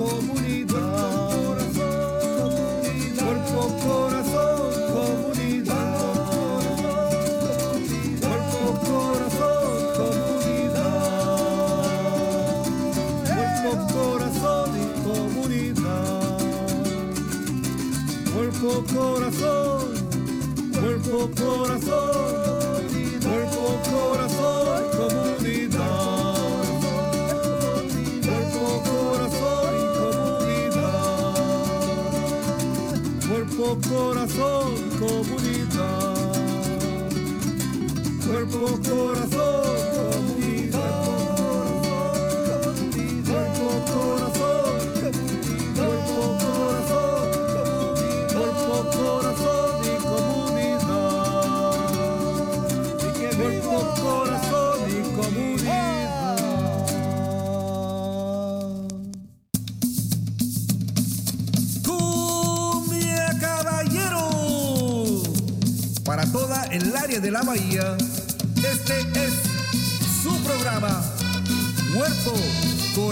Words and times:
comunidad. 0.00 0.59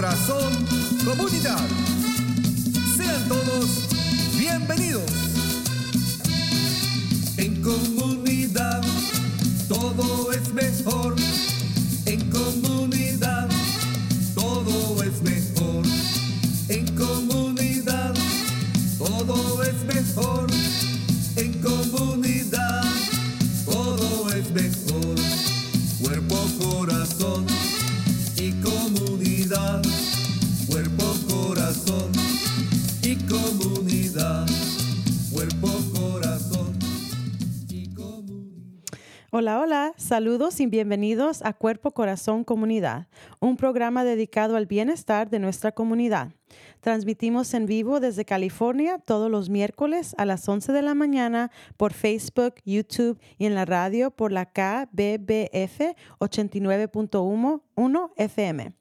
Corazón, 0.08 0.67
Hola, 39.30 39.60
hola, 39.60 39.92
saludos 39.98 40.58
y 40.58 40.64
bienvenidos 40.64 41.42
a 41.44 41.52
Cuerpo 41.52 41.90
Corazón 41.90 42.44
Comunidad, 42.44 43.08
un 43.40 43.58
programa 43.58 44.02
dedicado 44.02 44.56
al 44.56 44.64
bienestar 44.64 45.28
de 45.28 45.38
nuestra 45.38 45.70
comunidad. 45.70 46.30
Transmitimos 46.80 47.52
en 47.54 47.66
vivo 47.66 48.00
desde 48.00 48.24
California 48.24 48.98
todos 48.98 49.30
los 49.30 49.48
miércoles 49.48 50.14
a 50.18 50.24
las 50.24 50.48
11 50.48 50.72
de 50.72 50.82
la 50.82 50.94
mañana 50.94 51.50
por 51.76 51.92
Facebook, 51.92 52.54
YouTube 52.64 53.18
y 53.36 53.46
en 53.46 53.54
la 53.54 53.64
radio 53.64 54.10
por 54.10 54.32
la 54.32 54.46
KBBF 54.46 55.94
89.1 56.18 58.12
FM. 58.16 58.72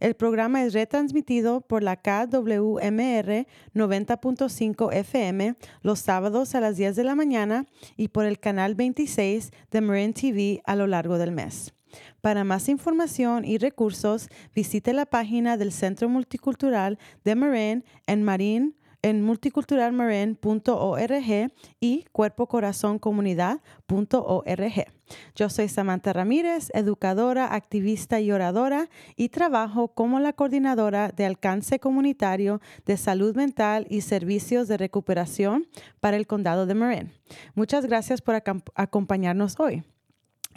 El 0.00 0.14
programa 0.14 0.64
es 0.64 0.72
retransmitido 0.72 1.60
por 1.60 1.82
la 1.82 1.96
KWMR 1.96 3.46
90.5 3.74 4.92
FM 4.92 5.56
los 5.82 6.00
sábados 6.00 6.54
a 6.54 6.60
las 6.60 6.76
10 6.76 6.96
de 6.96 7.04
la 7.04 7.14
mañana 7.14 7.66
y 7.96 8.08
por 8.08 8.26
el 8.26 8.38
canal 8.38 8.74
26 8.74 9.50
de 9.70 9.80
Marin 9.80 10.12
TV 10.12 10.60
a 10.64 10.76
lo 10.76 10.86
largo 10.86 11.18
del 11.18 11.32
mes. 11.32 11.72
Para 12.20 12.44
más 12.44 12.68
información 12.68 13.44
y 13.44 13.58
recursos, 13.58 14.28
visite 14.54 14.92
la 14.92 15.06
página 15.06 15.56
del 15.56 15.72
Centro 15.72 16.08
Multicultural 16.08 16.98
de 17.24 17.34
Marin 17.34 17.84
en 18.06 18.22
Marin 18.22 18.76
en 19.04 19.22
multiculturalmarin.org 19.22 21.52
y 21.78 22.04
cuerpocorazoncomunidad.org. 22.10 24.86
Yo 25.34 25.50
soy 25.50 25.68
Samantha 25.68 26.14
Ramírez, 26.14 26.70
educadora, 26.72 27.54
activista 27.54 28.20
y 28.20 28.32
oradora 28.32 28.88
y 29.14 29.28
trabajo 29.28 29.88
como 29.88 30.20
la 30.20 30.32
coordinadora 30.32 31.10
de 31.10 31.26
alcance 31.26 31.78
comunitario 31.78 32.62
de 32.86 32.96
salud 32.96 33.36
mental 33.36 33.86
y 33.90 34.00
servicios 34.00 34.68
de 34.68 34.78
recuperación 34.78 35.66
para 36.00 36.16
el 36.16 36.26
condado 36.26 36.64
de 36.64 36.74
Marin. 36.74 37.12
Muchas 37.54 37.84
gracias 37.84 38.22
por 38.22 38.42
acompañarnos 38.74 39.60
hoy. 39.60 39.84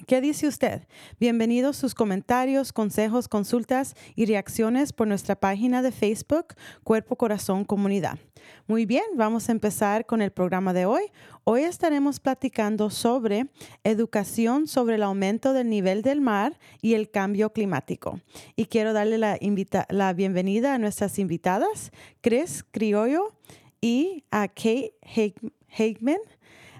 ¿Qué 0.06 0.22
dice 0.22 0.48
usted? 0.48 0.84
Bienvenidos 1.20 1.76
sus 1.76 1.96
comentarios, 1.96 2.72
consejos, 2.72 3.28
consultas 3.28 3.96
y 4.16 4.26
reacciones 4.26 4.94
por 4.94 5.08
nuestra 5.08 5.36
página 5.36 5.82
de 5.82 5.92
Facebook 5.92 6.54
Cuerpo 6.84 7.16
Corazón 7.18 7.66
Comunidad. 7.66 8.18
Muy 8.68 8.86
bien, 8.86 9.04
vamos 9.16 9.50
a 9.50 9.52
empezar 9.52 10.06
con 10.06 10.22
el 10.22 10.32
programa 10.32 10.72
de 10.72 10.86
hoy. 10.86 11.04
Hoy 11.44 11.64
estaremos 11.64 12.20
platicando 12.20 12.90
sobre 12.90 13.48
educación 13.84 14.68
sobre 14.68 14.96
el 14.96 15.04
aumento 15.04 15.52
del 15.52 15.70
nivel 15.70 16.04
del 16.04 16.22
mar 16.22 16.58
y 16.82 16.94
el 16.94 17.10
cambio 17.10 17.52
climático. 17.52 18.22
Y 18.56 18.66
quiero 18.66 18.94
darle 18.94 19.18
la, 19.18 20.14
bienvenida 20.14 20.76
a 20.76 20.78
nuestras 20.78 21.18
invitadas, 21.18 21.92
Chris 22.22 22.64
Criollo 22.72 23.34
y 23.82 24.24
a 24.32 24.48
Kate 24.48 24.94
Hageman. 25.70 26.20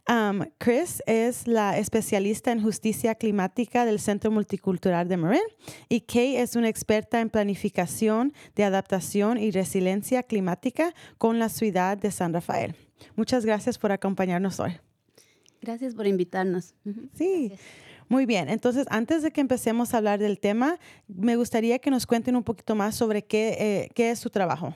Um, 0.10 0.46
Chris 0.58 1.04
es 1.06 1.48
la 1.48 1.78
especialista 1.78 2.54
en 2.54 2.62
justicia 2.62 3.16
climática 3.16 3.86
del 3.86 4.00
Centro 4.00 4.32
Multicultural 4.32 5.10
de 5.10 5.18
Marin 5.18 5.42
y 5.90 6.00
Kay 6.00 6.38
es 6.38 6.56
una 6.56 6.70
experta 6.70 7.20
en 7.20 7.30
planificación 7.30 8.34
de 8.56 8.64
adaptación 8.64 9.38
y 9.38 9.52
resiliencia 9.52 10.24
climática 10.24 10.94
con 11.18 11.40
la 11.40 11.50
ciudad 11.50 11.98
de 11.98 12.12
San 12.12 12.34
Rafael. 12.34 12.74
Muchas 13.18 13.46
gracias 13.46 13.78
por 13.78 13.92
acompañarnos 13.92 14.62
hoy. 14.62 14.78
Gracias 15.62 15.94
por 15.94 16.08
invitarnos. 16.08 16.74
Sí. 17.14 17.52
Muy 18.08 18.26
bien, 18.26 18.48
entonces 18.48 18.88
antes 18.90 19.24
de 19.24 19.32
que 19.32 19.42
empecemos 19.42 19.94
a 19.94 19.98
hablar 19.98 20.20
del 20.20 20.40
tema, 20.40 20.80
me 21.10 21.36
gustaría 21.36 21.80
que 21.80 21.92
nos 21.92 22.06
cuenten 22.06 22.38
un 22.38 22.44
poquito 22.44 22.76
más 22.76 22.96
sobre 22.96 23.26
qué, 23.26 23.58
eh, 23.60 23.90
qué 23.94 24.12
es 24.12 24.20
su 24.20 24.30
trabajo. 24.30 24.74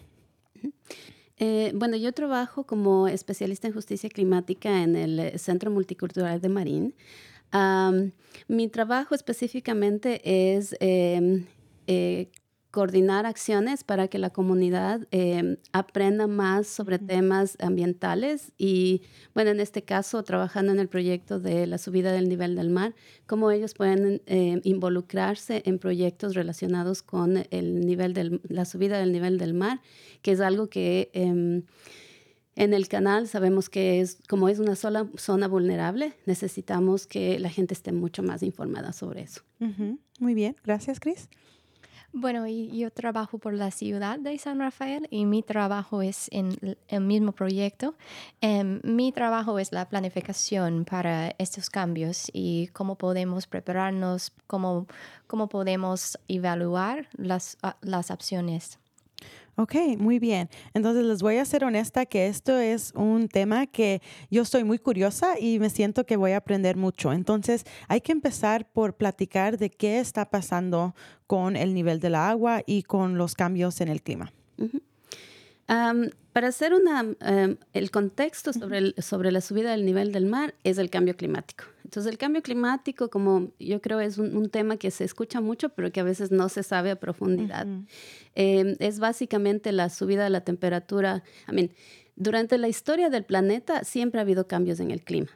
Eh, 1.44 1.72
bueno, 1.74 1.98
yo 1.98 2.14
trabajo 2.14 2.66
como 2.66 3.08
especialista 3.08 3.68
en 3.68 3.74
justicia 3.74 4.10
climática 4.10 4.84
en 4.84 4.96
el 4.96 5.20
eh, 5.20 5.38
Centro 5.40 5.72
Multicultural 5.72 6.40
de 6.40 6.50
Marín. 6.50 6.94
Mi 8.48 8.68
trabajo 8.68 9.16
específicamente 9.16 10.22
es 10.56 10.76
em, 10.80 11.48
eh, 11.88 12.30
coordinar 12.72 13.26
acciones 13.26 13.84
para 13.84 14.08
que 14.08 14.18
la 14.18 14.30
comunidad 14.30 15.08
em, 15.12 15.58
aprenda 15.74 16.28
más 16.28 16.68
sobre 16.68 17.00
temas 17.00 17.58
ambientales 17.60 18.54
y, 18.58 19.02
bueno, 19.36 19.52
en 19.52 19.60
este 19.60 19.84
caso, 19.84 20.24
trabajando 20.24 20.72
en 20.72 20.80
el 20.80 20.88
proyecto 20.88 21.40
de 21.40 21.68
la 21.68 21.78
subida 21.78 22.14
del 22.14 22.30
nivel 22.30 22.56
del 22.56 22.70
mar, 22.70 22.96
cómo 23.28 23.52
ellos 23.52 23.74
pueden 23.74 24.22
eh, 24.26 24.62
involucrarse 24.64 25.62
en 25.66 25.80
proyectos 25.80 26.34
relacionados 26.34 27.04
con 27.04 27.44
el 27.52 27.86
nivel 27.86 28.14
del, 28.14 28.42
la 28.48 28.64
subida 28.64 28.98
del 29.00 29.12
nivel 29.12 29.38
del 29.38 29.54
mar, 29.54 29.82
que 30.22 30.32
es 30.32 30.40
algo 30.40 30.70
que 30.70 31.12
em, 31.14 31.64
en 32.56 32.74
el 32.74 32.88
canal 32.88 33.28
sabemos 33.28 33.70
que 33.70 34.00
es 34.00 34.20
como 34.30 34.48
es 34.48 34.60
una 34.60 34.76
sola 34.76 35.10
zona 35.18 35.50
vulnerable, 35.50 36.14
necesitamos 36.26 37.06
que 37.06 37.38
la 37.40 37.50
gente 37.50 37.74
esté 37.74 37.92
mucho 37.92 38.24
más 38.24 38.44
informada 38.44 38.94
sobre 38.94 39.24
eso. 39.24 39.42
Ujú, 39.60 40.00
Muy 40.20 40.34
bien, 40.36 40.56
gracias 40.64 41.00
Chris. 41.02 41.28
Bueno, 42.14 42.46
y 42.46 42.78
yo 42.78 42.92
trabajo 42.92 43.38
por 43.38 43.54
la 43.54 43.72
ciudad 43.72 44.20
de 44.20 44.38
San 44.38 44.60
Rafael 44.60 45.08
y 45.10 45.26
mi 45.26 45.44
trabajo 45.44 46.02
es 46.02 46.28
en 46.34 46.78
el 46.90 47.02
mismo 47.02 47.32
proyecto. 47.32 47.96
Em, 48.42 48.82
mi 48.84 49.14
trabajo 49.14 49.58
es 49.60 49.72
la 49.72 49.88
planificación 49.88 50.84
para 50.84 51.30
estos 51.38 51.70
cambios 51.70 52.30
y 52.34 52.68
cómo 52.74 52.98
podemos 52.98 53.48
prepararnos, 53.48 54.34
cómo, 54.48 54.88
cómo 55.28 55.48
podemos 55.48 56.20
evaluar 56.28 57.08
las, 57.14 57.58
ah, 57.64 57.78
las 57.82 58.12
opciones. 58.12 58.81
Ok, 59.56 59.76
muy 59.98 60.20
bien. 60.20 60.50
Entonces 60.74 61.04
les 61.06 61.22
voy 61.22 61.38
a 61.38 61.46
ser 61.46 61.64
honesta 61.64 62.06
que 62.06 62.28
esto 62.28 62.58
es 62.58 62.94
un 62.96 63.28
tema 63.28 63.68
que 63.68 64.02
yo 64.30 64.42
estoy 64.44 64.64
muy 64.64 64.80
curiosa 64.80 65.40
y 65.40 65.60
me 65.60 65.70
siento 65.70 66.06
que 66.06 66.16
voy 66.16 66.32
a 66.32 66.38
aprender 66.38 66.78
mucho. 66.78 67.12
Entonces 67.12 67.66
hay 67.88 68.02
que 68.02 68.12
empezar 68.12 68.70
por 68.72 68.96
platicar 68.96 69.58
de 69.58 69.70
qué 69.70 70.00
está 70.00 70.30
pasando 70.30 70.96
con 71.28 71.56
el 71.56 71.74
nivel 71.74 72.00
del 72.00 72.16
agua 72.16 72.62
y 72.66 72.84
con 72.84 73.18
los 73.18 73.36
cambios 73.36 73.82
en 73.82 73.90
el 73.90 74.02
clima. 74.02 74.32
Am, 75.68 76.10
para 76.34 76.48
hacer 76.50 76.74
una, 76.74 77.00
am, 77.20 77.58
el 77.74 77.92
contexto 77.92 78.54
sobre, 78.54 78.78
el- 78.80 78.96
sobre 79.00 79.32
la 79.32 79.42
subida 79.42 79.72
del 79.72 79.86
nivel 79.86 80.12
del 80.12 80.26
mar 80.26 80.54
es 80.64 80.78
el 80.78 80.90
cambio 80.90 81.16
climático. 81.16 81.66
Entonces, 81.84 82.10
el 82.12 82.18
cambio 82.18 82.42
climático, 82.42 83.10
como 83.10 83.52
yo 83.60 83.82
creo, 83.82 84.00
es 84.00 84.18
un, 84.18 84.36
un 84.38 84.50
tema 84.50 84.78
que 84.78 84.92
se 84.92 85.04
escucha 85.04 85.42
mucho, 85.42 85.70
pero 85.70 85.92
que 85.92 86.00
a 86.00 86.04
veces 86.04 86.32
no 86.32 86.48
se 86.48 86.64
sabe 86.64 86.90
a 86.92 86.96
profundidad. 86.96 87.68
Eh, 88.36 88.76
es 88.80 89.00
básicamente 89.00 89.72
la 89.74 89.90
subida 89.90 90.24
de 90.24 90.30
la 90.30 90.42
temperatura. 90.42 91.22
I 91.50 91.54
mean, 91.54 91.72
durante 92.16 92.58
la 92.58 92.70
historia 92.70 93.10
del 93.10 93.26
planeta 93.26 93.84
siempre 93.84 94.20
ha 94.20 94.24
habido 94.24 94.48
cambios 94.48 94.80
en 94.80 94.92
el 94.92 95.02
clima, 95.04 95.28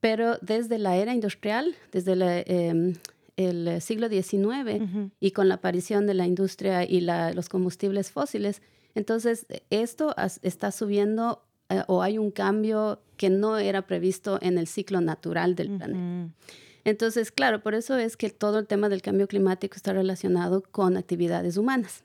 pero 0.00 0.36
desde 0.40 0.78
la 0.78 0.96
era 0.96 1.14
industrial, 1.14 1.74
desde 1.92 2.16
la, 2.16 2.40
em, 2.40 2.94
el 3.36 3.80
siglo 3.80 4.08
XIX 4.08 5.10
y 5.20 5.30
con 5.32 5.48
la 5.48 5.54
aparición 5.56 6.06
de 6.06 6.14
la 6.14 6.26
industria 6.26 6.84
y 6.84 7.00
la- 7.02 7.32
los 7.32 7.48
combustibles 7.48 8.10
fósiles, 8.10 8.62
entonces 8.94 9.46
esto 9.70 10.14
as- 10.16 10.40
está 10.42 10.70
subiendo 10.72 11.42
eh, 11.68 11.82
o 11.88 12.02
hay 12.02 12.18
un 12.18 12.30
cambio 12.30 13.00
que 13.16 13.30
no 13.30 13.58
era 13.58 13.86
previsto 13.86 14.38
en 14.42 14.58
el 14.58 14.66
ciclo 14.66 15.00
natural 15.00 15.54
del 15.54 15.68
planeta. 15.76 15.98
Entonces, 16.86 17.32
claro, 17.32 17.62
por 17.62 17.74
eso 17.74 17.96
es 17.96 18.16
que 18.18 18.28
todo 18.28 18.58
el 18.58 18.66
tema 18.66 18.90
del 18.90 19.00
cambio 19.00 19.26
climático 19.26 19.74
está 19.76 19.94
relacionado 19.94 20.62
con 20.70 20.98
actividades 20.98 21.56
humanas, 21.56 22.04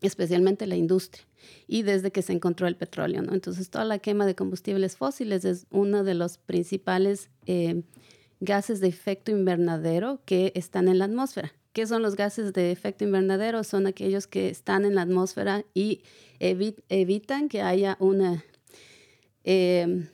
especialmente 0.00 0.66
la 0.66 0.76
industria, 0.76 1.24
y 1.66 1.82
desde 1.82 2.12
que 2.12 2.22
se 2.22 2.32
encontró 2.32 2.68
el 2.68 2.76
petróleo, 2.76 3.22
¿no? 3.22 3.32
Entonces, 3.34 3.68
toda 3.70 3.84
la 3.84 3.98
quema 3.98 4.24
de 4.26 4.34
combustibles 4.36 4.96
fósiles 4.96 5.44
es 5.44 5.66
uno 5.70 6.04
de 6.04 6.14
los 6.14 6.38
principales 6.38 7.30
eh, 7.46 7.82
gases 8.40 8.78
de 8.80 8.88
efecto 8.88 9.32
invernadero 9.32 10.20
que 10.24 10.52
están 10.54 10.86
en 10.88 10.98
la 11.00 11.06
atmósfera. 11.06 11.52
¿Qué 11.76 11.86
son 11.86 12.00
los 12.00 12.16
gases 12.16 12.54
de 12.54 12.72
efecto 12.72 13.04
invernadero? 13.04 13.62
Son 13.62 13.86
aquellos 13.86 14.26
que 14.26 14.48
están 14.48 14.86
en 14.86 14.94
la 14.94 15.02
atmósfera 15.02 15.62
y 15.74 16.00
evi- 16.40 16.82
evitan 16.88 17.50
que 17.50 17.60
haya 17.60 17.98
una... 18.00 18.42
eh, 19.44 20.08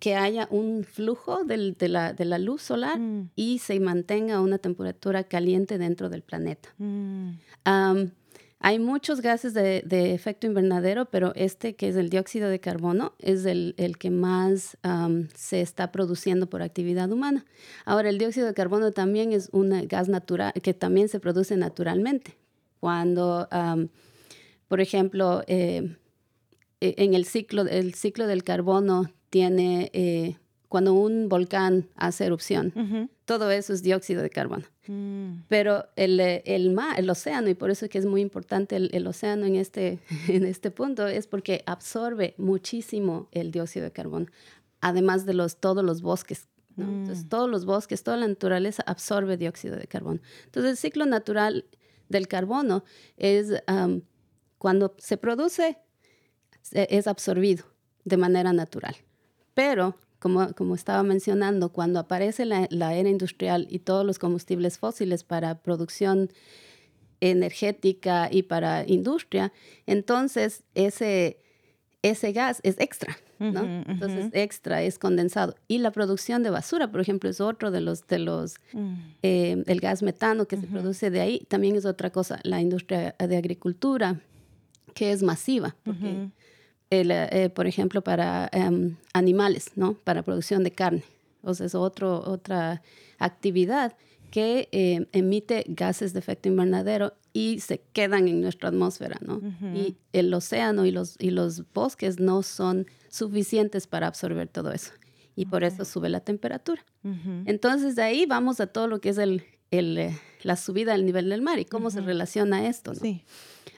que 0.00 0.16
haya 0.16 0.48
un 0.50 0.82
flujo 0.82 1.44
del- 1.44 1.76
de, 1.78 1.88
la, 1.88 2.12
de 2.14 2.24
la 2.24 2.38
luz 2.38 2.62
solar 2.62 2.98
y 3.36 3.60
se 3.60 3.78
mantenga 3.78 4.40
una 4.40 4.58
temperatura 4.58 5.22
caliente 5.22 5.78
dentro 5.78 6.08
del 6.10 6.22
planeta. 6.22 6.74
Am, 7.62 8.10
hay 8.62 8.78
muchos 8.78 9.20
gases 9.20 9.54
de, 9.54 10.14
efecto 10.14 10.46
invernadero, 10.46 11.06
pero 11.06 11.32
este 11.34 11.74
que 11.74 11.88
es 11.88 11.96
el 11.96 12.08
dióxido 12.08 12.48
de 12.48 12.60
carbono 12.60 13.12
es 13.18 13.44
el, 13.44 13.74
el 13.76 13.98
que 13.98 14.10
más 14.10 14.78
se 15.34 15.60
está 15.60 15.92
produciendo 15.92 16.48
por 16.48 16.62
actividad 16.62 17.10
humana. 17.10 17.44
Ahora, 17.84 18.08
el 18.08 18.18
dióxido 18.18 18.46
de 18.46 18.54
carbono 18.54 18.92
también 18.92 19.32
es 19.32 19.48
un 19.52 19.86
gas 19.88 20.08
natural 20.08 20.52
que 20.62 20.74
también 20.74 21.08
se 21.08 21.20
produce 21.20 21.56
naturalmente. 21.56 22.36
Cuando, 22.80 23.48
por 24.68 24.80
ejemplo, 24.80 25.44
eh, 25.46 25.96
eh, 26.82 26.94
en 26.96 27.14
el 27.14 27.26
ciclo, 27.26 27.62
el 27.62 27.94
ciclo 27.94 28.26
del 28.26 28.42
carbono 28.42 29.08
tiene, 29.30 29.88
eh, 29.92 30.36
cuando 30.72 30.94
un 30.94 31.28
volcán 31.28 31.90
hace 31.96 32.24
erupción, 32.24 33.10
todo 33.26 33.50
eso 33.50 33.74
es 33.74 33.82
dióxido 33.82 34.22
de 34.22 34.30
carbono. 34.30 34.64
Pero 35.46 35.84
el, 35.96 36.18
eh, 36.18 36.42
el 36.46 36.70
mar, 36.70 36.98
el 36.98 37.10
océano, 37.10 37.50
y 37.50 37.54
por 37.54 37.70
eso 37.70 37.84
es 37.84 37.90
que 37.90 37.98
es 37.98 38.06
muy 38.06 38.22
importante 38.22 38.76
el, 38.76 38.88
el 38.94 39.06
océano 39.06 39.44
en 39.44 39.56
este, 39.56 39.98
en 40.28 40.46
este 40.46 40.70
punto, 40.70 41.06
es 41.06 41.26
porque 41.26 41.62
absorbe 41.66 42.34
muchísimo 42.38 43.28
el 43.32 43.50
dióxido 43.50 43.84
de 43.84 43.92
carbono, 43.92 44.28
además 44.80 45.26
de 45.26 45.34
los, 45.34 45.58
todos 45.58 45.84
los 45.84 46.00
bosques. 46.00 46.48
¿no? 46.76 46.88
Entonces, 46.88 47.28
todos 47.28 47.50
los 47.50 47.66
bosques, 47.66 48.02
toda 48.02 48.16
la 48.16 48.26
naturaleza 48.26 48.82
absorbe 48.86 49.36
dióxido 49.36 49.76
de 49.76 49.86
carbono. 49.86 50.20
Entonces, 50.46 50.70
el 50.70 50.76
ciclo 50.78 51.04
natural 51.04 51.66
del 52.08 52.28
carbono 52.28 52.82
es 53.18 53.62
am, 53.66 54.04
cuando 54.56 54.94
se 54.96 55.18
produce, 55.18 55.76
es 56.70 57.06
absorbido 57.06 57.66
de 58.04 58.16
manera 58.16 58.54
natural. 58.54 58.96
Pero, 59.52 59.98
como, 60.22 60.54
como 60.54 60.76
estaba 60.76 61.02
mencionando, 61.02 61.70
cuando 61.70 61.98
aparece 61.98 62.44
la, 62.44 62.68
la 62.70 62.94
era 62.94 63.08
industrial 63.08 63.66
y 63.68 63.80
todos 63.80 64.06
los 64.06 64.20
combustibles 64.20 64.78
fósiles 64.78 65.24
para 65.24 65.58
producción 65.62 66.30
energética 67.20 68.28
y 68.30 68.44
para 68.44 68.84
industria, 68.86 69.52
entonces 69.84 70.62
ese, 70.76 71.38
ese 72.02 72.30
gas 72.30 72.60
es 72.62 72.78
extra, 72.78 73.18
¿no? 73.40 73.64
Entonces 73.88 74.30
extra 74.32 74.82
es 74.82 74.96
condensado. 75.00 75.56
Y 75.66 75.78
la 75.78 75.90
producción 75.90 76.44
de 76.44 76.50
basura, 76.50 76.92
por 76.92 77.00
ejemplo, 77.00 77.28
es 77.28 77.40
otro 77.40 77.72
de 77.72 77.80
los, 77.80 78.06
de 78.06 78.20
los, 78.20 78.54
eh, 79.22 79.64
el 79.66 79.80
gas 79.80 80.04
metano 80.04 80.46
que 80.46 80.56
se 80.56 80.68
produce 80.68 81.10
de 81.10 81.20
ahí, 81.20 81.40
también 81.48 81.74
es 81.74 81.84
otra 81.84 82.10
cosa. 82.10 82.38
La 82.44 82.60
industria 82.60 83.16
de 83.18 83.36
agricultura, 83.36 84.20
que 84.94 85.10
es 85.10 85.24
masiva, 85.24 85.74
porque 85.82 86.28
el, 86.92 87.10
eh, 87.10 87.48
por 87.48 87.66
ejemplo, 87.66 88.02
para 88.02 88.50
em, 88.52 88.96
animales, 89.14 89.70
¿no? 89.76 89.94
Para 89.94 90.22
producción 90.22 90.62
de 90.62 90.72
carne. 90.72 91.02
O 91.42 91.54
sea, 91.54 91.66
es 91.66 91.74
otro, 91.74 92.22
otra 92.26 92.82
actividad 93.18 93.96
que 94.30 94.68
eh, 94.72 95.06
emite 95.12 95.64
gases 95.68 96.12
de 96.12 96.18
efecto 96.18 96.48
invernadero 96.48 97.14
y 97.32 97.60
se 97.60 97.80
quedan 97.94 98.28
en 98.28 98.42
nuestra 98.42 98.68
atmósfera, 98.68 99.18
¿no? 99.22 99.40
Y 99.74 99.96
el 100.12 100.32
océano 100.34 100.84
y 100.84 100.90
los, 100.90 101.16
y 101.18 101.30
los 101.30 101.64
bosques 101.72 102.20
no 102.20 102.42
son 102.42 102.86
suficientes 103.08 103.86
para 103.86 104.06
absorber 104.06 104.48
todo 104.48 104.70
eso. 104.70 104.92
Y 105.34 105.46
por 105.46 105.64
eso 105.64 105.86
sube 105.86 106.10
la 106.10 106.20
temperatura. 106.20 106.84
Entonces, 107.46 107.96
de 107.96 108.02
ahí 108.02 108.26
vamos 108.26 108.60
a 108.60 108.66
todo 108.66 108.86
lo 108.86 109.00
que 109.00 109.08
es 109.08 109.18
el, 109.18 109.44
el, 109.70 109.96
eh, 109.96 110.18
la 110.42 110.56
subida 110.56 110.92
del 110.92 111.06
nivel 111.06 111.30
del 111.30 111.40
mar 111.40 111.58
y 111.58 111.64
cómo 111.64 111.90
se 111.90 112.02
relaciona 112.02 112.68
esto, 112.68 112.92
¿no? 112.92 113.00
Sí. 113.00 113.22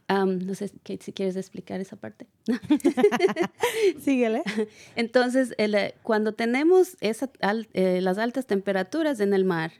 Am, 0.08 0.38
no 0.38 0.54
sé 0.54 0.70
Kate, 0.82 0.98
si 1.02 1.12
quieres 1.12 1.36
explicar 1.36 1.80
esa 1.80 1.96
parte. 1.96 2.26
Síguele. 4.00 4.42
Entonces, 4.96 5.54
el, 5.58 5.74
eh, 5.74 5.94
cuando 6.02 6.32
tenemos 6.32 6.96
esa 7.00 7.30
al- 7.40 7.68
eh, 7.72 8.00
las 8.00 8.18
altas 8.18 8.46
temperaturas 8.46 9.20
en 9.20 9.32
el 9.32 9.44
mar, 9.44 9.72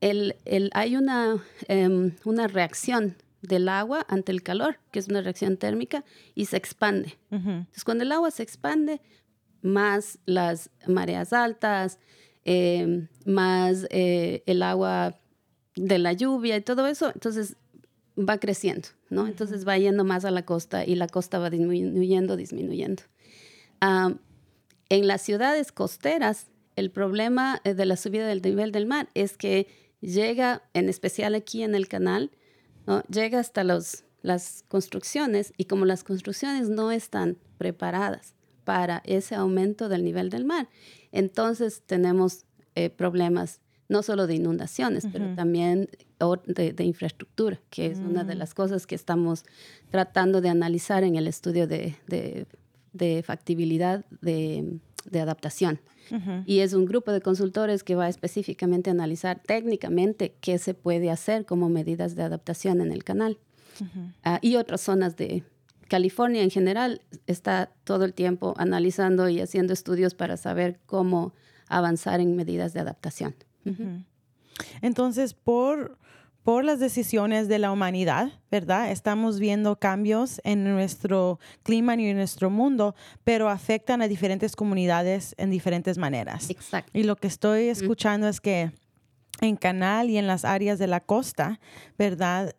el, 0.00 0.36
el- 0.44 0.70
hay 0.74 0.96
una, 0.96 1.42
em, 1.68 2.12
una 2.24 2.46
reacción 2.46 3.16
del 3.42 3.68
agua 3.68 4.06
ante 4.08 4.30
el 4.32 4.42
calor, 4.42 4.78
que 4.92 4.98
es 5.00 5.08
una 5.08 5.20
reacción 5.20 5.56
térmica, 5.56 6.04
y 6.34 6.44
se 6.46 6.56
expande. 6.56 7.18
Entonces, 7.30 7.84
cuando 7.84 8.04
el 8.04 8.12
agua 8.12 8.30
se 8.30 8.42
expande, 8.42 9.00
más 9.62 10.18
las 10.26 10.70
mareas 10.86 11.32
altas, 11.32 11.98
em, 12.44 13.08
más 13.26 13.86
eh, 13.90 14.42
el 14.46 14.62
agua 14.62 15.18
de 15.74 15.98
la 15.98 16.12
lluvia 16.12 16.56
y 16.56 16.60
todo 16.60 16.86
eso, 16.86 17.10
entonces 17.14 17.56
va 18.18 18.38
creciendo, 18.38 18.88
¿no? 19.10 19.26
Entonces 19.26 19.66
va 19.66 19.78
yendo 19.78 20.04
más 20.04 20.24
a 20.24 20.30
la 20.30 20.44
costa 20.44 20.84
y 20.84 20.94
la 20.94 21.06
costa 21.06 21.38
va 21.38 21.50
disminuyendo, 21.50 22.36
disminuyendo. 22.36 23.02
Am, 23.80 24.18
en 24.88 25.06
las 25.06 25.22
ciudades 25.22 25.72
costeras, 25.72 26.48
el 26.76 26.90
problema 26.90 27.60
eh, 27.64 27.74
de 27.74 27.86
la 27.86 27.96
subida 27.96 28.26
del 28.26 28.42
nivel 28.42 28.72
del 28.72 28.86
mar 28.86 29.08
es 29.14 29.36
que 29.36 29.66
llega, 30.00 30.62
en 30.74 30.88
especial 30.90 31.34
aquí 31.34 31.62
en 31.62 31.74
el 31.74 31.88
canal, 31.88 32.30
¿no? 32.86 33.02
llega 33.04 33.40
hasta 33.40 33.64
los, 33.64 34.04
las 34.20 34.64
construcciones 34.68 35.54
y 35.56 35.64
como 35.64 35.86
las 35.86 36.04
construcciones 36.04 36.68
no 36.68 36.92
están 36.92 37.38
preparadas 37.56 38.34
para 38.64 39.02
ese 39.06 39.34
aumento 39.34 39.88
del 39.88 40.04
nivel 40.04 40.28
del 40.28 40.44
mar, 40.44 40.68
entonces 41.10 41.82
tenemos 41.86 42.44
eh, 42.74 42.90
problemas 42.90 43.61
no 43.92 44.02
solo 44.02 44.26
de 44.26 44.34
inundaciones, 44.34 45.06
pero 45.12 45.34
también 45.36 45.88
de, 46.46 46.72
de 46.72 46.84
infraestructura, 46.84 47.60
que 47.70 47.86
es 47.86 47.98
una 47.98 48.24
de 48.24 48.34
las 48.34 48.54
cosas 48.54 48.86
que 48.86 48.94
estamos 48.94 49.44
tratando 49.90 50.40
de 50.40 50.48
analizar 50.48 51.04
en 51.04 51.14
el 51.16 51.26
estudio 51.28 51.66
de, 51.66 51.94
de- 52.08 52.46
de 52.92 53.22
factibilidad 53.22 54.04
de, 54.20 54.78
adaptación. 55.20 55.78
Y 56.46 56.58
es 56.60 56.74
un 56.74 56.84
grupo 56.84 57.10
de 57.12 57.20
consultores 57.22 57.82
que 57.84 57.94
va 57.94 58.08
específicamente 58.08 58.90
a 58.90 58.92
analizar 58.92 59.40
técnicamente 59.46 60.34
qué 60.40 60.58
se 60.58 60.74
puede 60.74 61.10
hacer 61.10 61.44
como 61.46 61.68
medidas 61.68 62.14
de 62.16 62.22
adaptación 62.22 62.80
en 62.80 62.92
el 62.92 63.02
canal. 63.02 63.38
Ah, 64.22 64.38
y 64.42 64.56
otras 64.56 64.80
zonas 64.82 65.16
de 65.16 65.42
California 65.88 66.42
en 66.42 66.50
general 66.50 67.00
está 67.26 67.70
todo 67.84 68.04
el 68.04 68.12
tiempo 68.12 68.52
analizando 68.58 69.28
y 69.30 69.40
haciendo 69.40 69.72
estudios 69.72 70.14
para 70.14 70.36
saber 70.36 70.78
cómo 70.86 71.32
avanzar 71.68 72.20
en 72.20 72.36
medidas 72.36 72.74
de 72.74 72.80
adaptación. 72.80 73.34
Entonces, 74.80 75.34
por, 75.34 75.98
por 76.42 76.64
las 76.64 76.80
decisiones 76.80 77.48
de 77.48 77.58
la 77.58 77.72
humanidad, 77.72 78.32
¿verdad? 78.50 78.90
Estamos 78.90 79.38
viendo 79.38 79.76
cambios 79.78 80.40
en 80.44 80.64
nuestro 80.64 81.38
clima 81.62 81.94
y 81.96 82.06
en 82.06 82.16
nuestro 82.16 82.50
mundo, 82.50 82.94
pero 83.24 83.48
afectan 83.48 84.02
a 84.02 84.08
diferentes 84.08 84.56
comunidades 84.56 85.34
en 85.38 85.50
diferentes 85.50 85.98
maneras. 85.98 86.50
Exacto. 86.50 86.90
Y 86.94 87.04
lo 87.04 87.16
que 87.16 87.28
estoy 87.28 87.68
escuchando 87.68 88.28
es 88.28 88.40
que 88.40 88.72
en 89.40 89.56
Canal 89.56 90.08
y 90.08 90.18
en 90.18 90.26
las 90.26 90.44
áreas 90.44 90.78
de 90.78 90.86
la 90.86 91.00
costa, 91.00 91.58
¿verdad? 91.98 92.54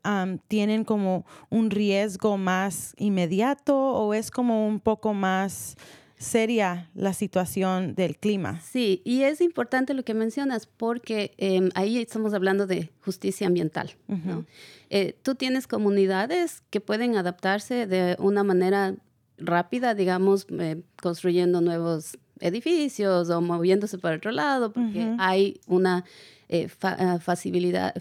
Tienen 0.48 0.84
como 0.84 1.26
un 1.50 1.70
riesgo 1.70 2.38
más 2.38 2.94
inmediato 2.98 3.78
o 3.78 4.14
es 4.14 4.32
como 4.32 4.68
un 4.68 4.80
poco 4.80 5.14
más 5.14 5.78
seria 6.18 6.90
la 6.96 7.14
situación 7.14 7.96
del 7.96 8.18
clima. 8.18 8.60
Sí, 8.62 9.02
y 9.04 9.24
es 9.24 9.42
importante 9.42 9.94
lo 9.94 10.04
que 10.04 10.14
mencionas 10.14 10.66
porque 10.66 11.34
em, 11.38 11.70
ahí 11.76 11.98
estamos 11.98 12.34
hablando 12.34 12.66
de 12.68 12.92
justicia 13.02 13.48
ambiental. 13.48 13.92
¿no? 14.08 14.46
Eh, 14.90 15.16
tú 15.22 15.36
tienes 15.36 15.68
comunidades 15.68 16.64
que 16.70 16.80
pueden 16.80 17.18
adaptarse 17.18 17.88
de 17.88 18.16
una 18.20 18.44
manera 18.44 18.96
rápida, 19.38 19.96
digamos, 19.96 20.48
eh, 20.50 20.82
construyendo 21.02 21.62
nuevos 21.62 22.18
edificios 22.40 23.30
o 23.30 23.42
moviéndose 23.42 23.98
para 23.98 24.18
otro 24.18 24.32
lado, 24.32 24.72
porque 24.72 25.16
hay 25.18 25.60
una 25.68 26.04
eh, 26.50 26.68
facilidad, 26.68 27.94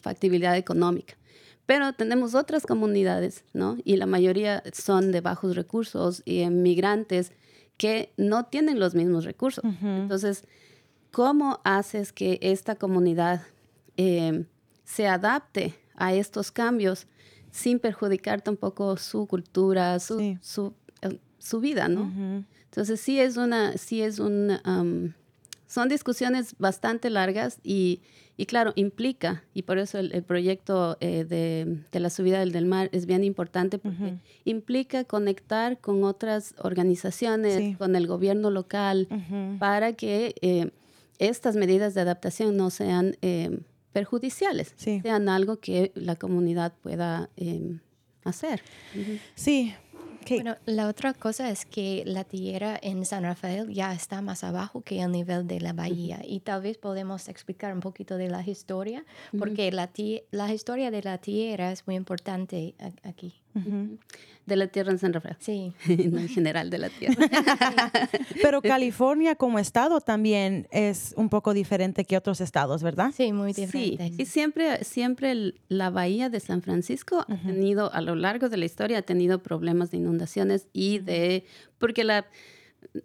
factibilidad 0.00 0.56
económica. 0.56 1.14
Pero 1.66 1.92
tenemos 1.92 2.34
otras 2.34 2.66
comunidades, 2.66 3.44
¿no? 3.52 3.76
Y 3.84 3.96
la 3.96 4.06
mayoría 4.06 4.62
son 4.72 5.12
de 5.12 5.20
bajos 5.20 5.54
recursos 5.54 6.22
y 6.24 6.44
migrantes 6.46 7.32
que 7.82 8.12
no 8.16 8.44
tienen 8.44 8.78
los 8.78 8.94
mismos 8.94 9.24
recursos. 9.24 9.64
Entonces, 9.82 10.44
¿cómo 11.10 11.58
haces 11.64 12.12
que 12.12 12.38
esta 12.40 12.76
comunidad 12.76 13.42
eh, 13.96 14.44
se 14.84 15.08
adapte 15.08 15.74
a 15.96 16.14
estos 16.14 16.52
cambios 16.52 17.08
sin 17.50 17.80
perjudicar 17.80 18.40
tampoco 18.40 18.96
su 18.98 19.26
cultura, 19.26 19.98
su, 19.98 20.38
su, 20.40 20.74
eh, 21.00 21.18
su, 21.38 21.58
vida, 21.58 21.88
¿no? 21.88 22.44
Entonces, 22.66 23.00
sí 23.00 23.18
es 23.18 23.36
una, 23.36 23.76
sí 23.76 24.00
es 24.00 24.20
un, 24.20 25.16
son 25.72 25.88
discusiones 25.88 26.54
bastante 26.58 27.08
largas 27.08 27.58
y 27.62 28.02
y 28.36 28.46
claro, 28.46 28.72
implica, 28.76 29.44
y 29.52 29.62
por 29.62 29.78
eso 29.78 29.98
el, 29.98 30.22
proyecto 30.22 30.96
eh, 31.00 31.24
de, 31.24 32.00
la 32.00 32.08
subida 32.08 32.40
del, 32.40 32.50
del, 32.50 32.64
mar 32.64 32.88
es 32.92 33.04
bien 33.04 33.24
importante, 33.24 33.78
porque 33.78 34.16
implica 34.44 35.04
conectar 35.04 35.78
con 35.78 36.02
otras 36.02 36.54
organizaciones, 36.58 37.76
con 37.76 37.94
el 37.94 38.06
gobierno 38.06 38.50
local, 38.50 39.06
para 39.58 39.92
que 39.92 40.34
eh, 40.40 40.70
estas 41.18 41.56
medidas 41.56 41.94
de 41.94 42.00
adaptación 42.00 42.56
no 42.56 42.70
sean 42.70 43.16
eh, 43.20 43.60
perjudiciales, 43.92 44.72
sean 44.76 45.28
algo 45.28 45.60
que 45.60 45.92
la 45.94 46.16
comunidad 46.16 46.72
pueda 46.82 47.28
hacer. 48.24 48.62
Sí, 49.34 49.74
bueno, 50.28 50.56
la 50.66 50.88
otra 50.88 51.14
cosa 51.14 51.50
es 51.50 51.64
que 51.64 52.02
la 52.06 52.24
tierra 52.24 52.78
en 52.80 53.04
San 53.04 53.24
Rafael 53.24 53.72
ya 53.72 53.92
está 53.92 54.22
más 54.22 54.44
abajo 54.44 54.82
que 54.82 55.00
el 55.00 55.12
nivel 55.12 55.46
de 55.46 55.60
la 55.60 55.72
bahía. 55.72 56.20
Y 56.24 56.40
tal 56.40 56.62
vez 56.62 56.78
podemos 56.78 57.28
explicar 57.28 57.72
un 57.72 57.80
poquito 57.80 58.16
de 58.16 58.28
la 58.28 58.42
historia, 58.46 59.04
porque 59.38 59.70
la, 59.72 59.90
la 60.30 60.52
historia 60.52 60.90
de 60.90 61.02
la 61.02 61.18
tierra 61.18 61.72
es 61.72 61.86
muy 61.86 61.96
importante 61.96 62.74
aquí. 63.02 63.41
De 64.44 64.56
la 64.56 64.66
tierra 64.66 64.90
en 64.90 64.98
San 64.98 65.12
Rafael. 65.12 65.36
Sí. 65.38 65.72
no 65.86 66.18
en 66.20 66.28
general 66.28 66.68
de 66.68 66.78
la 66.78 66.88
tierra. 66.88 67.26
Pero 68.42 68.60
California 68.62 69.36
como 69.36 69.60
estado 69.60 70.00
también 70.00 70.66
es 70.72 71.14
un 71.16 71.28
poco 71.28 71.54
diferente 71.54 72.04
que 72.04 72.16
otros 72.16 72.40
estados, 72.40 72.82
¿verdad? 72.82 73.12
Sí, 73.16 73.32
muy 73.32 73.52
diferente. 73.52 74.08
Sí, 74.08 74.14
y 74.18 74.26
siempre, 74.26 74.82
siempre 74.82 75.54
la 75.68 75.90
bahía 75.90 76.28
de 76.28 76.40
San 76.40 76.60
Francisco 76.60 77.24
ha 77.28 77.36
tenido, 77.36 77.92
a 77.92 78.00
lo 78.00 78.16
largo 78.16 78.48
de 78.48 78.56
la 78.56 78.64
historia, 78.64 78.98
ha 78.98 79.02
tenido 79.02 79.42
problemas 79.42 79.92
de 79.92 79.98
inundaciones 79.98 80.66
y 80.72 80.98
de, 80.98 81.44
porque 81.78 82.02
la, 82.02 82.26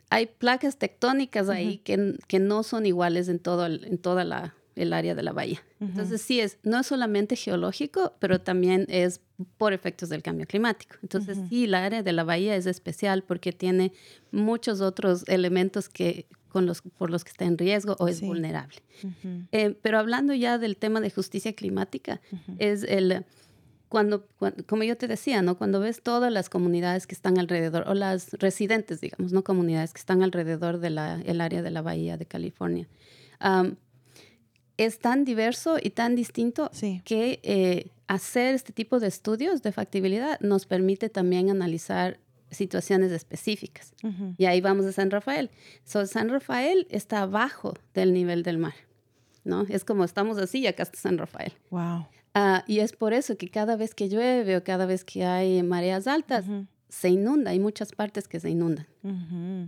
hay 0.10 0.26
placas 0.26 0.78
tectónicas 0.78 1.50
ahí 1.50 1.78
que, 1.78 2.16
que, 2.28 2.40
no 2.40 2.64
son 2.64 2.86
iguales 2.86 3.30
en, 3.30 3.40
todo, 3.40 3.68
en 3.68 3.98
toda 4.00 4.24
la 4.24 4.56
el 4.78 4.94
área 4.94 5.16
de 5.16 5.24
la 5.24 5.34
bahía. 5.34 5.64
Entonces 5.80 6.22
sí 6.22 6.40
es, 6.40 6.58
no 6.64 6.80
es 6.80 6.88
solamente 6.88 7.36
geológico, 7.36 8.14
pero 8.20 8.40
también 8.42 8.86
es 8.90 9.22
por 9.58 9.74
efectos 9.74 10.10
del 10.10 10.24
cambio 10.24 10.48
climático. 10.48 10.96
Entonces 11.02 11.38
sí, 11.50 11.68
la 11.68 11.86
área 11.86 12.04
de 12.04 12.12
la 12.14 12.24
bahía 12.24 12.56
es 12.56 12.66
especial 12.66 13.24
porque 13.24 13.52
tiene 13.52 13.94
muchos 14.32 14.82
otros 14.82 15.24
elementos 15.28 15.90
que, 15.90 16.26
con 16.50 16.66
los, 16.66 16.82
por 16.82 17.10
los 17.10 17.24
que 17.24 17.32
está 17.32 17.46
en 17.46 17.58
riesgo 17.58 17.96
o 18.00 18.08
es 18.08 18.22
vulnerable. 18.22 18.78
Eh, 19.52 19.78
pero 19.82 20.00
hablando 20.00 20.34
ya 20.34 20.58
del 20.58 20.78
tema 20.78 21.02
de 21.02 21.12
justicia 21.12 21.54
climática, 21.54 22.22
es 22.58 22.84
el... 22.84 23.26
Cuando, 23.90 24.28
como 24.66 24.84
yo 24.84 24.98
te 24.98 25.08
decía, 25.08 25.42
¿no? 25.42 25.58
Cuando 25.58 25.80
ves 25.80 26.02
todas 26.02 26.30
las 26.30 26.50
comunidades 26.50 27.08
que 27.08 27.16
están 27.16 27.38
alrededor, 27.38 27.86
o 27.88 27.94
las 27.94 28.34
residentes, 28.34 29.00
digamos, 29.00 29.32
no 29.32 29.46
comunidades 29.46 29.94
que 29.94 30.00
están 30.00 30.24
alrededor 30.24 30.80
del 30.80 30.98
el 30.98 31.40
área 31.40 31.62
de 31.62 31.72
la 31.72 31.82
bahía 31.82 32.18
de 32.18 32.26
California, 32.26 32.86
es 34.78 35.00
tan 35.00 35.26
diverso 35.26 35.78
y 35.82 35.90
tan 35.90 36.16
distinto 36.16 36.72
que 37.04 37.40
eh, 37.44 37.92
hacer 38.08 38.56
este 38.56 38.74
tipo 38.74 39.00
de 39.00 39.08
estudios 39.08 39.62
de 39.62 39.72
factibilidad 39.72 40.40
nos 40.40 40.66
permite 40.66 41.10
también 41.10 41.50
analizar 41.50 42.20
situaciones 42.52 43.12
específicas. 43.12 43.94
Y 44.38 44.46
ahí 44.46 44.62
vamos 44.62 44.86
a 44.86 44.92
San 44.92 45.12
Rafael. 45.12 45.50
San 45.84 46.30
Rafael 46.30 46.88
está 46.90 47.24
abajo 47.24 47.74
del 47.94 48.14
nivel 48.14 48.44
del 48.44 48.58
mar, 48.58 48.76
¿no? 49.44 49.64
Es 49.64 49.84
como 49.84 50.04
estamos 50.04 50.38
así 50.38 50.60
y 50.60 50.68
acá 50.68 50.84
está 50.84 50.98
San 50.98 51.18
Rafael. 51.18 51.54
Wow. 51.70 52.08
Ah, 52.34 52.64
y 52.68 52.80
es 52.80 52.94
por 52.94 53.14
eso 53.14 53.36
que 53.36 53.50
cada 53.50 53.76
vez 53.76 53.96
que 53.96 54.10
llueve 54.10 54.56
o 54.58 54.64
cada 54.64 54.86
vez 54.86 55.04
que 55.04 55.26
hay 55.26 55.64
mareas 55.64 56.08
altas, 56.08 56.46
se 56.90 57.10
inunda. 57.10 57.52
Hay 57.52 57.60
muchas 57.60 57.92
partes 57.92 58.28
que 58.28 58.40
se 58.40 58.50
inundan. 58.50 58.88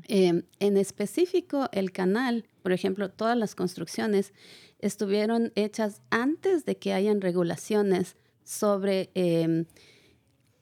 Em, 0.08 0.44
en 0.60 0.78
específico, 0.78 1.70
el 1.72 1.92
canal, 1.92 2.46
por 2.62 2.72
ejemplo, 2.72 3.10
todas 3.10 3.38
las 3.38 3.56
construcciones 3.56 4.34
estuvieron 4.80 5.52
hechas 5.56 6.02
antes 6.10 6.66
de 6.66 6.78
que 6.78 6.94
hayan 6.94 7.22
regulaciones 7.22 8.16
sobre 8.44 9.10
em, 9.14 9.66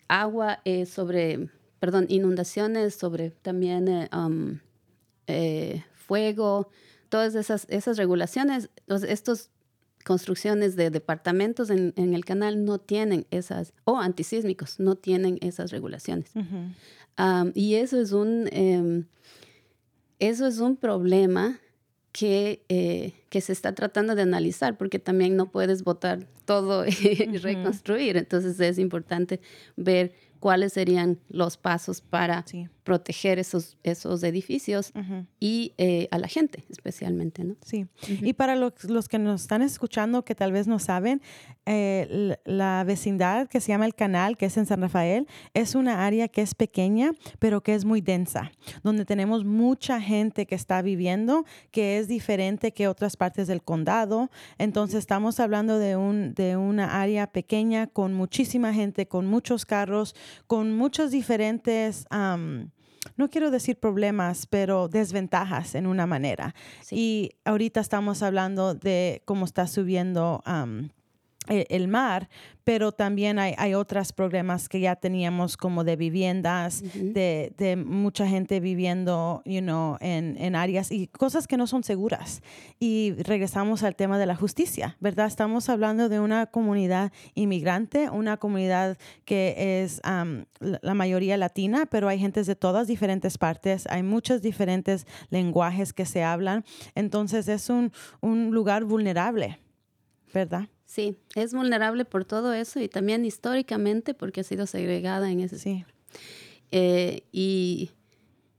agua, 0.07 0.59
eh, 0.65 0.85
sobre, 0.85 1.49
perdón, 1.79 2.05
inundaciones, 2.09 2.95
sobre 2.95 3.31
también 3.31 3.87
eh, 3.87 4.09
um, 4.15 4.59
eh, 5.27 5.83
fuego, 5.93 6.69
todas 7.09 7.35
esas, 7.35 7.65
esas 7.69 7.97
regulaciones, 7.97 8.69
estas 8.87 9.51
construcciones 10.07 10.77
de 10.77 10.89
departamentos 10.89 11.69
en, 11.69 11.93
el 11.97 12.23
canal 12.23 12.63
no 12.63 12.77
tienen 12.77 13.27
esas, 13.29 13.73
o 13.83 13.97
antisísmicos, 13.97 14.79
no 14.79 14.95
tienen 14.95 15.37
esas 15.41 15.69
regulaciones. 15.69 16.31
y 17.53 17.75
eso 17.75 17.99
es 17.99 18.13
un, 18.13 18.47
em, 18.53 19.03
eso 20.19 20.47
es 20.47 20.59
un 20.59 20.77
problema 20.77 21.59
que, 22.13 22.63
eh, 22.69 23.15
que 23.27 23.41
se 23.41 23.51
está 23.51 23.75
tratando 23.75 24.15
de 24.15 24.21
analizar, 24.21 24.77
porque 24.77 24.97
también 24.97 25.35
no 25.35 25.51
puedes 25.51 25.83
votar 25.83 26.25
todo 26.45 26.85
y 26.87 27.37
reconstruir. 27.39 28.15
Entonces 28.15 28.57
es 28.61 28.79
importante 28.79 29.41
ver 29.75 30.13
cuáles 30.39 30.71
serían 30.71 31.19
los 31.27 31.57
pasos 31.57 31.99
para 31.99 32.45
proteger 32.87 33.37
esos, 33.37 33.75
esos 33.83 34.23
edificios 34.23 34.93
y 35.41 35.73
eh, 35.77 36.07
a 36.09 36.17
la 36.17 36.29
gente 36.29 36.63
especialmente, 36.69 37.43
¿no? 37.43 37.57
Sí. 37.65 37.85
Y 38.07 38.31
para 38.31 38.55
los, 38.55 38.85
los, 38.85 39.09
que 39.09 39.19
nos 39.19 39.41
están 39.41 39.61
escuchando 39.61 40.23
que 40.23 40.35
tal 40.35 40.53
vez 40.53 40.67
no 40.67 40.79
saben, 40.79 41.21
eh, 41.65 42.37
la 42.45 42.85
vecindad 42.85 43.49
que 43.49 43.59
se 43.59 43.73
llama 43.73 43.85
El 43.85 43.93
Canal, 43.93 44.37
que 44.37 44.45
es 44.45 44.55
en 44.55 44.65
San 44.65 44.79
Rafael, 44.79 45.27
es 45.53 45.75
una 45.75 46.05
área 46.05 46.29
que 46.29 46.41
es 46.41 46.55
pequeña, 46.55 47.11
pero 47.39 47.59
que 47.61 47.75
es 47.75 47.83
muy 47.83 47.99
densa, 47.99 48.53
donde 48.83 49.03
tenemos 49.03 49.43
mucha 49.43 49.99
gente 49.99 50.45
que 50.45 50.55
está 50.55 50.81
viviendo, 50.81 51.43
que 51.71 51.97
es 51.97 52.07
diferente 52.07 52.71
que 52.71 52.87
otras 52.87 53.17
partes 53.17 53.47
del 53.47 53.63
condado. 53.63 54.31
Entonces 54.59 54.99
estamos 54.99 55.41
hablando 55.41 55.77
de, 55.77 55.97
un, 55.97 56.33
de 56.35 56.55
una 56.55 57.01
área 57.01 57.27
pequeña 57.27 57.87
con 57.87 58.13
muchísima 58.13 58.73
gente, 58.73 59.09
con 59.09 59.25
muchos 59.25 59.65
carros, 59.65 60.15
con 60.47 60.73
muchos 60.73 61.11
diferentes... 61.11 62.07
no 63.15 63.29
quiero 63.29 63.51
decir 63.51 63.79
problemas, 63.79 64.45
pero 64.45 64.87
desventajas 64.87 65.75
en 65.75 65.87
una 65.87 66.05
manera. 66.05 66.53
Y 66.91 67.31
ahorita 67.45 67.79
estamos 67.79 68.23
hablando 68.23 68.73
de 68.73 69.21
cómo 69.25 69.45
está 69.45 69.67
subiendo 69.67 70.43
e, 70.45 70.89
el 71.47 71.87
mar, 71.87 72.29
pero 72.67 72.91
también 72.91 73.39
hay, 73.39 73.53
hay 73.57 73.75
otros 73.75 74.11
problemas 74.11 74.67
que 74.67 74.81
ya 74.81 74.97
teníamos 74.97 75.55
como 75.55 75.85
de 75.85 75.95
viviendas, 75.95 76.83
de, 76.93 77.53
de, 77.57 77.77
mucha 77.77 78.27
gente 78.27 78.59
viviendo 78.59 79.41
you 79.45 79.61
know, 79.61 79.95
en, 80.01 80.35
en, 80.37 80.53
áreas 80.53 80.91
y 80.91 81.07
cosas 81.07 81.47
que 81.47 81.55
no 81.55 81.65
son 81.65 81.85
seguras. 81.85 82.41
Y 82.77 83.13
regresamos 83.19 83.83
al 83.83 83.95
tema 83.95 84.19
de 84.19 84.25
la 84.25 84.35
justicia, 84.35 84.97
¿verdad? 84.99 85.27
Estamos 85.27 85.69
hablando 85.69 86.09
de 86.09 86.19
una 86.19 86.47
comunidad 86.47 87.13
inmigrante, 87.35 88.09
una 88.09 88.35
comunidad 88.35 88.97
que 89.23 89.81
es 89.81 90.01
la 90.59 90.93
mayoría 90.93 91.37
latina, 91.37 91.85
pero 91.85 92.09
hay 92.09 92.19
gentes 92.19 92.47
de 92.47 92.57
todas 92.57 92.85
diferentes 92.85 93.37
partes, 93.37 93.87
hay 93.89 94.03
muchos 94.03 94.41
diferentes 94.41 95.07
lenguajes 95.29 95.93
que 95.93 96.05
se 96.05 96.21
hablan, 96.21 96.65
entonces 96.95 97.47
es 97.47 97.69
un, 97.69 97.93
un 98.19 98.51
lugar 98.51 98.83
vulnerable, 98.83 99.57
¿verdad? 100.33 100.67
Sí, 100.87 101.17
es 101.35 101.53
vulnerable 101.53 102.05
por 102.05 102.23
todo 102.25 102.53
eso 102.53 102.79
y 102.79 102.87
también 102.87 103.25
históricamente 103.25 104.13
porque 104.15 104.39
ha 104.41 104.43
sido 104.43 104.65
segregada 104.65 105.29
en 105.29 105.41
ese 105.41 105.59
sí. 105.59 105.85
Eh, 106.71 107.23
y, 107.31 107.91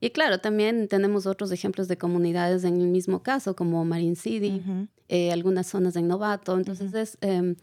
y, 0.00 0.11
claro, 0.11 0.38
también 0.38 0.88
tenemos 0.88 1.26
otros 1.26 1.50
ejemplos 1.52 1.88
de 1.88 1.97
comunidades 1.99 2.64
en 2.64 2.80
el 2.80 2.87
mismo 2.88 3.23
caso, 3.23 3.56
como 3.56 3.85
Marine 3.85 4.14
City, 4.14 4.62
eh, 5.08 5.32
algunas 5.32 5.66
zonas 5.66 5.97
en 5.97 6.06
Novato. 6.06 6.56
Entonces, 6.56 6.92
es, 6.94 7.18
em, 7.23 7.56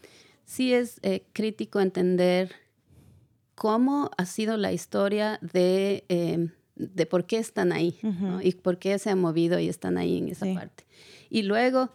sí 0.44 0.72
es 0.74 0.98
eh, 1.02 1.24
crítico 1.32 1.80
entender 1.80 2.50
cómo 3.54 4.10
ha 4.18 4.26
sido 4.26 4.56
la 4.56 4.72
historia 4.72 5.38
de, 5.40 6.04
em, 6.08 6.50
de 6.74 7.06
por 7.06 7.24
qué 7.26 7.38
están 7.38 7.72
ahí 7.72 7.98
¿no? 8.02 8.42
y 8.42 8.52
por 8.52 8.78
qué 8.78 8.98
se 8.98 9.10
han 9.10 9.20
movido 9.20 9.58
y 9.58 9.68
están 9.68 9.96
ahí 9.96 10.18
en 10.18 10.28
esa 10.28 10.44
Sí. 10.44 10.54
parte. 10.54 10.84
Y 11.30 11.42
luego, 11.42 11.90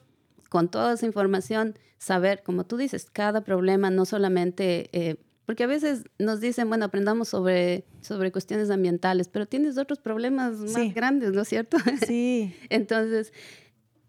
con 0.51 0.67
toda 0.70 0.96
esa 0.96 1.05
información, 1.05 1.75
saber, 1.98 2.43
como 2.43 2.65
tú 2.65 2.75
dices, 2.75 3.08
cada 3.10 3.41
problema, 3.46 3.89
no 3.89 4.03
solamente, 4.05 4.89
eh, 4.91 5.15
porque 5.46 5.63
a 5.63 5.67
veces 5.67 6.03
nos 6.20 6.41
dicen, 6.41 6.67
bueno, 6.67 6.84
aprendamos 6.84 7.29
sobre, 7.29 7.86
sobre 8.01 8.34
cuestiones 8.34 8.70
ambientales, 8.70 9.29
pero 9.29 9.46
tienes 9.46 9.77
otros 9.77 10.00
problemas 10.00 10.58
más 10.58 10.74
Sí. 10.74 10.91
grandes, 10.93 11.31
¿no 11.31 11.43
es 11.43 11.48
cierto? 11.48 11.77
Sí, 12.05 12.53
Entonces, 12.70 13.31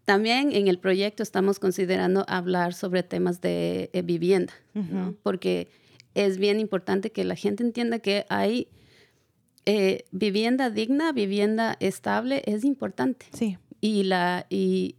también 0.03 0.51
en 0.51 0.67
el 0.67 0.79
proyecto 0.79 1.23
estamos 1.23 1.59
considerando 1.59 2.25
hablar 2.27 2.73
sobre 2.73 3.03
temas 3.03 3.39
de 3.39 3.89
eh, 3.93 4.01
vivienda, 4.01 4.51
¿no? 4.73 5.15
porque 5.23 5.69
es 6.13 6.37
bien 6.39 6.59
importante 6.59 7.13
que 7.13 7.23
la 7.23 7.35
gente 7.37 7.63
entienda 7.63 7.99
que 7.99 8.25
hay 8.27 8.67
eh, 9.65 10.03
vivienda 10.11 10.69
digna, 10.69 11.13
vivienda 11.13 11.77
estable, 11.79 12.43
es 12.47 12.65
importante. 12.65 13.27
sí, 13.31 13.57
Y, 13.79 14.03
la, 14.03 14.45
y 14.49 14.97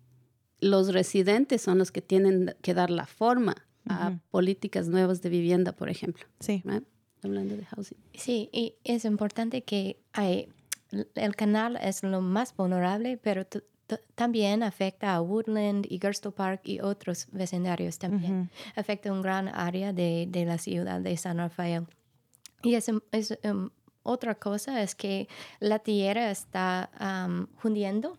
los 0.61 0.93
residentes 0.93 1.63
son 1.63 1.79
los 1.79 1.93
que 1.93 2.03
tienen 2.03 2.55
que 2.63 2.75
dar 2.75 2.91
la 2.91 3.07
forma 3.07 3.55
a 3.87 4.19
políticas 4.31 4.89
nuevas 4.89 5.21
de 5.21 5.29
vivienda, 5.29 5.73
por 5.73 5.91
ejemplo. 5.91 6.25
sí. 6.41 6.63
Hablando 7.23 7.57
de 7.57 7.65
housing. 7.65 7.97
Sí, 8.13 8.51
y 8.53 8.75
es 8.85 9.07
importante 9.07 9.63
que 9.63 9.99
hay, 10.13 10.49
el 11.15 11.35
canal 11.37 11.79
es 11.81 12.03
lo 12.03 12.21
más 12.21 12.55
vulnerable, 12.55 13.17
pero 13.17 13.47
también 14.15 14.63
afecta 14.63 15.15
a 15.15 15.23
Woodland 15.23 15.87
y 15.89 15.99
Gersto 15.99 16.33
Park 16.33 16.63
y 16.65 16.81
otros 16.81 17.29
vecindarios 17.33 17.99
también. 17.99 18.51
Afecta 18.77 19.11
un 19.11 19.23
gran 19.23 19.49
área 19.49 19.95
de, 19.95 20.27
de 20.29 20.45
la 20.45 20.59
ciudad 20.59 21.01
de 21.01 21.17
San 21.17 21.39
Rafael. 21.39 21.87
Y 22.63 22.75
es, 22.75 22.91
es, 23.13 23.39
um, 23.45 23.71
otra 24.03 24.35
cosa 24.35 24.83
es 24.83 24.95
que 24.95 25.29
la 25.61 25.79
tierra 25.79 26.31
está 26.31 26.91
um, 27.01 27.47
hundiendo 27.63 28.19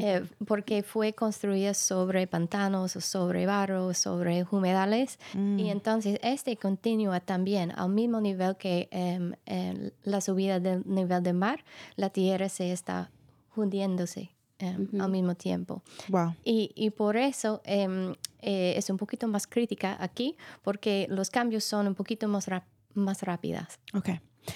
eh, 0.00 0.24
porque 0.46 0.82
fue 0.82 1.12
construida 1.12 1.74
sobre 1.74 2.26
pantanos, 2.26 2.92
sobre 2.92 3.46
barro, 3.46 3.94
sobre 3.94 4.44
humedales. 4.50 5.18
Y 5.34 5.68
entonces 5.68 6.18
este 6.22 6.56
continúa 6.56 7.20
también 7.20 7.72
al 7.72 7.90
mismo 7.90 8.20
nivel 8.20 8.56
que 8.56 8.88
em, 8.90 9.32
em, 9.46 9.90
la 10.04 10.20
subida 10.20 10.60
del 10.60 10.82
nivel 10.86 11.22
del 11.22 11.34
mar, 11.34 11.64
la 11.96 12.10
tierra 12.10 12.48
se 12.48 12.72
está 12.72 13.10
hundiéndose 13.56 14.30
em, 14.60 14.88
al 15.00 15.10
mismo 15.10 15.34
tiempo. 15.34 15.82
Wow. 16.08 16.34
Y, 16.44 16.72
y 16.74 16.90
por 16.90 17.16
eso 17.16 17.60
em, 17.64 18.14
eh, 18.40 18.74
es 18.76 18.88
un 18.90 18.96
poquito 18.96 19.26
más 19.28 19.46
crítica 19.46 19.96
aquí, 20.00 20.36
porque 20.62 21.06
los 21.10 21.30
cambios 21.30 21.64
son 21.64 21.86
un 21.88 21.94
poquito 21.94 22.28
más, 22.28 22.46
más 22.94 23.22
rápidas. 23.22 23.78
Ok. 23.94 24.10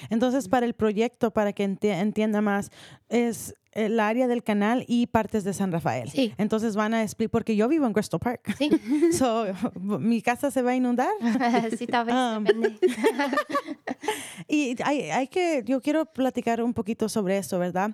Entonces, 0.09 0.49
para 0.49 0.64
el 0.64 0.73
proyecto, 0.75 1.33
para 1.33 1.52
que 1.52 1.69
enti- 1.69 1.92
entienda 2.00 2.40
más, 2.40 2.71
es 3.11 3.54
el 3.72 4.00
área 4.00 4.26
del 4.26 4.42
canal 4.42 4.84
y 4.86 5.06
partes 5.06 5.44
de 5.44 5.52
San 5.52 5.72
Rafael. 5.72 6.10
Sí. 6.10 6.34
Entonces 6.38 6.76
van 6.76 6.94
a 6.94 7.02
explicar, 7.02 7.30
porque 7.30 7.56
yo 7.56 7.68
vivo 7.68 7.86
en 7.86 7.92
Crystal 7.92 8.20
Park. 8.20 8.54
Sí, 8.58 8.70
So, 9.12 9.46
¿Mi 9.80 10.22
casa 10.22 10.50
se 10.50 10.62
va 10.62 10.72
a 10.72 10.76
inundar? 10.76 11.10
sí 11.78 11.86
tal 11.86 12.06
vez 12.06 12.14
Um, 12.14 12.44
depende. 12.44 12.78
Y 14.48 14.76
hay, 14.82 15.10
hay 15.10 15.28
que, 15.28 15.62
yo 15.64 15.80
quiero 15.80 16.04
platicar 16.06 16.62
un 16.62 16.74
poquito 16.74 17.08
sobre 17.08 17.38
eso, 17.38 17.58
¿verdad? 17.58 17.92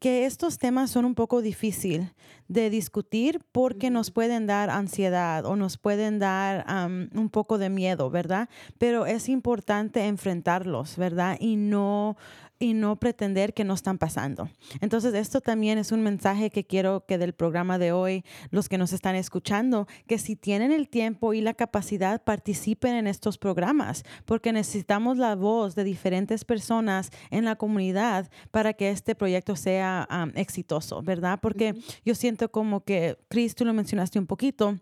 Que 0.00 0.26
estos 0.26 0.58
temas 0.58 0.90
son 0.90 1.04
un 1.04 1.14
poco 1.14 1.40
difícil 1.40 2.12
de 2.48 2.68
discutir 2.68 3.40
porque 3.52 3.90
nos 3.90 4.10
pueden 4.10 4.46
dar 4.46 4.68
ansiedad 4.70 5.46
o 5.46 5.56
nos 5.56 5.78
pueden 5.78 6.18
dar 6.18 6.64
am, 6.66 7.08
un 7.14 7.30
poco 7.30 7.58
de 7.58 7.70
miedo, 7.70 8.10
¿verdad? 8.10 8.48
Pero 8.76 9.06
es 9.06 9.28
importante 9.28 10.04
enfrentarlos, 10.04 10.96
¿verdad? 10.96 11.38
Y 11.40 11.56
no 11.56 12.16
y 12.64 12.72
no 12.72 12.96
pretender 12.96 13.52
que 13.52 13.62
no 13.62 13.74
están 13.74 13.98
pasando. 13.98 14.48
Entonces, 14.80 15.12
esto 15.12 15.40
también 15.40 15.76
es 15.78 15.92
un 15.92 16.02
mensaje 16.02 16.48
que 16.48 16.64
quiero 16.64 17.04
que 17.06 17.18
del 17.18 17.34
programa 17.34 17.78
de 17.78 17.92
hoy, 17.92 18.24
los 18.50 18.68
que 18.68 18.78
nos 18.78 18.92
están 18.92 19.16
escuchando, 19.16 19.86
que 20.06 20.18
si 20.18 20.34
tienen 20.34 20.72
el 20.72 20.88
tiempo 20.88 21.34
y 21.34 21.42
la 21.42 21.52
capacidad, 21.52 22.24
participen 22.24 22.94
en 22.94 23.06
estos 23.06 23.36
programas, 23.36 24.02
porque 24.24 24.52
necesitamos 24.52 25.18
la 25.18 25.34
voz 25.34 25.74
de 25.74 25.84
diferentes 25.84 26.44
personas 26.44 27.10
en 27.30 27.44
la 27.44 27.56
comunidad 27.56 28.30
para 28.50 28.72
que 28.72 28.88
este 28.88 29.14
proyecto 29.14 29.56
sea 29.56 30.08
exitoso, 30.34 31.02
¿verdad? 31.02 31.40
Porque 31.42 31.74
yo 32.04 32.14
siento 32.14 32.50
como 32.50 32.84
que, 32.84 33.18
Cris, 33.28 33.54
tú 33.54 33.66
lo 33.66 33.74
mencionaste 33.74 34.18
un 34.18 34.26
poquito, 34.26 34.78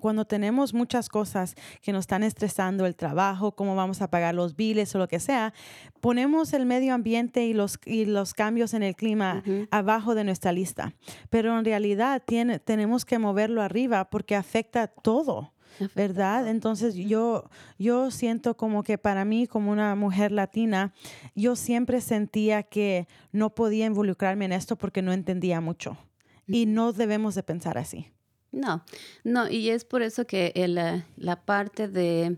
cuando 0.00 0.24
tenemos 0.24 0.74
muchas 0.74 1.08
cosas 1.08 1.54
que 1.82 1.92
nos 1.92 2.00
están 2.00 2.22
estresando, 2.22 2.86
el 2.86 2.96
trabajo, 2.96 3.52
cómo 3.52 3.74
vamos 3.76 4.02
a 4.02 4.10
pagar 4.10 4.34
los 4.34 4.56
biles 4.56 4.94
o 4.94 4.98
lo 4.98 5.08
que 5.08 5.20
sea, 5.20 5.52
ponemos 6.00 6.52
el 6.52 6.66
medio 6.66 6.94
ambiente 6.94 7.44
y 7.46 7.54
los, 7.54 7.78
y 7.84 8.04
los 8.04 8.34
cambios 8.34 8.74
en 8.74 8.82
el 8.82 8.94
clima 8.94 9.42
abajo 9.70 10.14
de 10.14 10.24
nuestra 10.24 10.52
lista. 10.52 10.94
Pero 11.30 11.58
en 11.58 11.64
realidad 11.64 12.22
tiene, 12.24 12.58
tenemos 12.58 13.04
que 13.04 13.18
moverlo 13.18 13.62
arriba 13.62 14.08
porque 14.10 14.36
afecta 14.36 14.86
todo. 14.86 15.52
¿Verdad? 15.94 16.48
Entonces 16.48 16.94
yo, 16.94 17.50
yo 17.78 18.10
siento 18.10 18.56
como 18.56 18.82
que 18.82 18.96
para 18.96 19.26
mí, 19.26 19.46
como 19.46 19.70
una 19.70 19.94
mujer 19.94 20.32
latina, 20.32 20.94
yo 21.34 21.54
siempre 21.54 22.00
sentía 22.00 22.62
que 22.62 23.06
no 23.30 23.54
podía 23.54 23.84
involucrarme 23.84 24.46
en 24.46 24.52
esto 24.52 24.76
porque 24.76 25.02
no 25.02 25.12
entendía 25.12 25.60
mucho. 25.60 25.98
Y 26.46 26.66
no 26.66 26.92
debemos 26.92 27.34
de 27.34 27.42
pensar 27.42 27.76
así. 27.76 28.08
No, 28.52 28.84
no, 29.24 29.50
y 29.50 29.70
es 29.70 29.84
por 29.84 30.02
eso 30.02 30.26
que 30.26 30.52
el, 30.54 30.78
eh, 30.78 31.04
la 31.16 31.36
parte 31.44 31.88
de 31.88 32.36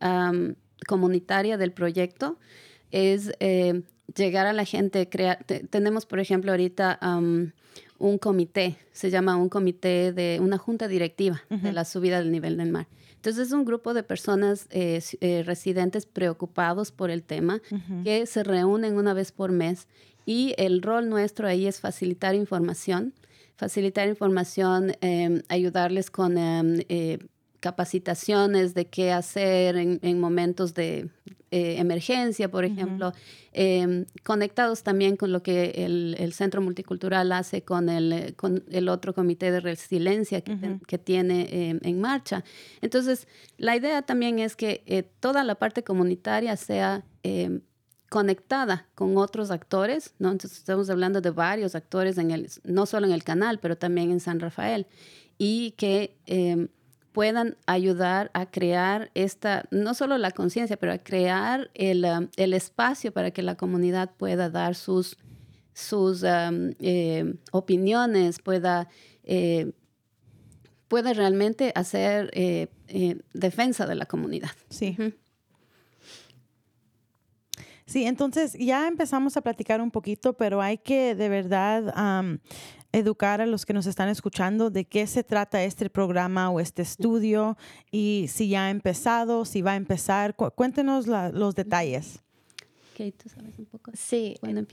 am, 0.00 0.54
comunitaria 0.86 1.56
del 1.56 1.72
proyecto 1.72 2.38
es 2.90 3.32
eh, 3.40 3.82
llegar 4.14 4.46
a 4.46 4.52
la 4.52 4.64
gente, 4.64 5.08
crear, 5.08 5.42
te- 5.44 5.60
tenemos 5.66 6.06
por 6.06 6.20
ejemplo 6.20 6.50
ahorita 6.52 6.98
am, 7.00 7.52
un 7.98 8.18
comité, 8.18 8.76
se 8.92 9.10
llama 9.10 9.36
un 9.36 9.48
comité 9.48 10.12
de 10.12 10.38
una 10.40 10.56
junta 10.58 10.88
directiva 10.88 11.42
de 11.50 11.72
la 11.72 11.84
subida 11.84 12.18
del 12.18 12.30
nivel 12.32 12.56
del 12.56 12.70
mar. 12.70 12.86
Entonces 13.16 13.48
es 13.48 13.52
un 13.52 13.66
grupo 13.66 13.92
de 13.92 14.02
personas 14.02 14.66
eh, 14.70 15.02
eh, 15.20 15.42
residentes 15.44 16.06
preocupados 16.06 16.90
por 16.92 17.10
el 17.10 17.22
tema 17.22 17.60
que 18.04 18.24
se 18.26 18.42
reúnen 18.42 18.96
una 18.96 19.12
vez 19.12 19.30
por 19.32 19.52
mes 19.52 19.86
y 20.24 20.54
el 20.56 20.80
rol 20.80 21.10
nuestro 21.10 21.46
ahí 21.46 21.66
es 21.66 21.80
facilitar 21.80 22.34
información, 22.34 23.12
facilitar 23.60 24.08
información, 24.08 24.92
eh, 25.02 25.42
ayudarles 25.48 26.10
con 26.10 26.38
eh, 26.38 26.86
eh, 26.88 27.18
capacitaciones 27.60 28.72
de 28.72 28.84
qué 28.86 29.12
hacer 29.12 29.76
en, 29.76 29.98
en 30.02 30.18
momentos 30.18 30.72
de 30.72 31.10
eh, 31.50 31.74
emergencia, 31.78 32.48
por 32.48 32.64
ejemplo, 32.64 33.12
eh, 33.52 34.06
conectados 34.24 34.82
también 34.82 35.16
con 35.16 35.30
lo 35.30 35.42
que 35.42 35.72
el, 35.84 36.16
el 36.18 36.32
Centro 36.32 36.62
Multicultural 36.62 37.32
hace 37.32 37.62
con 37.62 37.88
el, 37.88 38.34
con 38.36 38.64
el 38.70 38.88
otro 38.88 39.12
comité 39.12 39.50
de 39.50 39.60
resiliencia 39.60 40.40
que, 40.40 40.56
que 40.86 40.98
tiene 40.98 41.36
eh, 41.50 41.78
en 41.82 42.00
marcha. 42.00 42.44
Entonces, 42.80 43.28
la 43.58 43.76
idea 43.76 44.00
también 44.02 44.38
es 44.38 44.56
que 44.56 44.82
eh, 44.86 45.02
toda 45.20 45.44
la 45.44 45.54
parte 45.56 45.82
comunitaria 45.82 46.56
sea... 46.56 47.04
conectada 48.10 48.88
con 48.94 49.16
otros 49.16 49.50
actores, 49.50 50.14
¿no? 50.18 50.32
Entonces 50.32 50.58
estamos 50.58 50.90
hablando 50.90 51.20
de 51.20 51.30
varios 51.30 51.74
actores, 51.74 52.18
en 52.18 52.32
el, 52.32 52.50
no 52.64 52.84
solo 52.84 53.06
en 53.06 53.12
el 53.12 53.22
canal, 53.22 53.60
pero 53.60 53.78
también 53.78 54.10
en 54.10 54.20
San 54.20 54.40
Rafael, 54.40 54.86
y 55.38 55.70
que 55.78 56.16
eh, 56.26 56.66
puedan 57.12 57.56
ayudar 57.66 58.30
a 58.34 58.46
crear 58.50 59.10
esta, 59.14 59.64
no 59.70 59.94
solo 59.94 60.18
la 60.18 60.32
conciencia, 60.32 60.76
pero 60.76 60.92
a 60.92 60.98
crear 60.98 61.70
el, 61.74 62.04
um, 62.04 62.28
el 62.36 62.52
espacio 62.52 63.12
para 63.12 63.30
que 63.30 63.42
la 63.42 63.54
comunidad 63.54 64.10
pueda 64.16 64.50
dar 64.50 64.74
sus, 64.74 65.16
sus 65.72 66.24
um, 66.24 66.72
eh, 66.80 67.34
opiniones, 67.52 68.40
pueda, 68.40 68.88
eh, 69.22 69.70
pueda 70.88 71.12
realmente 71.12 71.72
hacer 71.76 72.30
eh, 72.32 72.68
eh, 72.88 73.20
defensa 73.34 73.86
de 73.86 73.94
la 73.94 74.06
comunidad. 74.06 74.50
Sí. 74.68 74.96
Sí, 77.90 78.04
entonces 78.06 78.52
ya 78.56 78.86
empezamos 78.86 79.36
a 79.36 79.40
platicar 79.40 79.80
un 79.80 79.90
poquito, 79.90 80.34
pero 80.34 80.62
hay 80.62 80.78
que 80.78 81.16
de 81.16 81.28
verdad 81.28 81.92
educar 82.92 83.40
a 83.40 83.46
los 83.46 83.66
que 83.66 83.72
nos 83.72 83.86
están 83.86 84.08
escuchando 84.08 84.70
de 84.70 84.84
qué 84.84 85.08
se 85.08 85.24
trata 85.24 85.64
este 85.64 85.90
programa 85.90 86.50
o 86.50 86.60
este 86.60 86.82
estudio 86.82 87.56
y 87.90 88.26
si 88.28 88.48
ya 88.48 88.66
ha 88.66 88.70
empezado, 88.70 89.44
si 89.44 89.60
va 89.62 89.72
a 89.72 89.76
empezar. 89.76 90.36
Cu- 90.36 90.52
cuéntenos 90.52 91.08
la- 91.08 91.30
los 91.30 91.56
detalles. 91.56 92.20
Kate, 92.96 93.10
¿tú 93.12 93.28
sabes 93.28 93.58
un 93.58 93.64
poco? 93.66 93.90
Sí, 93.94 94.36
Bueno. 94.40 94.64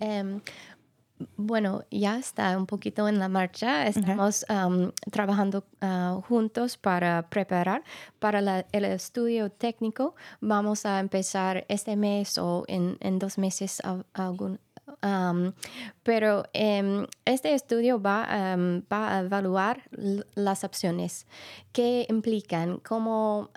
Bueno, 1.36 1.82
ya 1.90 2.18
está 2.18 2.58
un 2.58 2.66
poquito 2.66 3.08
en 3.08 3.18
la 3.20 3.28
marcha. 3.30 3.88
Estamos 3.88 4.46
am, 4.50 4.92
trabajando 5.12 5.64
ah, 5.82 6.20
juntos 6.28 6.78
para 6.78 7.28
preparar 7.30 7.84
para 8.20 8.42
la- 8.42 8.66
el 8.72 8.86
estudio 8.86 9.50
técnico. 9.52 10.16
Vamos 10.42 10.86
a 10.86 11.00
empezar 11.00 11.66
este 11.70 11.96
mes 11.96 12.38
o 12.38 12.64
en, 12.68 12.98
en 13.00 13.20
dos 13.20 13.38
meses 13.38 13.80
a- 13.84 14.04
algún, 14.14 14.60
Um, 15.04 15.52
pero 16.04 16.46
em, 16.54 17.08
este 17.26 17.54
estudio 17.54 18.02
va, 18.02 18.26
em, 18.30 18.82
va, 18.92 19.18
a 19.18 19.20
evaluar 19.20 19.84
las 20.34 20.64
opciones 20.64 21.28
que 21.74 22.06
implican, 22.10 22.78
cómo, 22.78 23.50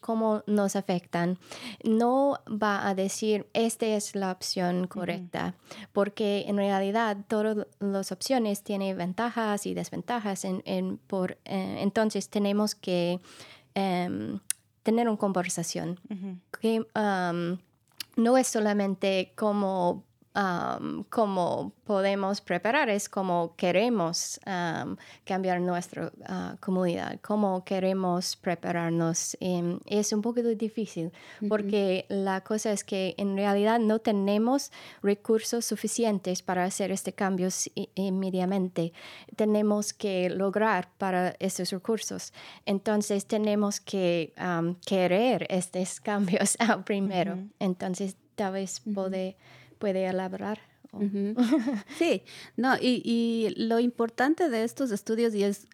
cómo 0.00 0.42
nos 0.46 0.76
afectan. 0.76 1.38
No 1.82 2.38
va 2.46 2.86
a 2.86 2.94
decir, 2.94 3.48
esta 3.54 3.86
es 3.86 4.14
la 4.14 4.30
opción 4.30 4.86
correcta, 4.86 5.56
porque 5.92 6.44
en 6.46 6.56
realidad 6.56 7.16
todas 7.26 7.66
las 7.80 8.12
opciones 8.12 8.62
tienen 8.62 8.96
ventajas 8.96 9.66
y 9.66 9.74
desventajas. 9.74 10.44
En, 10.44 10.98
por, 11.08 11.32
eh, 11.44 11.78
entonces 11.80 12.28
tenemos 12.28 12.76
que 12.76 13.20
em, 13.74 14.38
tener 14.84 15.08
una 15.08 15.18
conversación. 15.18 15.98
que, 16.60 16.86
no 18.14 18.36
es 18.36 18.46
solamente 18.46 19.32
como 19.36 20.04
cómo 21.10 21.72
podemos 21.84 22.40
preparar, 22.40 22.88
es 22.88 23.08
cómo 23.08 23.54
queremos 23.56 24.40
cambiar 25.24 25.60
nuestra 25.60 26.10
ah, 26.26 26.56
comunidad, 26.60 27.20
cómo 27.20 27.64
queremos 27.64 28.36
prepararnos. 28.36 29.36
Em, 29.40 29.78
es 29.86 30.12
un 30.12 30.22
poquito 30.22 30.48
difícil 30.54 31.12
porque 31.48 32.06
la 32.08 32.40
cosa 32.42 32.72
es 32.72 32.82
que 32.84 33.14
en 33.18 33.36
realidad 33.36 33.78
no 33.78 33.98
tenemos 33.98 34.72
recursos 35.02 35.66
suficientes 35.66 36.42
para 36.42 36.64
hacer 36.64 36.90
este 36.92 37.12
cambio 37.12 37.48
inmediatamente. 37.94 38.92
Tenemos 39.36 39.92
que 39.92 40.30
lograr 40.30 40.88
para 40.98 41.34
estos 41.40 41.70
recursos. 41.70 42.32
Entonces 42.64 43.26
tenemos 43.26 43.80
que 43.80 44.32
querer 44.86 45.46
estos 45.50 46.00
cambios 46.00 46.56
primero. 46.84 47.38
Entonces 47.58 48.16
tal 48.34 48.54
vez 48.54 48.80
puede 48.94 49.36
puede 49.82 50.06
elaborar. 50.06 50.60
Sí, 51.98 52.22
no, 52.56 52.76
y, 52.80 53.54
lo 53.56 53.80
importante 53.80 54.48
de 54.48 54.62
estos 54.62 54.92
estudios 54.92 55.34
y 55.34 55.42
es, 55.42 55.66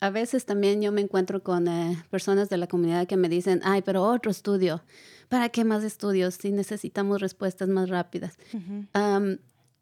a 0.00 0.10
veces 0.10 0.44
también 0.44 0.82
yo 0.82 0.92
me 0.92 1.00
encuentro 1.00 1.42
con 1.42 1.68
eh, 1.68 1.96
personas 2.10 2.48
de 2.50 2.56
la 2.56 2.66
comunidad 2.66 3.06
que 3.06 3.16
me 3.16 3.28
dicen, 3.28 3.60
ay, 3.62 3.82
pero 3.82 4.02
otro 4.02 4.30
estudio, 4.30 4.82
¿para 5.28 5.48
qué 5.50 5.64
más 5.64 5.84
estudios 5.84 6.34
si 6.34 6.50
necesitamos 6.50 7.20
respuestas 7.20 7.68
más 7.68 7.88
rápidas? 7.88 8.36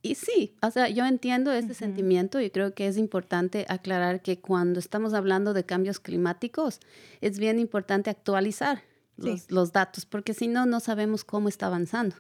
y 0.03 0.15
sí, 0.15 0.55
o 0.63 0.71
sea, 0.71 0.89
yo 0.89 1.05
entiendo 1.05 1.51
ese 1.51 1.75
sentimiento 1.75 2.41
y 2.41 2.51
creo 2.51 2.75
que 2.75 2.87
es 2.87 2.97
importante 2.97 3.67
aclarar 3.69 4.23
que 4.23 4.39
cuando 4.39 4.79
estamos 4.79 5.15
hablando 5.15 5.55
de 5.55 5.65
cambios 5.65 5.99
climáticos, 5.99 6.79
es 7.21 7.39
bien 7.39 7.59
importante 7.59 8.11
actualizar 8.11 8.83
los, 9.19 9.73
datos, 9.73 10.07
porque 10.07 10.33
si 10.35 10.49
no, 10.49 10.67
no 10.67 10.81
sabemos 10.81 11.25
cómo 11.25 11.49
está 11.49 11.67
avanzando. 11.67 12.17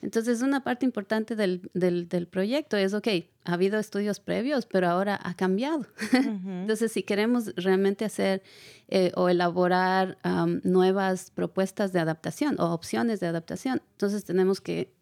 Entonces, 0.00 0.42
una 0.42 0.62
parte 0.62 0.86
importante 0.86 1.34
del, 1.34 1.70
del, 1.74 2.28
proyecto 2.28 2.76
es, 2.76 2.94
ok, 2.94 3.08
ha 3.44 3.54
habido 3.54 3.78
estudios 3.78 4.20
previos, 4.20 4.66
pero 4.66 4.88
ahora 4.88 5.18
ha 5.22 5.34
cambiado. 5.34 5.86
Entonces, 6.12 6.92
si 6.92 7.02
queremos 7.02 7.52
realmente 7.56 8.04
hacer 8.04 8.42
eh, 8.88 9.12
o 9.16 9.28
elaborar 9.28 10.18
nuevas 10.62 11.30
propuestas 11.30 11.92
de 11.92 12.00
adaptación 12.00 12.60
o 12.60 12.72
opciones 12.72 13.20
de 13.20 13.26
adaptación, 13.26 13.82
entonces 13.92 14.24
tenemos 14.24 14.60
que 14.60 14.92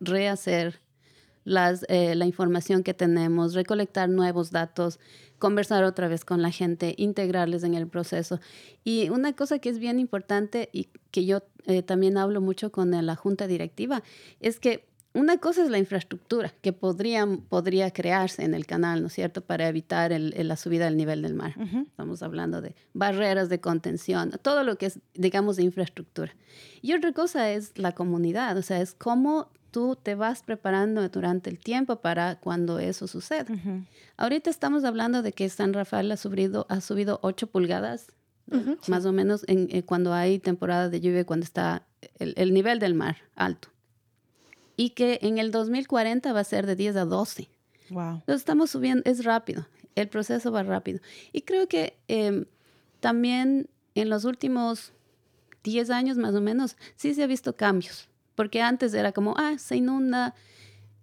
rehacer 0.00 0.80
las, 1.44 1.84
eh, 1.88 2.14
la 2.14 2.26
información 2.26 2.82
que 2.82 2.94
tenemos, 2.94 3.54
recolectar 3.54 4.08
nuevos 4.08 4.50
datos, 4.50 4.98
conversar 5.40 5.82
otra 5.82 6.06
vez 6.06 6.24
con 6.24 6.42
la 6.42 6.52
gente, 6.52 6.94
integrarles 6.96 7.64
en 7.64 7.74
el 7.74 7.88
proceso. 7.88 8.38
Y 8.84 9.08
una 9.08 9.32
cosa 9.32 9.58
que 9.58 9.70
es 9.70 9.80
bien 9.80 9.98
importante 9.98 10.68
y 10.72 10.88
que 11.10 11.24
yo 11.24 11.42
eh, 11.66 11.82
también 11.82 12.16
hablo 12.16 12.40
mucho 12.40 12.70
con 12.70 12.92
la 13.04 13.16
junta 13.16 13.48
directiva 13.48 14.04
es 14.38 14.60
que 14.60 14.88
una 15.12 15.38
cosa 15.38 15.64
es 15.64 15.70
la 15.70 15.78
infraestructura 15.78 16.52
que 16.60 16.72
podría, 16.72 17.26
podría 17.48 17.90
crearse 17.90 18.44
en 18.44 18.54
el 18.54 18.64
canal, 18.66 19.00
¿no 19.00 19.08
es 19.08 19.14
cierto?, 19.14 19.40
para 19.40 19.66
evitar 19.66 20.12
la 20.12 20.56
subida 20.56 20.84
del 20.84 20.96
nivel 20.96 21.22
del 21.22 21.34
mar. 21.34 21.54
Estamos 21.88 22.22
hablando 22.22 22.60
de 22.60 22.76
barreras 22.92 23.48
de 23.48 23.60
contención, 23.60 24.30
todo 24.42 24.62
lo 24.62 24.76
que 24.76 24.86
es, 24.86 25.00
digamos, 25.14 25.56
de 25.56 25.64
infraestructura. 25.64 26.32
Y 26.80 26.92
otra 26.92 27.12
cosa 27.12 27.50
es 27.50 27.76
la 27.76 27.92
comunidad, 27.92 28.56
o 28.56 28.62
sea, 28.62 28.80
es 28.80 28.94
cómo 28.94 29.48
tú 29.70 29.96
te 29.96 30.14
vas 30.14 30.42
preparando 30.42 31.08
durante 31.08 31.50
el 31.50 31.58
tiempo 31.58 31.96
para 31.96 32.36
cuando 32.40 32.78
eso 32.78 33.06
suceda. 33.06 33.46
Ahorita 34.16 34.50
estamos 34.50 34.84
hablando 34.84 35.22
de 35.22 35.32
que 35.32 35.48
San 35.48 35.72
Rafael 35.72 36.10
ha 36.12 36.16
subido, 36.16 36.66
ha 36.68 36.80
subido 36.80 37.20
8 37.22 37.46
pulgadas, 37.48 38.12
más 38.88 39.04
o 39.06 39.12
menos 39.12 39.44
en, 39.46 39.68
eh, 39.70 39.84
cuando 39.84 40.12
hay 40.12 40.38
temporada 40.40 40.88
de 40.88 41.00
lluvia, 41.00 41.24
cuando 41.24 41.44
está 41.44 41.86
el, 42.18 42.52
nivel 42.52 42.78
del 42.80 42.94
mar 42.94 43.18
alto. 43.36 43.68
Y 44.76 44.90
que 44.90 45.20
en 45.22 45.38
el 45.38 45.52
2040 45.52 46.32
va 46.32 46.40
a 46.40 46.44
ser 46.44 46.66
de 46.66 46.74
10 46.74 46.96
a 46.96 47.04
12. 47.04 47.48
Wow. 47.90 48.14
Entonces 48.14 48.40
estamos 48.40 48.70
subiendo, 48.70 49.02
es 49.08 49.24
rápido, 49.24 49.66
el 49.94 50.08
proceso 50.08 50.50
va 50.50 50.62
rápido. 50.62 51.00
Y 51.32 51.42
creo 51.42 51.68
que 51.68 51.98
em, 52.08 52.46
también 52.98 53.68
en 53.94 54.08
los 54.08 54.24
últimos 54.24 54.92
10 55.62 55.90
años 55.90 56.16
más 56.16 56.34
o 56.34 56.40
menos 56.40 56.76
sí 56.96 57.14
se 57.14 57.22
ha 57.22 57.26
visto 57.26 57.56
cambios 57.56 58.09
porque 58.40 58.62
antes 58.62 58.94
era 58.94 59.12
como, 59.12 59.34
ah, 59.36 59.58
se 59.58 59.76
inunda 59.76 60.34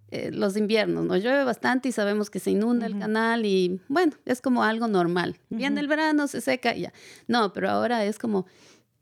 eh, 0.10 0.32
los 0.32 0.58
inviernos, 0.58 1.06
nos 1.06 1.21
llueve 1.21 1.43
bastante 1.43 1.88
y 1.88 1.91
sabemos 1.91 2.32
que 2.32 2.39
se 2.39 2.50
inunda 2.50 2.88
el 2.88 2.97
canal 2.97 3.45
y 3.45 3.80
bueno, 3.89 4.13
es 4.26 4.41
como 4.41 4.63
algo 4.63 4.88
normal. 4.88 5.38
Viene 5.52 5.80
el 5.80 5.88
verano, 5.88 6.26
se 6.26 6.41
seca 6.41 6.76
y 6.76 6.82
ya. 6.82 6.93
No, 7.28 7.54
pero 7.54 7.69
ahora 7.69 8.04
es 8.06 8.17
como, 8.17 8.47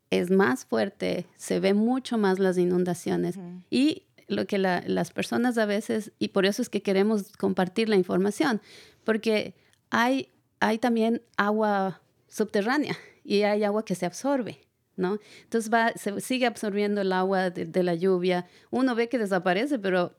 es 0.09 0.31
más 0.31 0.65
fuerte, 0.65 1.27
se 1.37 1.61
ve 1.61 1.73
mucho 1.73 2.17
más 2.17 2.37
las 2.37 2.57
inundaciones 2.57 3.39
y 3.69 4.03
lo 4.27 4.45
que 4.47 4.57
las 4.57 5.11
personas 5.11 5.57
a 5.57 5.65
veces, 5.65 6.11
y 6.19 6.27
por 6.27 6.45
eso 6.45 6.61
es 6.61 6.67
que 6.67 6.81
queremos 6.81 7.31
compartir 7.37 7.87
la 7.87 7.95
información, 7.95 8.59
porque 9.05 9.55
hay, 9.91 10.27
hay 10.59 10.77
también 10.77 11.21
agua 11.37 12.01
subterránea 12.27 12.97
y 13.23 13.43
hay 13.43 13.63
agua 13.63 13.85
que 13.85 13.95
se 13.95 14.05
absorbe. 14.05 14.59
¿No? 14.97 15.19
Entonces 15.43 15.71
va, 15.71 15.91
se 15.93 16.19
sigue 16.21 16.45
absorbiendo 16.45 17.01
el 17.01 17.11
agua 17.11 17.49
de, 17.49 17.83
la 17.83 17.95
lluvia. 17.95 18.45
Uno 18.71 18.95
ve 18.95 19.09
que 19.09 19.17
desaparece, 19.17 19.79
pero 19.79 20.15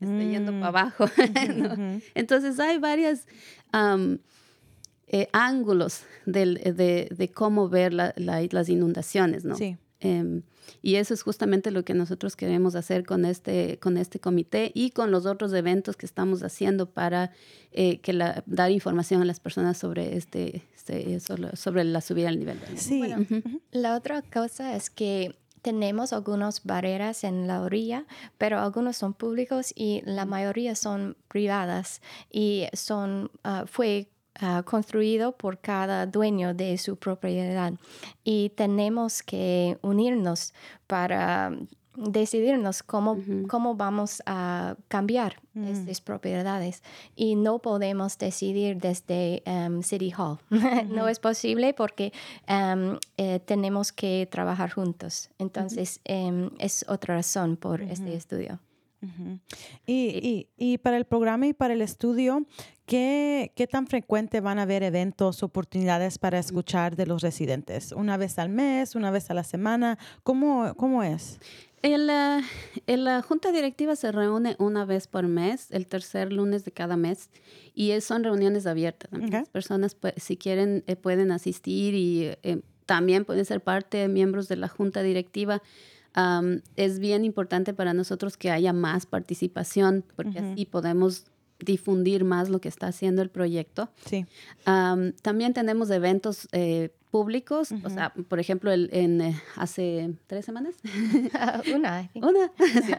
está 0.00 0.22
yendo 0.22 0.52
para 0.52 0.64
mm. 0.64 0.76
abajo. 0.76 1.04
Entonces 2.14 2.58
hay 2.58 2.78
varios 2.78 3.20
eh, 5.06 5.28
ángulos 5.32 6.02
de, 6.26 7.30
cómo 7.34 7.68
ver 7.68 7.92
las 7.92 8.68
inundaciones, 8.68 9.44
¿no? 9.44 9.56
Sí. 9.56 9.76
Em, 10.00 10.42
y 10.82 10.96
eso 10.96 11.14
es 11.14 11.22
justamente 11.22 11.70
lo 11.70 11.84
que 11.84 11.94
nosotros 11.94 12.36
queremos 12.36 12.74
hacer 12.74 13.04
con 13.04 13.24
este, 13.24 13.78
con 13.78 13.96
este 13.96 14.20
comité 14.20 14.70
y 14.74 14.90
con 14.90 15.10
los 15.10 15.26
otros 15.26 15.52
eventos 15.52 15.96
que 15.96 16.06
estamos 16.06 16.42
haciendo 16.42 16.90
para 16.90 17.32
eh, 17.72 17.98
que 18.00 18.12
la, 18.12 18.42
dar 18.46 18.70
información 18.70 19.22
a 19.22 19.24
las 19.24 19.40
personas 19.40 19.78
sobre, 19.78 20.16
este, 20.16 20.68
este 20.74 21.20
sobre, 21.20 21.84
la 21.84 22.00
subida 22.00 22.28
al 22.28 22.38
nivel. 22.38 22.58
Sí. 22.76 23.02
La 23.70 23.96
otra 23.96 24.22
cosa 24.22 24.76
es 24.76 24.90
que 24.90 25.36
tenemos 25.62 26.12
algunas 26.12 26.64
barreras 26.64 27.24
en 27.24 27.46
la 27.46 27.60
orilla, 27.62 28.06
pero 28.38 28.60
algunos 28.60 28.96
son 28.96 29.14
públicos 29.14 29.72
y 29.74 30.02
la 30.04 30.24
mayoría 30.24 30.74
son 30.74 31.16
privadas 31.28 32.00
y 32.30 32.66
son, 32.72 33.30
uh, 33.44 33.66
fue 33.66 34.08
Ah, 34.42 34.62
construido 34.64 35.32
por 35.32 35.58
cada 35.58 36.06
dueño 36.06 36.54
de 36.54 36.78
su 36.78 36.96
propiedad. 36.96 37.74
Y 38.24 38.48
tenemos 38.50 39.22
que 39.22 39.76
unirnos 39.82 40.54
para 40.86 41.52
decidirnos 41.94 42.82
cómo, 42.82 43.18
cómo 43.48 43.74
vamos 43.74 44.22
a 44.24 44.76
cambiar 44.88 45.36
mm. 45.52 45.64
estas 45.64 46.00
propiedades 46.00 46.82
y 47.14 47.34
no 47.34 47.58
podemos 47.58 48.16
decidir 48.16 48.78
desde 48.78 49.42
um, 49.44 49.82
City 49.82 50.10
Hall. 50.16 50.38
no 50.88 51.08
es 51.08 51.18
posible 51.18 51.74
porque 51.74 52.14
um, 52.48 52.96
eh, 53.18 53.40
tenemos 53.40 53.92
que 53.92 54.26
trabajar 54.30 54.70
juntos. 54.70 55.28
Entonces, 55.38 56.00
em, 56.04 56.48
es 56.58 56.86
otra 56.88 57.16
razón 57.16 57.58
por 57.58 57.82
este 57.82 58.14
estudio 58.14 58.58
y, 59.86 60.48
y, 60.56 60.78
para 60.78 60.96
el 60.96 61.04
programa 61.04 61.46
y 61.46 61.52
para 61.52 61.74
el 61.74 61.82
estudio, 61.82 62.46
¿qué, 62.86 63.52
¿qué, 63.56 63.66
tan 63.66 63.86
frecuente 63.86 64.40
van 64.40 64.58
a 64.58 64.62
haber 64.62 64.82
eventos, 64.82 65.42
oportunidades 65.42 66.18
para 66.18 66.38
escuchar 66.38 66.96
de 66.96 67.06
los 67.06 67.22
residentes? 67.22 67.92
¿Una 67.92 68.16
vez 68.16 68.38
al 68.38 68.50
mes, 68.50 68.94
una 68.94 69.10
vez 69.10 69.30
a 69.30 69.34
la 69.34 69.44
semana? 69.44 69.98
¿Cómo, 70.22 70.74
cómo 70.76 71.02
es? 71.02 71.38
En 71.82 72.06
la, 72.06 72.42
la, 72.86 73.22
junta 73.22 73.52
directiva 73.52 73.96
se 73.96 74.12
reúne 74.12 74.54
una 74.58 74.84
vez 74.84 75.06
por 75.06 75.26
mes, 75.26 75.68
el 75.70 75.86
tercer 75.86 76.30
lunes 76.30 76.64
de 76.66 76.72
cada 76.72 76.98
mes, 76.98 77.30
y 77.74 77.98
son 78.02 78.22
reuniones 78.22 78.66
abiertas. 78.66 79.10
Las 79.12 79.48
personas, 79.48 79.94
pues, 79.94 80.12
si 80.18 80.36
quieren, 80.36 80.84
eh, 80.86 80.96
pueden 80.96 81.32
asistir 81.32 81.94
y 81.94 82.36
eh, 82.42 82.60
también 82.84 83.24
pueden 83.24 83.46
ser 83.46 83.62
parte 83.62 83.96
de 83.96 84.08
miembros 84.08 84.46
de 84.48 84.56
la 84.56 84.68
junta 84.68 85.02
directiva 85.02 85.62
es 86.76 86.98
bien 86.98 87.24
importante 87.24 87.72
para 87.74 87.94
nosotros 87.94 88.36
que 88.36 88.50
haya 88.50 88.72
más 88.72 89.06
participación, 89.06 90.04
porque 90.16 90.38
así 90.40 90.66
podemos 90.66 91.24
difundir 91.58 92.24
más 92.24 92.48
lo 92.48 92.60
que 92.60 92.68
está 92.68 92.86
haciendo 92.88 93.20
el 93.22 93.28
proyecto. 93.30 93.90
Sí. 94.06 94.24
Am, 94.64 95.12
también 95.22 95.52
tenemos 95.52 95.90
eventos 95.90 96.48
eh, 96.52 96.90
públicos, 97.10 97.70
o 97.84 97.90
sea, 97.90 98.14
por 98.28 98.38
ejemplo, 98.40 98.72
el- 98.72 98.88
en, 98.92 99.20
eh, 99.20 99.40
hace 99.56 100.14
tres 100.26 100.44
semanas, 100.46 100.74
Una, 101.74 102.02
I 102.02 102.08
think. 102.08 102.24
una, 102.24 102.50
sí. 102.86 102.92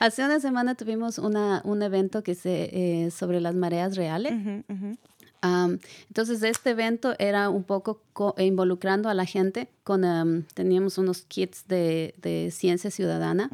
hace 0.00 0.24
una 0.24 0.40
semana 0.40 0.74
tuvimos 0.74 1.18
una, 1.18 1.60
un 1.64 1.82
evento 1.82 2.22
que 2.22 2.34
se, 2.34 2.70
eh, 3.04 3.10
sobre 3.10 3.40
las 3.40 3.54
mareas 3.54 3.96
reales. 3.96 4.32
Ujú, 4.68 4.96
Am, 5.42 5.78
entonces, 6.08 6.42
este 6.42 6.70
evento 6.70 7.14
era 7.18 7.48
un 7.48 7.64
poco 7.64 8.02
co- 8.12 8.34
involucrando 8.38 9.08
a 9.08 9.14
la 9.14 9.24
gente 9.24 9.68
con, 9.84 10.04
am, 10.04 10.44
teníamos 10.54 10.98
unos 10.98 11.22
kits 11.22 11.66
de, 11.66 12.14
de 12.20 12.50
ciencia 12.50 12.90
ciudadana. 12.90 13.48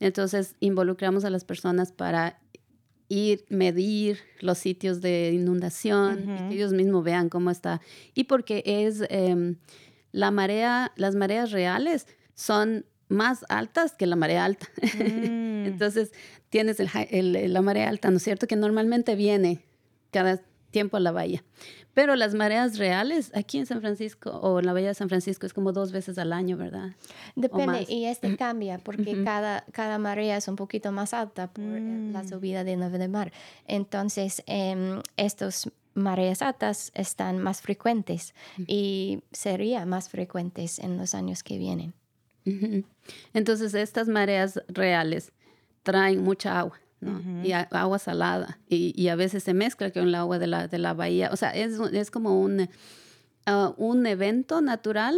Entonces, 0.00 0.56
involucramos 0.60 1.24
a 1.24 1.30
las 1.30 1.44
personas 1.44 1.92
para 1.92 2.38
ir, 3.08 3.44
medir 3.48 4.18
los 4.40 4.58
sitios 4.58 5.00
de 5.00 5.32
inundación, 5.32 6.24
y 6.46 6.48
que 6.48 6.54
ellos 6.56 6.72
mismos 6.72 7.04
vean 7.04 7.28
cómo 7.28 7.50
está. 7.50 7.80
Y 8.14 8.24
porque 8.24 8.62
es 8.66 9.02
em, 9.08 9.56
la 10.12 10.30
marea, 10.30 10.92
las 10.96 11.14
mareas 11.14 11.52
reales 11.52 12.06
son 12.34 12.84
más 13.08 13.44
altas 13.48 13.92
que 13.92 14.06
la 14.06 14.16
marea 14.16 14.44
alta. 14.44 14.66
Mm. 15.62 15.66
Entonces, 15.66 16.10
tienes 16.48 16.80
el 16.80 16.88
el- 17.10 17.52
la 17.52 17.60
marea 17.62 17.88
alta, 17.88 18.10
¿no 18.10 18.16
es 18.16 18.22
cierto? 18.24 18.46
Que 18.46 18.56
normalmente 18.56 19.14
viene 19.14 19.60
cada 20.10 20.40
tiempo 20.70 20.96
a 20.96 21.00
la 21.00 21.12
bahía. 21.12 21.42
Pero 21.94 22.14
las 22.14 22.34
mareas 22.34 22.78
reales 22.78 23.32
aquí 23.34 23.58
en 23.58 23.66
San 23.66 23.80
Francisco 23.80 24.30
o 24.30 24.60
en 24.60 24.66
la 24.66 24.72
bahía 24.72 24.88
de 24.88 24.94
San 24.94 25.08
Francisco 25.08 25.44
es 25.46 25.52
como 25.52 25.72
dos 25.72 25.90
veces 25.90 26.18
al 26.18 26.32
año, 26.32 26.56
¿verdad? 26.56 26.90
Depende, 27.34 27.84
y 27.88 28.04
este 28.04 28.36
cambia 28.36 28.78
porque 28.78 29.24
cada, 29.24 29.64
cada 29.72 29.98
marea 29.98 30.36
es 30.36 30.46
un 30.46 30.56
poquito 30.56 30.92
más 30.92 31.12
alta 31.12 31.48
por 31.48 31.64
eh, 31.64 32.10
la 32.12 32.26
subida 32.26 32.62
del 32.62 32.80
nivel 32.80 33.00
del 33.00 33.10
mar. 33.10 33.32
Entonces, 33.66 34.42
em, 34.46 35.00
estos 35.16 35.70
mareas 35.94 36.42
altas 36.42 36.92
están 36.94 37.38
más 37.38 37.60
frecuentes 37.60 38.34
y 38.66 39.22
serían 39.32 39.88
más 39.88 40.08
frecuentes 40.08 40.78
en 40.78 40.96
los 40.96 41.14
años 41.14 41.42
que 41.42 41.58
vienen. 41.58 41.94
Entonces, 43.34 43.74
estas 43.74 44.08
mareas 44.08 44.60
reales 44.68 45.32
traen 45.82 46.22
mucha 46.22 46.58
agua, 46.58 46.80
¿no? 47.00 47.44
Y 47.44 47.52
a- 47.52 47.68
agua 47.70 47.98
salada. 47.98 48.58
Y, 48.68 48.92
y 49.00 49.08
a 49.08 49.16
veces 49.16 49.42
se 49.42 49.54
mezcla 49.54 49.90
con 49.90 50.02
el 50.04 50.14
agua 50.14 50.38
de 50.38 50.46
la, 50.46 50.68
de 50.68 50.78
la 50.78 50.94
bahía. 50.94 51.30
O 51.32 51.36
sea, 51.36 51.50
es, 51.50 51.78
es 51.92 52.10
como 52.10 52.40
un, 52.40 52.68
ah, 53.46 53.72
un 53.76 54.06
evento 54.06 54.60
natural 54.60 55.16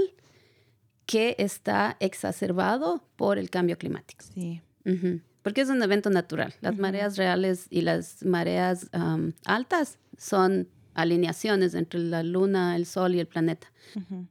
que 1.07 1.35
está 1.39 1.97
exacerbado 2.01 3.05
por 3.17 3.39
el 3.39 3.51
cambio 3.51 3.77
climático. 3.77 4.25
Sí. 4.35 4.63
Ujú. 4.85 5.21
Porque 5.43 5.61
es 5.63 5.69
un 5.69 5.83
evento 5.83 6.09
natural. 6.11 6.55
Las 6.61 6.79
mareas 6.79 7.17
reales 7.17 7.67
y 7.71 7.81
las 7.81 8.25
mareas 8.25 8.89
altas 9.45 9.99
son 10.17 10.69
alineaciones 10.95 11.75
entre 11.75 11.99
la 12.01 12.23
luna, 12.23 12.77
el 12.77 12.87
sol 12.87 13.15
y 13.17 13.21
el 13.21 13.27
planeta. 13.27 13.73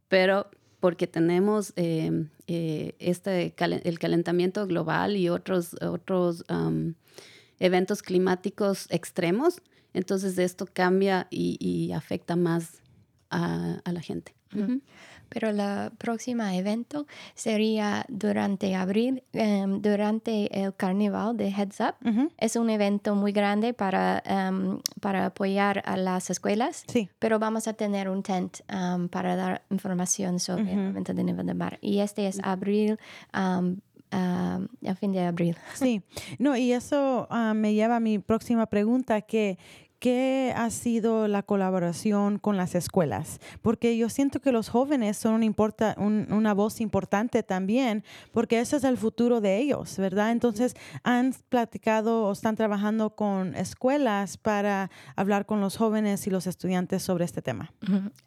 Pero 0.08 0.50
porque 0.80 1.08
tenemos 1.08 1.74
eh, 1.76 2.28
eh, 2.48 2.96
este 3.00 3.54
el 3.84 4.00
calentamiento 4.00 4.66
global 4.68 5.18
y 5.18 5.28
otros, 5.28 5.76
otros 5.82 6.46
eventos 7.62 8.02
climáticos 8.02 8.88
extremos, 8.90 9.62
entonces 9.94 10.38
esto 10.38 10.66
cambia 10.72 11.28
y, 11.30 11.58
y 11.60 11.94
afecta 11.94 12.36
más 12.36 12.82
a, 13.30 13.82
a 13.86 13.92
la 13.92 14.02
gente. 14.02 14.34
Pero 15.30 15.50
el 15.50 15.92
próximo 15.98 16.44
evento 16.44 17.08
sería 17.36 18.06
durante 18.10 18.76
abril, 18.76 19.24
em, 19.32 19.82
durante 19.82 20.62
el 20.62 20.76
carnaval 20.76 21.38
de 21.38 21.48
Heads 21.48 21.80
Up. 21.80 22.30
Es 22.38 22.58
un 22.58 22.70
evento 22.70 23.16
muy 23.16 23.32
grande 23.32 23.74
para, 23.74 24.22
em, 24.26 24.80
para 25.00 25.28
apoyar 25.28 25.84
a 25.86 25.96
las 25.96 26.30
escuelas. 26.30 26.84
Sí. 26.88 27.10
Pero 27.18 27.40
vamos 27.40 27.70
a 27.70 27.74
tener 27.74 28.10
un 28.10 28.24
tent 28.24 28.58
em, 28.68 29.08
para 29.08 29.38
dar 29.38 29.62
información 29.70 30.40
sobre 30.40 30.74
el 30.74 30.88
aumento 30.88 31.14
del 31.14 31.26
nivel 31.26 31.46
del 31.46 31.56
mar. 31.56 31.78
Y 31.82 32.00
este 32.00 32.28
es 32.28 32.40
abril, 32.44 33.00
a 34.12 34.96
fin 35.00 35.12
de 35.12 35.22
abril. 35.22 35.58
Sí, 35.74 36.02
no, 36.40 36.56
y 36.58 36.74
eso 36.74 37.28
ah, 37.30 37.54
me 37.54 37.74
lleva 37.74 37.98
a 37.98 38.00
mi 38.00 38.20
próxima 38.20 38.66
pregunta, 38.66 39.22
que 39.22 39.58
¿qué 40.02 40.52
ha 40.58 40.70
sido 40.72 41.28
la 41.28 41.44
colaboración 41.44 42.40
con 42.40 42.58
las 42.58 42.74
escuelas? 42.74 43.40
Porque 43.62 43.96
yo 43.96 44.10
siento 44.10 44.40
que 44.42 44.52
los 44.52 44.68
jóvenes 44.68 45.16
son 45.16 45.36
un 45.36 45.44
importa- 45.44 45.94
un- 46.00 46.28
una 46.34 46.56
voz 46.56 46.82
importante 46.82 47.44
también, 47.44 48.04
porque 48.32 48.60
ese 48.60 48.78
es 48.78 48.84
el 48.84 48.98
futuro 48.98 49.42
de 49.42 49.60
ellos, 49.60 49.96
¿verdad? 50.00 50.32
Entonces, 50.32 50.76
¿han 51.04 51.34
platicado 51.50 52.24
o 52.26 52.32
están 52.32 52.56
trabajando 52.56 53.12
con 53.12 53.56
escuelas 53.56 54.38
para 54.38 54.90
hablar 55.16 55.46
con 55.46 55.62
los 55.62 55.78
jóvenes 55.78 56.26
y 56.26 56.32
los 56.32 56.48
estudiantes 56.48 57.04
sobre 57.04 57.24
este 57.26 57.44
tema? 57.44 57.72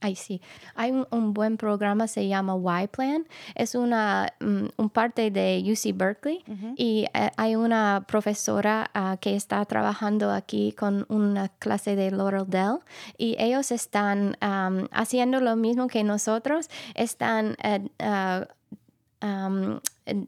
Ahí 0.01 0.15
sí. 0.15 0.41
Hay 0.77 0.93
un, 0.93 1.09
un 1.11 1.35
buen 1.35 1.57
programa, 1.57 2.07
se 2.07 2.29
llama 2.29 2.55
Y-Plan. 2.85 3.27
Es 3.57 3.75
una 3.75 4.33
mm, 4.41 4.67
un 4.77 4.91
parte 4.91 5.33
de 5.33 5.61
UC 5.67 5.97
Berkeley 5.97 6.45
y 6.77 7.07
eh, 7.15 7.31
hay 7.37 7.57
una 7.57 8.05
profesora 8.07 8.89
ah, 8.95 9.17
que 9.21 9.35
está 9.35 9.65
trabajando 9.65 10.31
aquí 10.31 10.73
con 10.73 11.05
una 11.09 11.49
clase 11.65 11.97
de 11.97 12.11
Laurel 12.11 12.45
Dell 12.47 12.81
y 13.17 13.37
ellos 13.39 13.73
están 13.73 14.37
am, 14.41 14.87
haciendo 14.93 15.41
lo 15.41 15.57
mismo 15.57 15.89
que 15.89 16.05
nosotros. 16.05 16.69
Están 16.95 17.57
eh, 17.63 17.89
eh, 17.99 18.47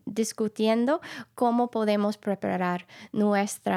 discutiendo 0.06 1.02
cómo 1.34 1.70
podemos 1.70 2.16
preparar 2.16 2.86
nuestro 3.12 3.74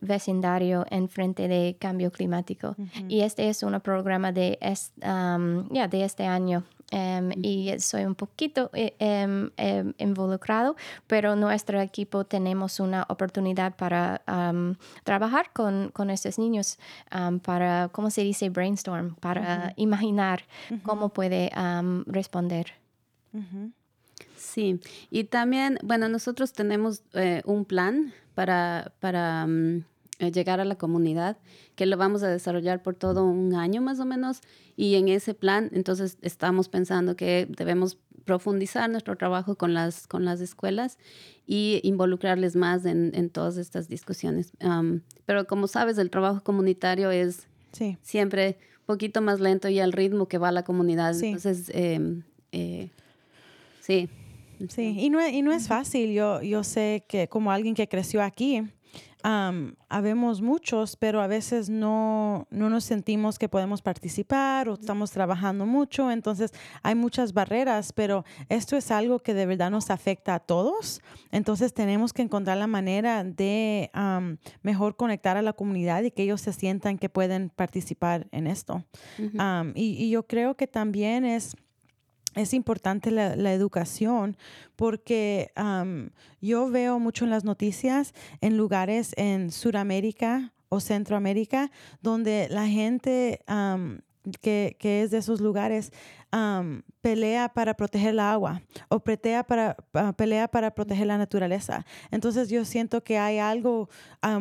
vecindario 0.00 0.86
en 0.88 1.10
frente 1.10 1.48
de 1.48 1.76
cambio 1.78 2.10
climático. 2.10 2.74
Y 3.08 3.20
este 3.20 3.50
es 3.50 3.62
un 3.62 3.78
programa 3.80 4.32
de, 4.32 4.58
ya, 5.70 5.88
de 5.88 6.04
este 6.04 6.24
año. 6.24 6.64
Em, 6.90 7.30
Y 7.42 7.78
soy 7.80 8.04
un 8.04 8.14
poquito 8.14 8.70
eh, 8.72 8.94
em, 8.98 9.50
em, 9.56 9.94
involucrado, 9.98 10.76
pero 11.06 11.36
nuestro 11.36 11.80
equipo 11.80 12.24
tenemos 12.24 12.80
una 12.80 13.04
oportunidad 13.08 13.76
para 13.76 14.22
trabajar 15.04 15.52
con, 15.52 15.90
con 15.90 16.10
estos 16.10 16.38
niños, 16.38 16.78
para, 17.42 17.88
¿cómo 17.92 18.10
se 18.10 18.22
dice? 18.22 18.48
Brainstorm, 18.50 19.14
para 19.16 19.72
imaginar 19.76 20.44
cómo 20.84 21.08
puede 21.10 21.50
responder. 22.06 22.74
Sí, 24.36 24.80
y 25.10 25.24
también, 25.24 25.78
bueno, 25.82 26.08
nosotros 26.08 26.52
tenemos 26.52 27.02
eh, 27.14 27.42
un 27.44 27.64
plan 27.64 28.12
para, 28.34 28.92
para 29.00 29.48
llegar 30.18 30.60
a 30.60 30.64
la 30.64 30.76
comunidad 30.76 31.36
que 31.74 31.86
lo 31.86 31.96
vamos 31.96 32.22
a 32.22 32.28
desarrollar 32.28 32.82
por 32.82 32.94
todo 32.94 33.24
un 33.24 33.54
año 33.54 33.80
más 33.82 33.98
o 34.00 34.04
menos 34.04 34.40
y 34.76 34.94
en 34.94 35.08
ese 35.08 35.34
plan 35.34 35.70
entonces 35.72 36.18
estamos 36.22 36.68
pensando 36.68 37.16
que 37.16 37.48
debemos 37.56 37.98
profundizar 38.24 38.88
nuestro 38.88 39.16
trabajo 39.16 39.56
con 39.56 39.74
las, 39.74 40.06
con 40.06 40.24
las 40.24 40.40
escuelas 40.40 40.98
y 41.46 41.80
involucrarles 41.82 42.56
más 42.56 42.86
en, 42.86 43.10
en 43.14 43.28
todas 43.28 43.58
estas 43.58 43.86
discusiones. 43.88 44.52
Pero 45.26 45.46
como 45.46 45.66
sabes, 45.66 45.98
el 45.98 46.08
trabajo 46.10 46.42
comunitario 46.42 47.10
es 47.10 47.46
Sí. 47.72 47.98
siempre 48.00 48.56
un 48.80 48.86
poquito 48.86 49.20
más 49.20 49.40
lento 49.40 49.68
y 49.68 49.78
al 49.80 49.92
ritmo 49.92 50.26
que 50.28 50.38
va 50.38 50.52
la 50.52 50.62
comunidad. 50.64 51.12
Sí. 51.14 51.26
Entonces, 51.26 51.70
em, 51.74 52.22
eh, 52.52 52.88
sí. 53.80 54.08
Sí, 54.68 54.96
y 54.98 55.10
no, 55.10 55.20
es- 55.20 55.32
y 55.32 55.42
no 55.42 55.52
es 55.52 55.66
fácil. 55.68 56.12
Yo, 56.14 56.40
yo 56.40 56.62
sé 56.64 57.04
que 57.08 57.28
como 57.28 57.50
alguien 57.50 57.74
que 57.74 57.88
creció 57.88 58.22
aquí, 58.22 58.62
am, 59.24 59.74
habemos 59.88 60.42
muchos, 60.42 60.96
pero 60.96 61.22
a 61.22 61.26
veces 61.26 61.70
no, 61.70 62.46
no 62.50 62.68
nos 62.68 62.84
sentimos 62.84 63.38
que 63.38 63.48
podemos 63.48 63.80
participar 63.80 64.68
o 64.68 64.74
estamos 64.74 65.10
trabajando 65.10 65.64
mucho. 65.64 66.10
Entonces 66.10 66.52
hay 66.82 66.94
muchas 66.94 67.32
barreras, 67.32 67.92
pero 67.92 68.24
esto 68.50 68.76
es 68.76 68.90
algo 68.90 69.20
que 69.20 69.32
de 69.32 69.46
verdad 69.46 69.70
nos 69.70 69.90
afecta 69.90 70.34
a 70.34 70.40
todos. 70.40 71.00
Entonces 71.32 71.72
tenemos 71.72 72.12
que 72.12 72.20
encontrar 72.20 72.58
la 72.58 72.66
manera 72.66 73.24
de 73.24 73.90
am, 73.94 74.36
mejor 74.62 74.94
conectar 74.94 75.38
a 75.38 75.42
la 75.42 75.54
comunidad 75.54 76.02
y 76.02 76.10
que 76.10 76.22
ellos 76.22 76.42
se 76.42 76.52
sientan 76.52 76.98
que 76.98 77.08
pueden 77.08 77.48
participar 77.48 78.28
en 78.30 78.46
esto. 78.46 78.84
Am, 79.38 79.72
y, 79.74 80.04
y 80.04 80.10
yo 80.10 80.26
creo 80.26 80.54
que 80.54 80.66
también 80.66 81.24
es 81.24 81.56
es 82.34 82.54
importante 82.54 83.10
la, 83.10 83.36
la 83.36 83.52
educación 83.52 84.36
porque 84.76 85.52
am, 85.54 86.10
yo 86.40 86.68
veo 86.70 86.98
mucho 86.98 87.24
en 87.24 87.30
las 87.30 87.44
noticias 87.44 88.14
en 88.40 88.56
lugares 88.56 89.12
en 89.16 89.50
Sudamérica 89.50 90.52
o 90.68 90.80
Centroamérica 90.80 91.70
donde 92.00 92.48
la 92.50 92.66
gente 92.66 93.40
am, 93.46 94.00
que, 94.40 94.76
que 94.78 95.02
es 95.02 95.10
de 95.10 95.18
esos 95.18 95.40
lugares 95.40 95.92
pelea 97.00 97.48
para 97.48 97.74
proteger 97.74 98.10
el 98.10 98.18
agua 98.18 98.60
o 98.88 98.98
pelea 98.98 99.44
para, 99.44 99.76
pa- 99.92 100.12
pelea 100.14 100.48
para 100.48 100.74
proteger 100.74 101.06
la 101.06 101.16
naturaleza. 101.16 101.86
Entonces 102.10 102.48
yo 102.48 102.64
siento 102.64 103.04
que 103.04 103.18
hay 103.18 103.38
algo 103.38 103.88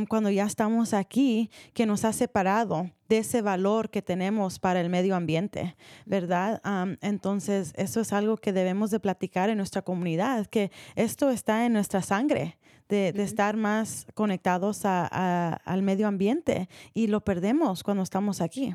cuando 0.09 0.31
ya 0.31 0.45
estamos 0.45 0.93
aquí 0.95 1.51
que 1.73 1.85
nos 1.85 2.03
ha 2.03 2.11
separado 2.13 2.89
de 3.09 3.19
ese 3.19 3.41
valor 3.43 3.91
que 3.91 4.01
tenemos 4.01 4.57
para 4.57 4.81
el 4.81 4.89
medio 4.89 5.15
ambiente, 5.15 5.75
¿verdad? 6.07 6.61
Entonces 7.01 7.73
eso 7.75 8.01
es 8.01 8.11
algo 8.11 8.37
que 8.37 8.53
debemos 8.53 8.89
de 8.89 8.99
platicar 8.99 9.51
en 9.51 9.57
nuestra 9.57 9.83
comunidad, 9.83 10.47
que 10.47 10.71
esto 10.95 11.29
está 11.29 11.65
en 11.67 11.73
nuestra 11.73 12.01
sangre 12.01 12.57
de, 12.89 13.13
de 13.13 13.21
estar 13.23 13.55
más 13.55 14.07
conectados 14.15 14.83
a- 14.85 15.07
a- 15.11 15.53
al 15.63 15.83
medio 15.83 16.07
ambiente 16.07 16.69
y 16.95 17.05
lo 17.05 17.21
perdemos 17.23 17.83
cuando 17.83 18.01
estamos 18.01 18.41
aquí. 18.41 18.73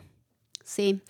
Sí. 0.68 1.00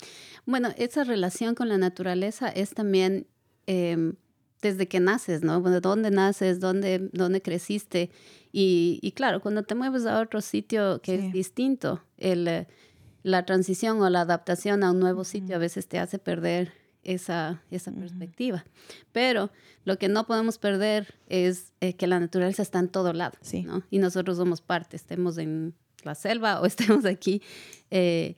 Bueno, 0.45 0.69
esa 0.77 1.03
relación 1.03 1.53
con 1.53 1.67
la 1.67 1.77
naturaleza 1.77 2.47
es 2.47 2.69
también 2.73 3.27
em, 3.67 4.13
desde 4.61 4.87
que 4.87 4.99
naces, 5.01 5.41
¿no? 5.43 5.59
Bueno, 5.61 5.81
¿Dónde 5.81 6.11
naces? 6.11 6.59
¿Dónde, 6.61 7.09
dónde 7.13 7.41
creciste? 7.41 8.09
Y, 8.53 8.99
y 9.01 9.11
claro, 9.11 9.41
cuando 9.41 9.63
te 9.63 9.75
mueves 9.75 10.05
a 10.05 10.19
otro 10.21 10.39
sitio 10.41 11.01
que 11.01 11.17
Sí. 11.19 11.25
es 11.27 11.33
distinto, 11.33 12.01
el, 12.17 12.47
eh, 12.47 12.67
la 13.23 13.45
transición 13.45 14.01
o 14.01 14.09
la 14.09 14.21
adaptación 14.21 14.83
a 14.83 14.91
un 14.91 14.99
nuevo 14.99 15.23
sitio 15.25 15.55
a 15.57 15.59
veces 15.59 15.87
te 15.87 15.99
hace 15.99 16.19
perder 16.19 16.71
esa, 17.03 17.61
esa 17.69 17.91
perspectiva. 17.91 18.63
Pero 19.11 19.51
lo 19.83 19.97
que 19.97 20.07
no 20.07 20.25
podemos 20.25 20.57
perder 20.57 21.15
es 21.27 21.73
eh, 21.81 21.93
que 21.95 22.07
la 22.07 22.19
naturaleza 22.19 22.61
está 22.61 22.79
en 22.79 22.87
todo 22.89 23.11
lado, 23.13 23.37
Sí. 23.41 23.63
¿no? 23.63 23.83
Y 23.91 23.99
nosotros 23.99 24.37
somos 24.37 24.61
parte, 24.61 24.95
estemos 24.95 25.37
en 25.37 25.73
la 26.03 26.15
selva 26.15 26.61
o 26.61 26.65
estemos 27.01 27.05
aquí. 27.05 27.41
eh, 27.91 28.35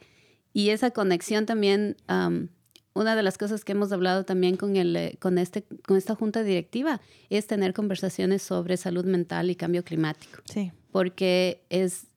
y 0.54 0.70
esa 0.70 0.92
conexión 0.92 1.46
también, 1.46 1.96
am, 2.08 2.50
una 2.94 3.16
de 3.16 3.24
las 3.24 3.38
cosas 3.38 3.64
que 3.64 3.72
hemos 3.72 3.92
hablado 3.92 4.26
también 4.26 4.58
con, 4.58 4.76
el, 4.76 4.96
eh, 4.96 5.18
con, 5.20 5.38
este, 5.38 5.64
con 5.88 5.96
esta 5.98 6.14
junta 6.16 6.44
directiva 6.44 7.00
es 7.30 7.48
tener 7.48 7.74
conversaciones 7.74 8.42
sobre 8.42 8.76
salud 8.78 9.06
mental 9.06 9.50
y 9.50 9.56
cambio 9.56 9.84
climático, 9.84 10.42
Sí, 10.46 10.72
porque 10.92 11.64
es, 11.70 12.08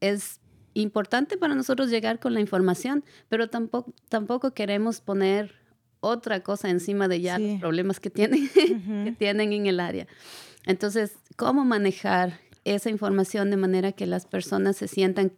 es 0.00 0.40
importante 0.74 1.36
para 1.36 1.54
nosotros 1.54 1.90
llegar 1.90 2.20
con 2.20 2.32
la 2.34 2.40
información, 2.40 3.04
pero 3.28 3.48
tampoco, 3.50 3.92
tampoco 4.08 4.52
queremos 4.54 5.00
poner 5.00 5.54
otra 6.00 6.42
cosa 6.42 6.70
encima 6.70 7.08
de 7.08 7.20
ya 7.20 7.36
Sí. 7.36 7.50
los 7.52 7.60
problemas 7.60 8.00
que 8.00 8.08
tienen, 8.10 8.48
que 9.04 9.14
tienen 9.18 9.52
en 9.52 9.66
el 9.66 9.80
área. 9.80 10.06
Entonces, 10.64 11.12
¿cómo 11.36 11.64
manejar 11.64 12.38
esa 12.64 12.88
información 12.90 13.50
de 13.50 13.56
manera 13.56 13.92
que 13.92 14.06
las 14.06 14.24
personas 14.26 14.76
se 14.76 14.88
sientan, 14.88 15.32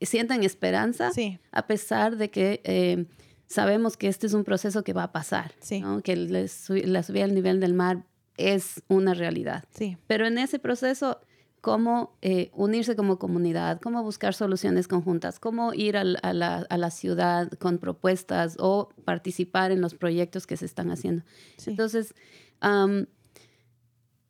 sientan 0.00 0.42
esperanza 0.44 1.10
sí, 1.12 1.38
a 1.52 1.66
pesar 1.66 2.16
de 2.16 2.30
que 2.30 2.60
eh, 2.64 3.06
sabemos 3.46 3.96
que 3.96 4.08
este 4.08 4.26
es 4.26 4.34
un 4.34 4.44
proceso 4.44 4.82
que 4.84 4.92
va 4.92 5.04
a 5.04 5.12
pasar, 5.12 5.52
Sí. 5.60 5.80
¿no? 5.80 6.00
que 6.02 6.16
la, 6.16 6.46
su- 6.48 6.74
la 6.74 7.02
subida 7.02 7.22
del 7.26 7.34
nivel 7.34 7.60
del 7.60 7.74
mar 7.74 8.04
es 8.36 8.82
una 8.88 9.14
realidad. 9.14 9.64
sí, 9.74 9.96
Pero 10.06 10.26
en 10.26 10.38
ese 10.38 10.58
proceso, 10.58 11.20
cómo 11.60 12.16
eh, 12.22 12.50
unirse 12.54 12.96
como 12.96 13.18
comunidad, 13.18 13.78
cómo 13.80 14.02
buscar 14.02 14.34
soluciones 14.34 14.88
conjuntas, 14.88 15.38
cómo 15.38 15.74
ir 15.74 15.96
al- 15.96 16.18
a, 16.22 16.32
la, 16.32 16.66
a 16.68 16.76
la 16.78 16.90
ciudad 16.90 17.50
con 17.58 17.78
propuestas 17.78 18.56
o 18.58 18.88
participar 19.04 19.70
en 19.70 19.80
los 19.80 19.94
proyectos 19.94 20.46
que 20.46 20.56
se 20.56 20.64
están 20.64 20.90
haciendo. 20.90 21.22
sí. 21.58 21.70
Entonces, 21.70 22.14
am, 22.60 23.06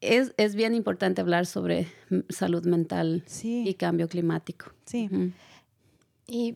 es, 0.03 0.35
es 0.37 0.55
bien 0.55 0.75
importante 0.75 1.21
hablar 1.23 1.47
sobre 1.47 1.87
salud 2.29 2.65
mental 2.67 3.23
Sí. 3.27 3.65
y 3.67 3.75
cambio 3.75 4.09
climático. 4.09 4.73
sí. 4.85 5.09
Y 6.27 6.55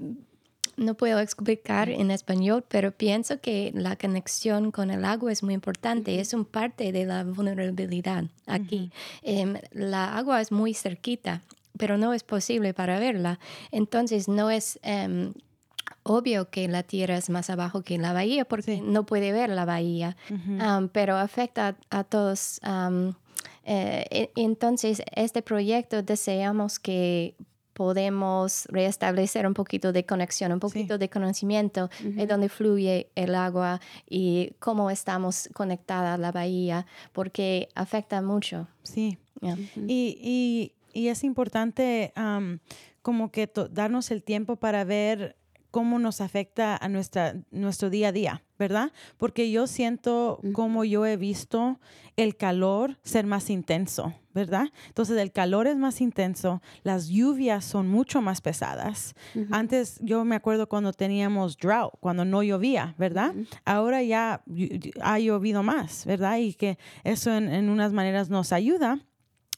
no 0.76 0.94
puedo 0.94 1.20
explicar 1.20 1.88
en 1.88 2.10
español, 2.10 2.62
pero 2.68 2.92
pienso 2.92 3.40
que 3.40 3.72
la 3.74 3.96
conexión 3.96 4.70
con 4.72 4.90
el 4.90 5.04
agua 5.06 5.32
es 5.32 5.42
muy 5.42 5.54
importante. 5.54 6.20
Es 6.20 6.34
un 6.34 6.44
parte 6.44 6.92
de 6.92 7.06
la 7.06 7.24
vulnerabilidad 7.24 8.24
aquí. 8.46 8.90
Em, 9.22 9.54
la 9.72 10.16
agua 10.18 10.40
es 10.42 10.52
muy 10.52 10.74
cerquita, 10.74 11.42
pero 11.78 11.96
no 11.96 12.12
es 12.12 12.22
posible 12.24 12.74
para 12.74 12.98
verla. 12.98 13.38
Entonces 13.70 14.28
no 14.28 14.50
es 14.50 14.78
em, 14.82 15.32
obvio 16.02 16.50
que 16.50 16.68
la 16.68 16.82
tierra 16.82 17.16
es 17.16 17.30
más 17.30 17.48
abajo 17.48 17.82
que 17.82 17.96
la 17.98 18.12
bahía 18.12 18.44
porque 18.44 18.76
Sí. 18.76 18.80
no 18.82 19.06
puede 19.06 19.32
ver 19.32 19.48
la 19.50 19.64
bahía, 19.64 20.16
pero 20.92 21.16
afecta 21.16 21.76
a, 21.90 21.98
a 22.00 22.04
todos. 22.04 22.60
Eh, 23.66 24.30
entonces, 24.36 25.02
este 25.14 25.42
proyecto 25.42 26.02
deseamos 26.02 26.78
que 26.78 27.34
podemos 27.72 28.64
restablecer 28.70 29.46
un 29.46 29.52
poquito 29.52 29.92
de 29.92 30.06
conexión, 30.06 30.50
un 30.52 30.60
poquito 30.60 30.96
de 30.96 31.10
conocimiento 31.10 31.90
de 32.02 32.26
dónde 32.26 32.48
fluye 32.48 33.10
el 33.14 33.34
agua 33.34 33.80
y 34.08 34.52
cómo 34.60 34.90
estamos 34.90 35.50
conectadas 35.52 36.14
a 36.14 36.18
la 36.18 36.32
bahía, 36.32 36.86
porque 37.12 37.68
afecta 37.74 38.22
mucho. 38.22 38.66
Sí. 38.82 39.18
Yeah. 39.42 39.58
Y, 39.76 40.18
y- 40.22 40.72
y 40.98 41.08
es 41.08 41.22
importante 41.24 42.12
am, 42.14 42.60
como 43.02 43.30
que 43.30 43.50
darnos 43.70 44.10
el 44.10 44.22
tiempo 44.22 44.56
para 44.56 44.82
ver 44.84 45.36
cómo 45.76 45.98
nos 45.98 46.22
afecta 46.22 46.74
a 46.74 46.88
nuestra, 46.88 47.34
nuestro 47.50 47.90
día 47.90 48.08
a 48.08 48.12
día, 48.12 48.42
¿verdad? 48.58 48.92
Porque 49.18 49.50
yo 49.50 49.66
siento 49.66 50.40
como 50.54 50.84
yo 50.84 51.04
he 51.04 51.18
visto 51.18 51.78
el 52.16 52.34
calor 52.34 52.96
ser 53.02 53.26
más 53.26 53.50
intenso, 53.50 54.14
¿verdad? 54.32 54.68
Entonces 54.86 55.18
el 55.18 55.32
calor 55.32 55.66
es 55.66 55.76
más 55.76 56.00
intenso, 56.00 56.62
las 56.82 57.08
lluvias 57.08 57.62
son 57.66 57.88
mucho 57.88 58.22
más 58.22 58.40
pesadas. 58.40 59.14
Antes 59.50 59.98
yo 60.00 60.24
me 60.24 60.36
acuerdo 60.36 60.66
cuando 60.66 60.94
teníamos 60.94 61.58
drought, 61.58 61.92
cuando 62.00 62.24
no 62.24 62.42
llovía, 62.42 62.94
¿verdad? 62.96 63.34
Ahora 63.66 64.02
ya 64.02 64.42
ha 65.02 65.18
llovido 65.18 65.62
más, 65.62 66.06
¿verdad? 66.06 66.38
Y 66.38 66.54
que 66.54 66.78
eso 67.04 67.34
en, 67.34 67.52
en 67.52 67.68
unas 67.68 67.92
maneras 67.92 68.30
nos 68.30 68.50
ayuda. 68.50 68.98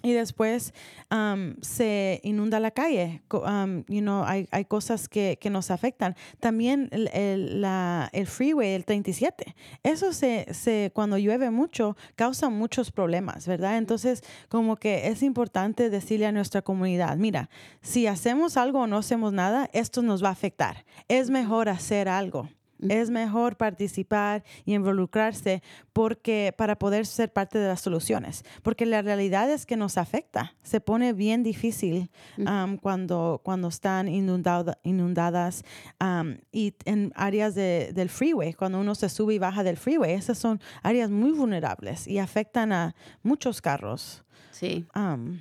Y 0.00 0.12
después 0.12 0.74
am, 1.10 1.56
se 1.60 2.20
inunda 2.22 2.60
la 2.60 2.70
calle. 2.70 3.22
Am, 3.44 3.84
you 3.88 4.00
know, 4.00 4.22
hay, 4.24 4.46
hay 4.52 4.64
cosas 4.64 5.08
que, 5.08 5.38
que 5.40 5.50
nos 5.50 5.72
afectan. 5.72 6.14
También 6.38 6.88
el, 6.92 7.08
el- 7.12 7.60
la- 7.60 8.08
el 8.12 8.28
freeway, 8.28 8.74
el 8.74 8.84
37. 8.84 9.56
Eso 9.82 10.12
se, 10.12 10.46
se, 10.54 10.92
cuando 10.94 11.18
llueve 11.18 11.50
mucho, 11.50 11.96
causa 12.14 12.48
muchos 12.48 12.92
problemas, 12.92 13.48
¿verdad? 13.48 13.76
Entonces, 13.76 14.22
como 14.48 14.76
que 14.76 15.08
es 15.08 15.24
importante 15.24 15.90
decirle 15.90 16.26
a 16.26 16.32
nuestra 16.32 16.62
comunidad, 16.62 17.16
mira, 17.16 17.50
si 17.82 18.06
hacemos 18.06 18.56
algo 18.56 18.82
o 18.82 18.86
no 18.86 18.98
hacemos 18.98 19.32
nada, 19.32 19.68
esto 19.72 20.02
nos 20.02 20.22
va 20.22 20.28
a 20.28 20.32
afectar. 20.32 20.84
Es 21.08 21.28
mejor 21.28 21.68
hacer 21.68 22.08
algo. 22.08 22.48
Es 22.88 23.10
mejor 23.10 23.56
participar 23.56 24.44
y 24.64 24.74
involucrarse 24.74 25.62
porque 25.92 26.54
para 26.56 26.78
poder 26.78 27.06
ser 27.06 27.32
parte 27.32 27.58
de 27.58 27.66
las 27.68 27.80
soluciones, 27.80 28.44
porque 28.62 28.86
la 28.86 29.02
realidad 29.02 29.50
es 29.50 29.66
que 29.66 29.76
nos 29.76 29.98
afecta, 29.98 30.54
se 30.62 30.80
pone 30.80 31.12
bien 31.12 31.42
difícil 31.42 32.10
am, 32.46 32.76
cuando, 32.78 33.40
cuando 33.42 33.68
están 33.68 34.06
inundado- 34.08 34.76
inundadas 34.84 35.64
am, 35.98 36.38
y 36.52 36.74
en 36.84 37.12
áreas 37.16 37.54
de- 37.54 37.92
del 37.94 38.08
freeway, 38.10 38.54
cuando 38.54 38.80
uno 38.80 38.94
se 38.94 39.08
sube 39.08 39.34
y 39.34 39.38
baja 39.38 39.64
del 39.64 39.76
freeway, 39.76 40.12
esas 40.12 40.38
son 40.38 40.60
áreas 40.82 41.10
muy 41.10 41.32
vulnerables 41.32 42.06
y 42.06 42.18
afectan 42.18 42.72
a 42.72 42.94
muchos 43.22 43.60
carros. 43.60 44.24
Sí, 44.50 44.86
Am, 44.92 45.40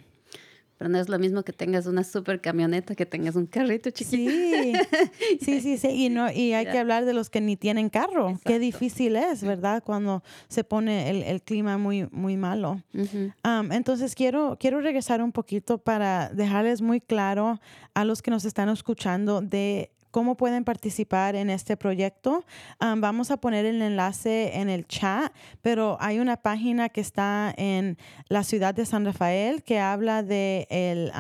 pero 0.78 0.90
no 0.90 1.00
es 1.00 1.10
lo 1.10 1.18
mismo 1.18 1.44
que 1.44 1.54
tengas 1.54 1.88
una 1.88 2.04
super 2.04 2.40
camioneta 2.40 2.96
que 2.96 3.06
tengas 3.06 3.36
un 3.36 3.48
carrito 3.48 3.90
chiquito. 3.90 4.32
Sí, 4.32 4.74
sí, 5.42 5.62
sí, 5.62 5.78
sí. 5.78 5.88
Y, 5.88 6.10
no, 6.10 6.32
y 6.32 6.54
hay 6.54 6.66
que 6.66 6.78
hablar 6.78 7.06
de 7.06 7.14
los 7.14 7.30
que 7.30 7.42
ni 7.42 7.56
tienen 7.56 7.90
carro. 7.90 8.40
Qué 8.46 8.60
difícil 8.60 9.16
es, 9.16 9.44
¿verdad? 9.44 9.84
Cuando 9.84 10.24
se 10.48 10.64
pone 10.64 11.10
el, 11.10 11.24
el 11.24 11.42
clima 11.42 11.78
muy, 11.78 12.08
muy 12.12 12.38
malo. 12.38 12.82
Entonces 13.72 14.16
quiero, 14.16 14.58
quiero 14.60 14.82
regresar 14.82 15.22
un 15.22 15.32
poquito 15.32 15.80
para 15.80 16.30
dejarles 16.30 16.82
muy 16.82 17.02
claro 17.02 17.60
a 17.94 18.06
los 18.06 18.22
que 18.22 18.32
nos 18.32 18.46
están 18.46 18.70
escuchando 18.70 19.42
de 19.42 19.92
cómo 20.18 20.36
pueden 20.36 20.64
participar 20.64 21.36
en 21.36 21.52
este 21.52 21.78
proyecto. 21.78 22.44
Am, 22.80 23.02
vamos 23.02 23.30
a 23.30 23.38
poner 23.38 23.68
el 23.68 23.84
enlace 23.84 24.58
en 24.58 24.68
el 24.68 24.88
chat, 24.88 25.32
pero 25.62 25.96
hay 26.00 26.18
una 26.18 26.38
página 26.38 26.90
que 26.90 27.02
está 27.02 27.54
en 27.56 28.00
la 28.28 28.44
ciudad 28.44 28.74
de 28.74 28.88
San 28.88 29.06
Rafael 29.06 29.62
que 29.62 29.78
habla 29.80 30.24
de 30.24 30.66
el, 30.72 31.12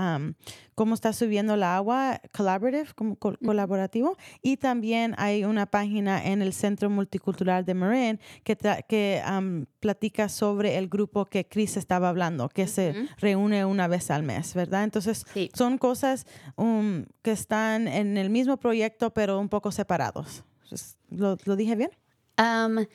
cómo 0.77 0.93
está 0.93 1.11
subiendo 1.11 1.55
el 1.55 1.63
agua, 1.63 2.21
collaborative, 2.31 2.93
como 2.93 3.15
col- 3.15 3.39
colaborativo, 3.43 4.15
y 4.43 4.57
también 4.57 5.15
hay 5.17 5.43
una 5.43 5.65
página 5.65 6.23
en 6.23 6.43
el 6.43 6.53
Centro 6.53 6.87
Multicultural 6.91 7.65
de 7.65 7.73
Marin 7.73 8.19
que, 8.43 8.55
que 8.87 9.19
am, 9.25 9.65
platica 9.79 10.29
sobre 10.29 10.77
el 10.77 10.87
grupo 10.87 11.25
que 11.25 11.47
Chris 11.47 11.77
estaba 11.77 12.09
hablando, 12.09 12.47
que 12.47 12.67
se 12.67 12.93
reúne 13.17 13.65
una 13.65 13.87
vez 13.87 14.11
al 14.11 14.21
mes, 14.21 14.53
¿verdad? 14.53 14.83
Entonces, 14.83 15.25
Sí. 15.33 15.49
son 15.55 15.79
cosas 15.79 16.27
um, 16.57 17.05
que 17.23 17.31
están 17.31 17.87
en 17.87 18.15
el 18.15 18.29
mismo 18.29 18.57
proyecto, 18.57 19.11
pero 19.11 19.39
un 19.39 19.49
poco 19.49 19.71
separados. 19.71 20.43
¿Lo, 21.09 21.37
lo 21.45 21.55
dije 21.55 21.75
bien? 21.75 21.89
Am, 22.35 22.85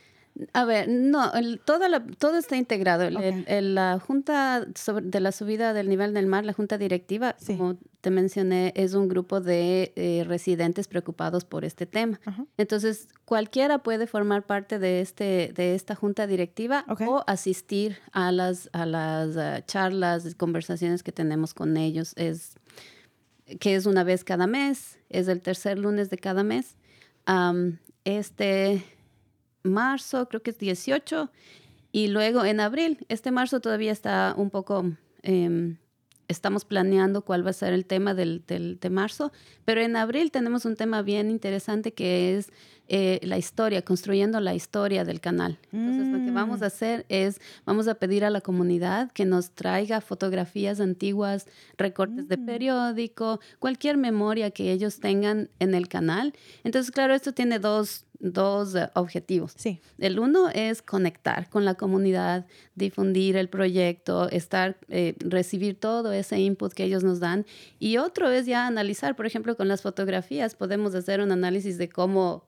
a 0.54 0.64
ver, 0.64 0.88
no, 0.88 1.32
el- 1.34 1.60
la- 1.66 2.04
todo 2.18 2.38
está 2.38 2.56
integrado. 2.56 3.02
El- 3.04 3.16
Ok. 3.16 3.22
el- 3.22 3.44
el- 3.48 3.74
la 3.74 3.98
Junta 3.98 4.66
sobre- 4.74 5.04
de 5.06 5.20
la 5.20 5.30
subida 5.32 5.72
del 5.74 5.88
nivel 5.88 6.14
del 6.14 6.26
mar, 6.26 6.44
la 6.44 6.52
Junta 6.54 6.78
Directiva, 6.78 7.36
Sí. 7.38 7.56
como 7.56 7.76
te 8.00 8.10
mencioné, 8.10 8.72
es 8.74 8.94
un 8.94 9.08
grupo 9.08 9.40
de 9.40 9.92
eh, 9.94 10.24
residentes 10.26 10.88
preocupados 10.88 11.44
por 11.44 11.64
este 11.64 11.86
tema. 11.86 12.18
Entonces, 12.56 13.08
cualquiera 13.24 13.78
puede 13.82 14.06
formar 14.06 14.44
parte 14.46 14.78
de, 14.78 15.00
este, 15.00 15.52
de 15.54 15.74
esta 15.74 15.94
Junta 15.94 16.26
Directiva 16.26 16.84
o 17.06 17.22
asistir 17.26 17.98
a 18.12 18.32
las, 18.32 18.70
a 18.72 18.86
las 18.86 19.36
ah, 19.36 19.64
charlas, 19.66 20.34
conversaciones 20.34 21.02
que 21.02 21.12
tenemos 21.12 21.52
con 21.54 21.76
ellos. 21.76 22.14
Es, 22.16 22.54
que 23.60 23.74
es 23.74 23.86
una 23.86 24.02
vez 24.02 24.24
cada 24.24 24.46
mes, 24.46 24.98
es 25.10 25.28
el 25.28 25.42
tercer 25.42 25.78
lunes 25.78 26.08
de 26.10 26.16
cada 26.18 26.42
mes. 26.42 26.76
Este 28.04 28.82
marzo, 29.62 30.28
creo 30.28 30.42
que 30.42 30.50
es 30.50 30.58
18, 30.58 31.30
y 31.92 32.08
luego 32.08 32.44
en 32.44 32.60
abril, 32.60 33.04
este 33.08 33.30
marzo 33.30 33.60
todavía 33.60 33.92
está 33.92 34.34
un 34.36 34.50
poco 34.50 34.92
em, 35.22 35.76
estamos 36.28 36.64
planeando 36.64 37.22
cuál 37.22 37.44
va 37.46 37.50
a 37.50 37.54
ser 37.54 37.72
el 37.72 37.84
tema 37.84 38.14
del, 38.14 38.42
del, 38.46 38.80
de 38.80 38.90
marzo, 38.90 39.32
pero 39.64 39.80
en 39.80 39.96
abril 39.96 40.30
tenemos 40.30 40.64
un 40.64 40.76
tema 40.76 41.02
bien 41.02 41.30
interesante 41.30 41.92
que 41.92 42.36
es 42.36 42.50
eh, 42.94 43.20
la 43.22 43.38
historia, 43.38 43.80
construyendo 43.80 44.38
la 44.38 44.54
historia 44.54 45.02
del 45.06 45.18
canal. 45.18 45.58
Entonces, 45.72 46.08
lo 46.08 46.18
que 46.26 46.30
vamos 46.30 46.60
Mm. 46.60 46.64
a 46.64 46.66
hacer 46.66 47.06
es, 47.08 47.40
vamos 47.64 47.88
a 47.88 47.94
pedir 47.94 48.22
a 48.22 48.28
la 48.28 48.42
comunidad 48.42 49.10
que 49.12 49.24
nos 49.24 49.52
traiga 49.52 50.02
fotografías 50.02 50.78
antiguas, 50.78 51.46
recortes 51.78 52.26
Mm. 52.26 52.28
de 52.28 52.36
periódico, 52.38 53.40
cualquier 53.58 53.96
memoria 53.96 54.50
que 54.50 54.70
ellos 54.72 55.00
tengan 55.00 55.48
en 55.58 55.74
el 55.74 55.88
canal. 55.88 56.34
Entonces, 56.64 56.90
claro, 56.92 57.14
esto 57.14 57.32
tiene 57.32 57.58
dos, 57.58 58.04
dos 58.18 58.74
eh, 58.74 58.90
objetivos. 58.94 59.54
Sí. 59.56 59.80
El 59.98 60.18
uno 60.18 60.50
es 60.50 60.82
conectar 60.82 61.48
con 61.48 61.64
la 61.64 61.74
comunidad, 61.76 62.44
difundir 62.74 63.36
el 63.38 63.48
proyecto, 63.48 64.28
estar, 64.28 64.76
eh, 64.90 65.14
recibir 65.18 65.80
todo 65.80 66.12
ese 66.12 66.38
input 66.38 66.74
que 66.74 66.84
ellos 66.84 67.04
nos 67.04 67.20
dan. 67.20 67.46
Y 67.78 67.96
otro 67.96 68.30
es 68.30 68.44
ya 68.44 68.66
analizar, 68.66 69.16
por 69.16 69.24
ejemplo, 69.24 69.56
con 69.56 69.66
las 69.66 69.80
fotografías 69.80 70.54
podemos 70.54 70.94
hacer 70.94 71.22
un 71.22 71.32
análisis 71.32 71.78
de 71.78 71.88
cómo, 71.88 72.44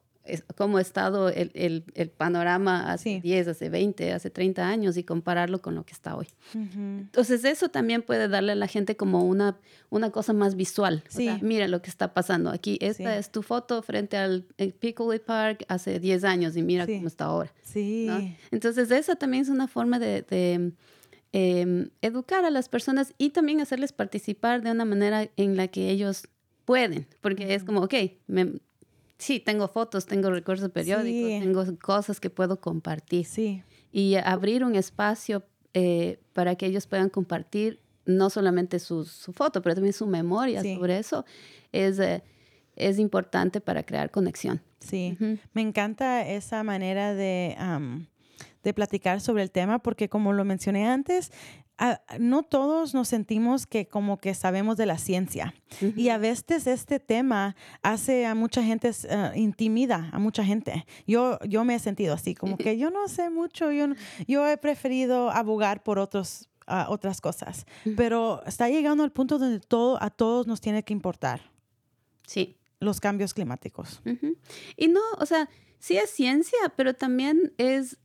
cómo 0.55 0.77
ha 0.77 0.81
estado 0.81 1.29
el, 1.29 1.51
el- 1.53 1.83
el 1.93 2.09
panorama 2.09 2.91
hace 2.91 3.03
Sí. 3.15 3.19
10, 3.21 3.47
hace 3.49 3.69
20, 3.69 4.11
hace 4.13 4.29
30 4.29 4.67
años 4.67 4.97
y 4.97 5.03
compararlo 5.03 5.61
con 5.61 5.75
lo 5.75 5.85
que 5.85 5.93
está 5.93 6.15
hoy. 6.15 6.27
Ujú. 6.53 6.79
Entonces 6.79 7.43
eso 7.45 7.69
también 7.69 8.01
puede 8.01 8.27
darle 8.27 8.53
a 8.53 8.55
la 8.55 8.67
gente 8.67 8.95
como 8.97 9.23
una, 9.23 9.57
una 9.89 10.09
cosa 10.11 10.33
más 10.33 10.55
visual. 10.55 11.03
O 11.07 11.11
Sí. 11.11 11.25
sea, 11.25 11.39
mira 11.41 11.67
lo 11.67 11.81
que 11.81 11.89
está 11.89 12.13
pasando 12.13 12.49
aquí. 12.49 12.77
Esta 12.81 13.13
Sí. 13.13 13.19
es 13.19 13.31
tu 13.31 13.43
foto 13.43 13.81
frente 13.83 14.17
al 14.17 14.43
Piccoli 14.79 15.19
Park 15.19 15.65
hace 15.67 15.99
10 15.99 16.23
años 16.23 16.55
y 16.57 16.63
mira 16.63 16.85
cómo 16.87 17.07
está 17.07 17.25
ahora. 17.25 17.51
Sí. 17.63 18.05
¿no? 18.07 18.19
Entonces, 18.51 18.89
esa 18.91 19.15
también 19.15 19.43
es 19.43 19.49
una 19.49 19.67
forma 19.67 19.99
de, 19.99 20.23
de, 20.23 20.71
em, 21.33 21.89
educar 22.01 22.45
a 22.45 22.49
las 22.49 22.69
personas 22.69 23.13
y 23.17 23.31
también 23.31 23.59
hacerles 23.61 23.91
participar 23.91 24.61
de 24.63 24.71
una 24.71 24.85
manera 24.85 25.29
en 25.37 25.57
la 25.57 25.67
que 25.67 25.89
ellos 25.89 26.27
pueden, 26.63 27.05
porque 27.21 27.53
es 27.53 27.63
como, 27.63 27.81
ok, 27.81 27.93
me- 28.27 28.53
sí, 29.17 29.39
tengo 29.39 29.67
fotos, 29.67 30.05
tengo 30.05 30.29
recuerdos 30.29 30.69
periódicos, 30.71 31.29
Sí. 31.31 31.39
tengo 31.41 31.63
cosas 31.79 32.19
que 32.19 32.29
puedo 32.29 32.59
compartir. 32.59 33.25
Sí. 33.25 33.63
Y 33.91 34.15
abrir 34.15 34.63
un 34.63 34.75
espacio 34.75 35.43
eh, 35.73 36.19
para 36.33 36.55
que 36.55 36.65
ellos 36.67 36.87
puedan 36.87 37.09
compartir 37.09 37.79
no 38.05 38.29
solamente 38.29 38.79
su, 38.79 39.03
su 39.05 39.33
foto, 39.33 39.61
pero 39.61 39.75
también 39.75 39.93
su 39.93 40.05
memoria 40.07 40.61
Sí. 40.61 40.75
sobre 40.75 40.99
eso, 40.99 41.25
es, 41.71 41.99
eh, 41.99 42.23
es 42.75 42.99
importante 42.99 43.59
para 43.61 43.83
crear 43.83 44.11
conexión. 44.11 44.61
Sí, 44.79 45.17
Ujú. 45.19 45.37
me 45.53 45.61
encanta 45.61 46.27
esa 46.27 46.61
manera 46.63 47.13
de, 47.15 47.55
am, 47.57 48.07
de 48.63 48.73
platicar 48.73 49.19
sobre 49.21 49.43
el 49.43 49.51
tema 49.51 49.79
porque 49.79 50.07
como 50.09 50.33
lo 50.33 50.45
mencioné 50.45 50.85
antes, 50.87 51.31
a- 51.77 52.01
no 52.19 52.43
todos 52.43 52.93
nos 52.93 53.07
sentimos 53.09 53.67
que 53.67 53.87
como 53.87 54.17
que 54.17 54.33
sabemos 54.33 54.77
de 54.77 54.85
la 54.85 54.97
ciencia 54.97 55.53
y 55.95 56.09
a 56.09 56.17
veces 56.17 56.67
este 56.67 56.99
tema 56.99 57.55
hace 57.83 58.25
a 58.25 58.33
mucha 58.35 58.63
gente 58.63 58.91
eh, 59.09 59.31
intimida 59.35 60.09
a 60.13 60.19
mucha 60.19 60.43
gente. 60.45 60.85
Yo 61.05 61.37
yo 61.47 61.63
me 61.65 61.75
he 61.75 61.79
sentido 61.79 62.13
así 62.13 62.33
como 62.35 62.57
que 62.57 62.77
yo 62.77 62.91
no 62.91 63.07
sé 63.07 63.29
mucho, 63.29 63.71
yo 63.71 63.87
yo 64.27 64.47
he 64.47 64.57
preferido 64.57 65.29
abogar 65.31 65.83
por 65.83 65.99
otros 65.99 66.47
ah, 66.67 66.87
otras 66.89 67.21
cosas, 67.21 67.65
pero 67.97 68.41
está 68.45 68.69
llegando 68.69 69.03
al 69.03 69.11
punto 69.11 69.37
donde 69.37 69.59
todo 69.59 70.01
a 70.01 70.09
todos 70.09 70.47
nos 70.47 70.61
tiene 70.61 70.83
que 70.83 70.93
importar 70.93 71.41
Sí. 72.25 72.57
los 72.79 72.99
cambios 72.99 73.33
climáticos. 73.33 74.01
Y 74.77 74.87
no, 74.87 75.01
o 75.19 75.25
sea, 75.25 75.47
sí 75.79 75.97
es 75.97 76.09
ciencia, 76.09 76.57
pero 76.75 76.93
también 76.95 77.53
es, 77.57 77.97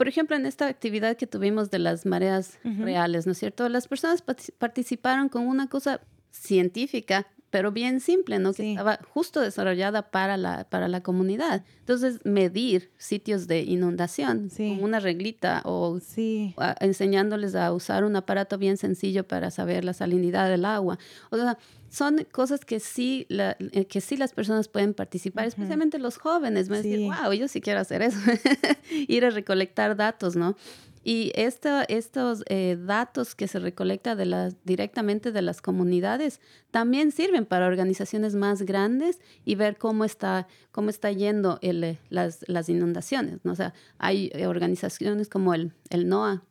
por 0.00 0.08
ejemplo, 0.08 0.34
en 0.34 0.46
esta 0.46 0.66
actividad 0.66 1.18
que 1.18 1.26
tuvimos 1.26 1.70
de 1.70 1.78
las 1.78 2.06
mareas 2.06 2.58
reales, 2.64 3.26
¿no 3.26 3.32
es 3.32 3.38
cierto? 3.38 3.68
Las 3.68 3.86
personas 3.86 4.24
partic- 4.24 4.54
participaron 4.56 5.28
con 5.28 5.46
una 5.46 5.66
cosa 5.68 6.00
científica, 6.30 7.26
pero 7.50 7.72
bien 7.72 8.00
simple, 8.00 8.38
¿no? 8.38 8.52
Que 8.52 8.62
Sí. 8.62 8.70
estaba 8.70 8.98
justo 9.12 9.40
desarrollada 9.40 10.10
para 10.10 10.36
la, 10.36 10.64
para 10.70 10.88
la 10.88 11.02
comunidad. 11.02 11.64
Entonces, 11.80 12.20
medir 12.24 12.90
sitios 12.96 13.46
de 13.48 13.62
inundación 13.62 14.50
Sí. 14.50 14.74
con 14.76 14.84
una 14.84 15.00
reglita 15.00 15.62
o 15.64 15.98
Sí. 16.00 16.54
a- 16.58 16.76
enseñándoles 16.80 17.54
a 17.54 17.72
usar 17.72 18.04
un 18.04 18.16
aparato 18.16 18.56
bien 18.58 18.76
sencillo 18.76 19.26
para 19.26 19.50
saber 19.50 19.84
la 19.84 19.92
salinidad 19.92 20.48
del 20.48 20.64
agua. 20.64 20.98
O 21.30 21.36
sea, 21.36 21.58
son 21.88 22.24
cosas 22.30 22.64
que 22.64 22.78
sí, 22.78 23.26
la- 23.28 23.56
eh, 23.72 23.86
que 23.86 24.00
sí 24.00 24.16
las 24.16 24.32
personas 24.32 24.68
pueden 24.68 24.94
participar, 24.94 25.46
especialmente 25.46 25.98
los 25.98 26.18
jóvenes. 26.18 26.68
Me 26.68 26.76
decir, 26.76 26.98
Sí. 26.98 27.04
wow, 27.06 27.32
yo 27.32 27.48
sí 27.48 27.60
quiero 27.60 27.80
hacer 27.80 28.02
eso, 28.02 28.16
ir 28.90 29.24
a 29.24 29.30
recolectar 29.30 29.96
datos, 29.96 30.36
¿no? 30.36 30.56
Y 31.02 31.32
esta- 31.34 31.84
estos 31.84 32.42
eh, 32.48 32.76
datos 32.78 33.34
que 33.34 33.48
se 33.48 33.58
recolecta 33.58 34.14
de 34.16 34.26
las, 34.26 34.62
directamente 34.64 35.32
de 35.32 35.40
las 35.40 35.62
comunidades 35.62 36.40
también 36.70 37.10
sirven 37.10 37.46
para 37.46 37.66
organizaciones 37.66 38.34
más 38.34 38.62
grandes 38.62 39.18
y 39.46 39.54
ver 39.54 39.78
cómo 39.78 40.04
está, 40.04 40.46
cómo 40.72 40.90
está 40.90 41.10
yendo 41.10 41.58
el, 41.62 41.82
eh, 41.84 41.98
las, 42.10 42.44
las 42.48 42.68
inundaciones. 42.68 43.38
¿no? 43.44 43.52
O 43.52 43.56
sea, 43.56 43.72
hay 43.98 44.30
eh, 44.34 44.46
organizaciones 44.46 45.28
como 45.28 45.54
el, 45.54 45.72
el 45.88 46.06
NOAA 46.08 46.42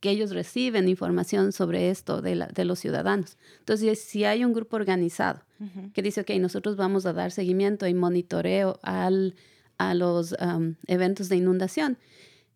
que 0.00 0.10
ellos 0.10 0.30
reciben 0.30 0.88
información 0.88 1.50
sobre 1.52 1.90
esto 1.90 2.22
de, 2.22 2.36
la- 2.36 2.46
de 2.46 2.64
los 2.64 2.78
ciudadanos. 2.78 3.36
Entonces, 3.58 4.00
si 4.00 4.24
hay 4.24 4.44
un 4.44 4.52
grupo 4.54 4.76
organizado 4.76 5.42
Ujú. 5.60 5.90
que 5.92 6.02
dice, 6.02 6.20
ok, 6.20 6.30
nosotros 6.40 6.76
vamos 6.76 7.04
a 7.04 7.12
dar 7.12 7.32
seguimiento 7.32 7.86
y 7.86 7.94
monitoreo 7.94 8.78
al, 8.82 9.34
a 9.76 9.94
los 9.94 10.36
um, 10.40 10.76
eventos 10.86 11.28
de 11.28 11.36
inundación, 11.36 11.98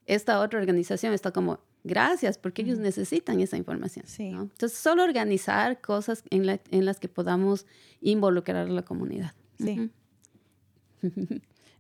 esta 0.07 0.41
otra 0.41 0.59
organización 0.61 1.13
está 1.13 1.31
como, 1.33 1.61
gracias, 1.85 2.39
porque 2.39 2.63
ellos 2.63 2.79
necesitan 2.79 3.41
esa 3.41 3.57
información. 3.57 4.05
Sí. 4.07 4.31
¿no? 4.31 4.43
Entonces, 4.43 4.77
solo 4.79 5.03
organizar 5.05 5.81
cosas 5.81 6.25
en, 6.31 6.47
la- 6.47 6.61
en 6.71 6.85
las 6.85 6.99
que 7.01 7.09
podamos 7.09 7.67
involucrar 8.01 8.57
a 8.67 8.71
la 8.71 8.83
comunidad. 8.83 9.33
Sí. 9.59 9.91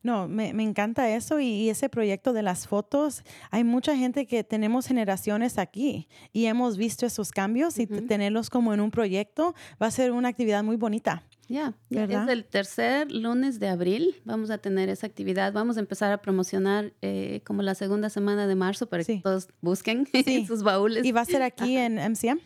No, 0.04 0.26
me, 0.26 0.52
me 0.52 0.64
encanta 0.64 1.14
eso 1.14 1.38
y, 1.38 1.46
y 1.46 1.68
ese 1.68 1.88
proyecto 1.88 2.32
de 2.32 2.42
las 2.42 2.66
fotos. 2.66 3.22
Hay 3.52 3.62
mucha 3.62 3.96
gente 3.96 4.26
que 4.26 4.42
tenemos 4.42 4.86
generaciones 4.88 5.58
aquí 5.58 6.08
y 6.32 6.46
hemos 6.46 6.76
visto 6.76 7.06
esos 7.06 7.30
cambios 7.30 7.78
y 7.78 7.86
tenerlos 7.86 8.50
como 8.50 8.74
en 8.74 8.80
un 8.80 8.90
proyecto 8.90 9.54
va 9.80 9.86
a 9.86 9.90
ser 9.92 10.10
una 10.10 10.28
actividad 10.28 10.64
muy 10.64 10.74
bonita. 10.74 11.22
Ya, 11.52 11.74
ya 11.90 12.06
¿Verdad? 12.06 12.24
es 12.24 12.30
el 12.30 12.44
tercer 12.46 13.12
lunes 13.12 13.60
de 13.60 13.68
abril. 13.68 14.16
Vamos 14.24 14.48
a 14.50 14.56
tener 14.56 14.88
esa 14.88 15.06
actividad. 15.06 15.52
Vamos 15.52 15.76
a 15.76 15.80
empezar 15.80 16.10
a 16.10 16.22
promocionar 16.22 16.92
eh, 17.02 17.42
como 17.44 17.60
la 17.60 17.74
segunda 17.74 18.08
semana 18.08 18.46
de 18.46 18.54
marzo 18.54 18.86
para 18.86 19.04
Sí. 19.04 19.16
que 19.16 19.22
todos 19.22 19.48
busquen 19.60 20.08
Sí. 20.24 20.46
sus 20.46 20.62
baúles. 20.62 21.04
Y 21.04 21.12
va 21.12 21.20
a 21.20 21.24
ser 21.26 21.42
aquí 21.42 21.76
en 21.76 21.98
MCM. 21.98 22.38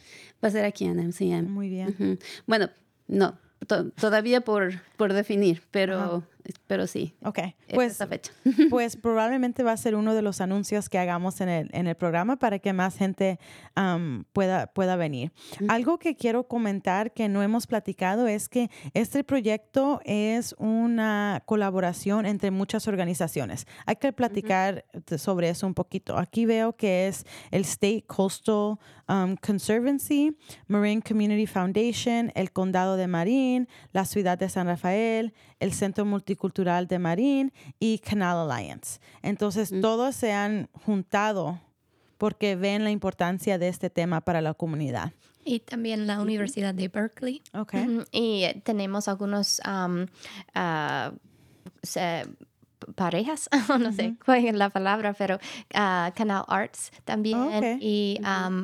Va 0.45 0.49
a 0.49 0.51
ser 0.51 0.65
aquí 0.65 0.87
en 0.87 0.99
MCM. 0.99 1.49
Muy 1.49 1.69
bien. 1.69 2.19
Bueno, 2.47 2.69
no, 3.07 3.39
to- 3.69 3.91
todavía 3.93 4.41
por, 4.41 4.73
por 4.97 5.13
definir, 5.13 5.63
pero, 5.71 5.99
Ajá. 6.01 6.23
Pero 6.67 6.87
sí. 6.87 7.15
Ok, 7.25 7.39
es 7.39 7.55
pues, 7.75 7.93
esa 7.93 8.07
fecha. 8.07 8.33
pues 8.71 8.97
probablemente 9.03 9.63
va 9.63 9.73
a 9.73 9.77
ser 9.77 9.95
uno 9.95 10.15
de 10.15 10.23
los 10.23 10.41
anuncios 10.41 10.89
que 10.89 10.99
hagamos 10.99 11.41
en 11.41 11.49
el, 11.49 11.71
en 11.73 11.87
el 11.87 11.95
programa 11.95 12.37
para 12.37 12.59
que 12.59 12.73
más 12.73 12.97
gente 12.97 13.39
pueda, 14.33 14.67
pueda 14.69 14.97
venir. 14.97 15.33
Algo 15.69 15.99
que 15.99 16.17
quiero 16.17 16.45
comentar 16.49 17.13
que 17.13 17.29
no 17.29 17.43
hemos 17.43 17.67
platicado 17.67 18.27
es 18.27 18.49
que 18.49 18.71
este 18.95 19.25
proyecto 19.25 20.01
es 20.05 20.55
una 20.59 21.43
colaboración 21.47 22.27
entre 22.27 22.51
muchas 22.51 22.89
organizaciones. 22.89 23.67
Hay 23.85 23.97
que 23.97 24.13
platicar 24.13 24.85
sobre 25.19 25.51
eso 25.51 25.67
un 25.67 25.75
poquito. 25.75 26.19
Aquí 26.19 26.47
veo 26.47 26.75
que 26.75 27.09
es 27.09 27.27
el 27.51 27.63
State 27.63 28.05
Coastal 28.07 28.79
um, 29.09 29.37
Conservancy, 29.37 30.37
Marine 30.67 31.03
Community 31.03 31.47
Foundation, 31.47 32.33
el 32.35 32.53
Condado 32.53 32.97
de 32.97 33.07
Marín, 33.07 33.69
la 33.93 34.05
Ciudad 34.05 34.39
de 34.39 34.49
San 34.49 34.67
Rafael, 34.67 35.35
el 35.61 35.73
Centro 35.73 36.05
Multicultural 36.05 36.87
de 36.87 36.99
Marín 36.99 37.53
y 37.79 37.99
Canal 37.99 38.51
Alliance. 38.51 39.01
Entonces, 39.23 39.73
todos 39.81 40.15
se 40.15 40.33
han 40.33 40.69
juntado 40.73 41.61
porque 42.19 42.57
ven 42.57 42.85
la 42.85 42.91
importancia 42.91 43.59
de 43.59 43.69
este 43.69 43.91
tema 43.91 44.21
para 44.21 44.41
la 44.41 44.55
comunidad. 44.55 45.13
Y 45.45 45.61
también 45.61 46.07
la 46.07 46.21
Universidad 46.21 46.75
de 46.75 46.89
Berkeley. 46.89 47.43
Ok. 47.55 47.75
Ujú, 47.75 48.05
Y 48.11 48.43
eh, 48.43 48.61
tenemos 48.65 49.07
algunos 49.07 49.61
ah, 49.65 51.13
parejas, 52.95 53.49
no 53.81 53.93
sé 53.93 54.17
cuál 54.25 54.45
es 54.45 54.55
la 54.55 54.71
palabra, 54.71 55.13
pero 55.13 55.39
ah, 55.75 56.13
Canal 56.15 56.45
Arts 56.49 56.93
también 57.05 57.79
y 57.81 58.19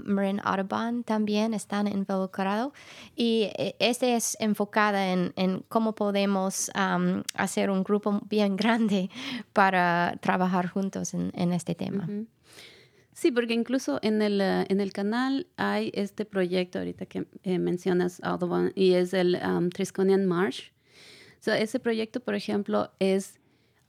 Marin 0.05 0.41
Audubon 0.45 1.05
también 1.05 1.55
están 1.55 1.87
involucrados. 1.87 2.73
Y 3.16 3.51
eh, 3.57 3.77
este 3.79 4.16
es 4.16 4.37
enfocada 4.41 5.12
en, 5.12 5.33
en 5.37 5.64
cómo 5.68 5.95
podemos 5.95 6.70
hacer 7.35 7.70
un 7.70 7.83
grupo 7.83 8.20
bien 8.29 8.57
grande 8.57 9.11
para 9.53 10.16
trabajar 10.20 10.68
juntos 10.68 11.14
en, 11.14 11.33
en 11.35 11.53
este 11.53 11.75
tema. 11.75 12.07
Sí, 13.14 13.31
porque 13.31 13.55
incluso 13.55 13.99
en 14.03 14.23
el, 14.23 14.41
eh, 14.41 14.64
en 14.68 14.81
el 14.81 14.93
canal 14.93 15.47
hay 15.57 15.93
este 15.95 16.25
proyecto 16.25 16.79
ahorita 16.79 17.07
que 17.07 17.27
eh, 17.45 17.59
mencionas, 17.59 18.20
Audubon, 18.23 18.73
y 18.75 18.95
es 18.95 19.12
el 19.12 19.39
um, 19.45 19.68
Trisconian 19.68 20.27
Marsh. 20.27 20.70
So, 21.39 21.53
ese 21.53 21.79
proyecto, 21.79 22.20
por 22.20 22.35
ejemplo, 22.35 22.91
es 23.01 23.39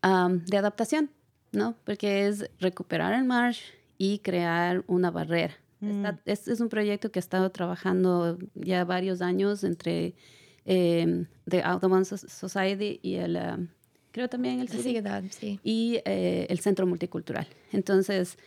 um, 0.03 0.39
de 0.45 0.57
adaptación, 0.57 1.09
¿no? 1.51 1.75
Porque 1.85 2.27
es 2.27 2.49
recuperar 2.59 3.13
el 3.13 3.23
marsh 3.25 3.61
y 3.97 4.19
crear 4.19 4.83
una 4.87 5.11
barrera 5.11 5.53
Está- 5.81 6.19
es, 6.25 6.47
es 6.47 6.61
un 6.61 6.69
proyecto 6.69 7.11
que 7.11 7.19
ha 7.19 7.21
estado 7.21 7.49
trabajando 7.51 8.37
ya 8.55 8.85
varios 8.85 9.21
años 9.21 9.63
entre 9.65 10.13
eh, 10.65 11.25
The 11.49 11.61
Audubon 11.63 12.05
So- 12.05 12.17
Society 12.17 12.99
y 13.03 13.15
el, 13.15 13.37
creo 14.13 14.29
también 14.29 14.61
el 14.61 14.69
ciudad, 14.69 15.23
sí. 15.29 15.59
y 15.61 15.99
eh, 16.05 16.47
el 16.49 16.59
Centro 16.59 16.87
Multicultural. 16.87 17.47
Entonces, 17.73 18.37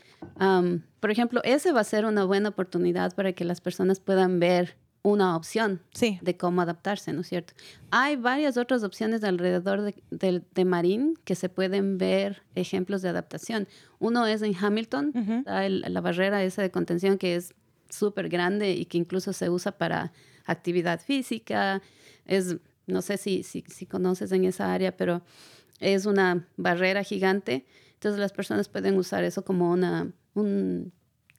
por 1.00 1.10
ejemplo, 1.10 1.42
ese 1.44 1.72
va 1.72 1.80
a 1.80 1.84
ser 1.84 2.06
una 2.06 2.24
buena 2.24 2.48
oportunidad 2.48 3.14
para 3.14 3.32
que 3.34 3.44
las 3.44 3.60
personas 3.60 4.00
puedan 4.00 4.40
ver 4.40 4.76
una 5.08 5.36
opción 5.36 5.80
Sí. 5.94 6.18
de 6.20 6.36
cómo 6.36 6.62
adaptarse, 6.62 7.12
¿no 7.12 7.20
es 7.20 7.28
cierto? 7.28 7.52
Hay 7.92 8.16
varias 8.16 8.56
otras 8.56 8.82
opciones 8.82 9.22
alrededor 9.22 9.82
de, 9.82 9.94
del- 10.10 10.42
de 10.52 10.64
Marín 10.64 11.16
que 11.24 11.36
se 11.36 11.48
pueden 11.48 11.96
ver 11.96 12.42
ejemplos 12.56 13.02
de 13.02 13.10
adaptación. 13.10 13.68
Uno 14.00 14.26
es 14.26 14.42
en 14.42 14.52
Hamilton, 14.56 15.44
el- 15.46 15.84
la 15.88 16.00
barrera 16.00 16.42
esa 16.42 16.62
de 16.62 16.72
contención 16.72 17.18
que 17.18 17.36
es 17.36 17.54
súper 17.88 18.28
grande 18.28 18.72
y 18.72 18.86
que 18.86 18.98
incluso 18.98 19.32
se 19.32 19.48
usa 19.48 19.78
para 19.78 20.12
actividad 20.44 21.00
física. 21.00 21.82
Es, 22.24 22.56
no 22.88 23.00
sé 23.00 23.16
si, 23.16 23.44
si, 23.44 23.62
si 23.68 23.86
conoces 23.86 24.32
en 24.32 24.44
esa 24.44 24.72
área, 24.74 24.96
pero 24.96 25.22
es 25.78 26.04
una 26.06 26.48
barrera 26.56 27.04
gigante. 27.04 27.64
Entonces 27.94 28.18
las 28.18 28.32
personas 28.32 28.68
pueden 28.68 28.96
usar 28.98 29.22
eso 29.22 29.44
como 29.44 29.70
una, 29.70 30.10
un 30.34 30.92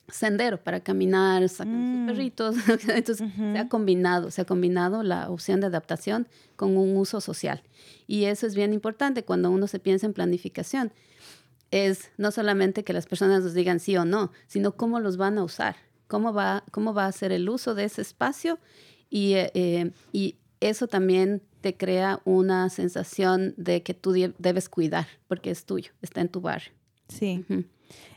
sendero 0.07 0.61
para 0.63 0.79
caminar, 0.79 1.47
sacan 1.49 2.05
sus 2.07 2.15
perritos. 2.15 2.55
Entonces 2.89 3.27
se 3.35 3.57
ha 3.57 3.67
combinado, 3.67 4.31
se 4.31 4.41
ha 4.41 4.45
combinado 4.45 5.03
la 5.03 5.29
opción 5.29 5.59
de 5.59 5.67
adaptación 5.67 6.27
con 6.55 6.77
un 6.77 6.95
uso 6.97 7.21
social. 7.21 7.63
Y 8.07 8.25
eso 8.25 8.47
es 8.47 8.55
bien 8.55 8.73
importante 8.73 9.23
cuando 9.23 9.51
uno 9.51 9.67
se 9.67 9.79
piensa 9.79 10.05
en 10.05 10.13
planificación. 10.13 10.91
Es 11.71 12.11
no 12.17 12.31
solamente 12.31 12.83
que 12.83 12.93
las 12.93 13.05
personas 13.05 13.43
nos 13.43 13.53
digan 13.53 13.79
sí 13.79 13.97
o 13.97 14.05
no, 14.05 14.31
sino 14.47 14.75
cómo 14.75 14.99
los 14.99 15.17
van 15.17 15.37
a 15.37 15.43
usar, 15.43 15.75
cómo 16.07 16.33
va, 16.33 16.63
cómo 16.71 16.93
va 16.93 17.05
a 17.05 17.11
ser 17.11 17.31
el 17.33 17.49
uso 17.49 17.75
de 17.75 17.83
ese 17.83 18.01
espacio 18.01 18.57
y, 19.09 19.33
eh, 19.33 19.51
eh, 19.53 19.91
y 20.13 20.37
eso 20.61 20.87
también 20.87 21.41
te 21.61 21.75
crea 21.75 22.21
una 22.23 22.69
sensación 22.69 23.53
de 23.57 23.83
que 23.83 23.93
tú 23.93 24.13
debes 24.37 24.69
cuidar 24.69 25.07
porque 25.27 25.51
es 25.51 25.65
tuyo, 25.65 25.91
está 26.01 26.21
en 26.21 26.29
tu 26.29 26.39
barrio. 26.39 26.71
Sí. 27.09 27.45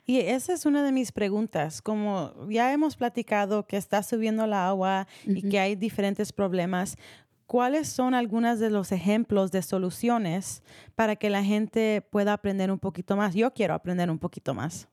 Y 0.06 0.18
esa 0.18 0.52
es 0.52 0.66
una 0.66 0.82
de 0.82 0.92
mis 0.92 1.12
preguntas. 1.12 1.82
Como 1.82 2.34
ya 2.48 2.72
hemos 2.72 2.96
platicado 2.96 3.66
que 3.66 3.76
está 3.76 4.02
subiendo 4.02 4.46
la 4.46 4.68
agua 4.68 5.06
y 5.26 5.48
que 5.48 5.58
hay 5.58 5.76
diferentes 5.76 6.32
problemas, 6.32 6.96
¿cuáles 7.46 7.88
son 7.88 8.14
algunos 8.14 8.58
de 8.58 8.70
los 8.70 8.92
ejemplos 8.92 9.50
de 9.50 9.62
soluciones 9.62 10.62
para 10.94 11.16
que 11.16 11.30
la 11.30 11.44
gente 11.44 12.02
pueda 12.10 12.32
aprender 12.32 12.70
un 12.70 12.78
poquito 12.78 13.16
más? 13.16 13.34
Yo 13.34 13.52
quiero 13.52 13.74
aprender 13.74 14.10
un 14.10 14.18
poquito 14.18 14.54
más. 14.54 14.88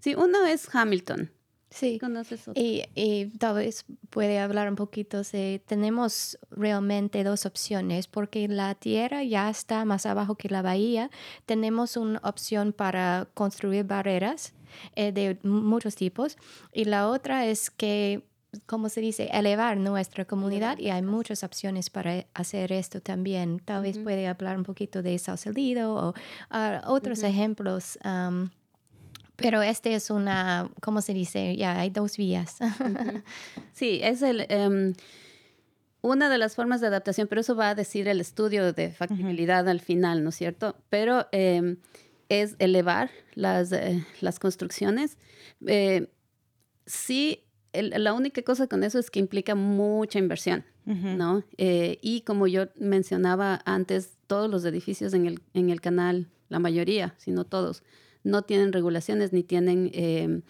Sí, 0.00 0.14
uno 0.14 0.46
es 0.46 0.74
Hamilton. 0.74 1.30
Sí. 1.70 1.98
¿Conoces 1.98 2.48
otro? 2.48 2.62
Y, 2.62 2.84
y 2.94 3.26
tal 3.38 3.56
vez 3.56 3.84
puede 4.10 4.38
hablar 4.38 4.68
un 4.68 4.76
poquito 4.76 5.22
de, 5.22 5.62
tenemos 5.66 6.38
realmente 6.50 7.24
dos 7.24 7.46
opciones, 7.46 8.06
porque 8.06 8.48
la 8.48 8.74
tierra 8.74 9.22
ya 9.22 9.50
está 9.50 9.84
más 9.84 10.06
abajo 10.06 10.36
que 10.36 10.48
la 10.48 10.62
bahía. 10.62 11.10
Tenemos 11.46 11.96
una 11.96 12.20
opción 12.24 12.72
para 12.72 13.28
construir 13.34 13.84
barreras 13.84 14.54
eh, 14.96 15.12
de 15.12 15.38
muchos 15.42 15.94
tipos 15.94 16.36
y 16.72 16.84
la 16.84 17.08
otra 17.08 17.46
es 17.46 17.70
que, 17.70 18.24
como 18.66 18.88
se 18.88 19.00
dice, 19.00 19.28
elevar 19.32 19.76
nuestra 19.76 20.24
comunidad 20.24 20.78
y 20.78 20.90
hay 20.90 21.02
muchas 21.02 21.44
opciones 21.44 21.90
para 21.90 22.26
hacer 22.34 22.72
esto 22.72 23.00
también. 23.00 23.60
Tal 23.60 23.82
vez 23.82 23.98
puede 23.98 24.26
hablar 24.26 24.56
un 24.56 24.64
poquito 24.64 25.02
de 25.02 25.18
Sausalito 25.18 25.94
o 25.94 26.14
ah, 26.50 26.82
otros 26.86 27.22
ejemplos. 27.22 27.98
Pero 29.38 29.62
este 29.62 29.94
es 29.94 30.10
una, 30.10 30.68
¿cómo 30.82 31.00
se 31.00 31.14
dice? 31.14 31.56
Ya 31.56 31.78
hay 31.80 31.88
dos 31.90 32.16
vías. 32.18 32.56
Sí, 33.72 34.00
es 34.02 34.22
el, 34.22 34.44
em, 34.48 34.92
una 36.00 36.28
de 36.28 36.38
las 36.38 36.54
formas 36.56 36.80
de 36.80 36.88
adaptación, 36.88 37.28
pero 37.28 37.40
eso 37.40 37.54
va 37.56 37.70
a 37.70 37.74
decir 37.74 38.08
el 38.08 38.20
estudio 38.20 38.72
de 38.72 38.90
factibilidad 38.92 39.68
al 39.68 39.80
final, 39.80 40.22
¿no 40.24 40.30
es 40.30 40.34
cierto? 40.36 40.76
Pero 40.90 41.26
em, 41.32 41.76
es 42.28 42.56
elevar 42.58 43.10
las, 43.34 43.72
eh, 43.72 44.04
las 44.20 44.38
construcciones. 44.38 45.16
Eh, 45.66 46.08
sí, 46.86 47.44
el- 47.72 47.94
la 48.02 48.12
única 48.14 48.42
cosa 48.42 48.66
con 48.66 48.82
eso 48.84 48.98
es 48.98 49.10
que 49.10 49.20
implica 49.20 49.54
mucha 49.54 50.18
inversión, 50.18 50.64
¿no? 50.84 51.44
Eh, 51.58 51.98
y 52.02 52.22
como 52.22 52.46
yo 52.46 52.66
mencionaba 52.76 53.60
antes, 53.64 54.16
todos 54.26 54.50
los 54.50 54.64
edificios 54.64 55.14
en 55.14 55.26
el, 55.26 55.40
en 55.54 55.70
el 55.70 55.80
canal, 55.80 56.28
la 56.48 56.58
mayoría, 56.58 57.14
si 57.18 57.30
no 57.30 57.44
todos, 57.44 57.82
no 58.24 58.42
tienen 58.42 58.72
regulaciones 58.72 59.32
ni 59.32 59.42
tienen... 59.42 59.90
em, 59.94 60.42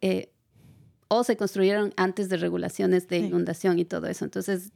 eh, 0.00 0.30
o 1.08 1.22
se 1.22 1.36
construyeron 1.36 1.92
antes 1.96 2.28
de 2.28 2.36
regulaciones 2.38 3.06
de 3.08 3.20
Sí. 3.20 3.26
inundación 3.26 3.78
y 3.78 3.84
todo 3.84 4.06
eso. 4.06 4.24
Entonces, 4.24 4.72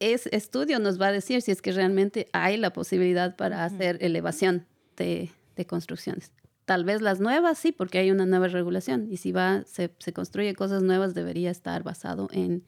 ese 0.00 0.34
estudio 0.34 0.78
nos 0.78 1.00
va 1.00 1.08
a 1.08 1.12
decir 1.12 1.42
si 1.42 1.50
es 1.50 1.60
que 1.62 1.72
realmente 1.72 2.28
hay 2.32 2.56
la 2.56 2.72
posibilidad 2.72 3.36
para 3.36 3.64
hacer 3.64 3.98
elevación 4.00 4.66
de, 4.96 5.30
de 5.56 5.66
construcciones. 5.66 6.32
Tal 6.64 6.84
vez 6.84 7.02
las 7.02 7.20
nuevas 7.20 7.58
sí, 7.58 7.72
porque 7.72 7.98
hay 7.98 8.10
una 8.10 8.24
nueva 8.24 8.48
regulación. 8.48 9.08
Y 9.10 9.16
si 9.18 9.32
va, 9.32 9.64
se, 9.66 9.90
se 9.98 10.12
construye 10.12 10.54
cosas 10.54 10.82
nuevas, 10.82 11.12
debería 11.12 11.50
estar 11.50 11.82
basado 11.82 12.28
en 12.32 12.64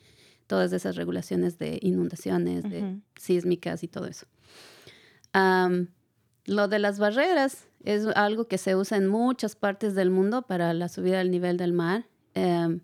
todas 0.46 0.72
esas 0.72 0.96
regulaciones 0.96 1.58
de 1.58 1.78
inundaciones, 1.80 2.64
de 2.64 2.98
sísmicas 3.16 3.82
y 3.82 3.88
todo 3.88 4.06
eso. 4.06 4.26
Lo 6.46 6.68
de 6.68 6.78
las 6.78 6.98
barreras 6.98 7.66
es 7.84 8.06
algo 8.14 8.46
que 8.48 8.58
se 8.58 8.76
usa 8.76 8.96
en 8.98 9.06
muchas 9.06 9.56
partes 9.56 9.94
del 9.94 10.10
mundo 10.10 10.42
para 10.42 10.72
la 10.74 10.88
subida 10.88 11.18
del 11.18 11.30
nivel 11.30 11.56
del 11.56 11.72
mar, 11.72 12.06
em, 12.34 12.80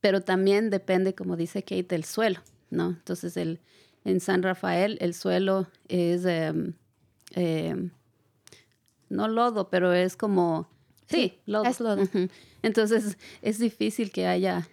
pero 0.00 0.20
también 0.20 0.70
depende, 0.70 1.14
como 1.14 1.36
dice 1.36 1.62
Kate, 1.62 1.82
del 1.88 2.04
suelo, 2.04 2.40
¿no? 2.70 2.90
Entonces, 2.90 3.36
el, 3.36 3.60
en 4.04 4.20
San 4.20 4.42
Rafael 4.42 4.96
el 5.00 5.14
suelo 5.14 5.66
es, 5.88 6.24
em, 6.24 6.74
em, 7.32 7.90
no 9.08 9.28
lodo, 9.28 9.70
pero 9.70 9.92
es 9.92 10.16
como, 10.16 10.68
sí, 11.06 11.38
lodo. 11.46 11.64
es 11.64 11.80
lodo. 11.80 12.02
Entonces, 12.62 13.18
es 13.42 13.58
difícil 13.58 14.12
que 14.12 14.26
haya 14.26 14.68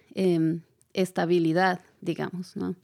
estabilidad, 0.92 1.80
digamos, 2.00 2.56
¿no? 2.56 2.74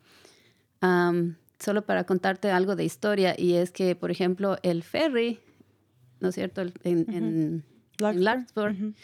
Solo 1.62 1.82
para 1.86 2.04
contarte 2.04 2.50
algo 2.50 2.76
de 2.76 2.84
historia, 2.84 3.34
y 3.38 3.54
es 3.54 3.70
que, 3.70 3.94
por 3.96 4.10
ejemplo, 4.10 4.58
el 4.62 4.82
ferry, 4.82 5.38
¿no 6.20 6.28
es 6.28 6.34
cierto? 6.34 6.60
En, 6.60 6.72
en- 6.84 7.06
en 7.14 7.64
Larkspur. 7.98 8.22
Larkspur, 8.22 8.70
Ujú. 8.72 8.94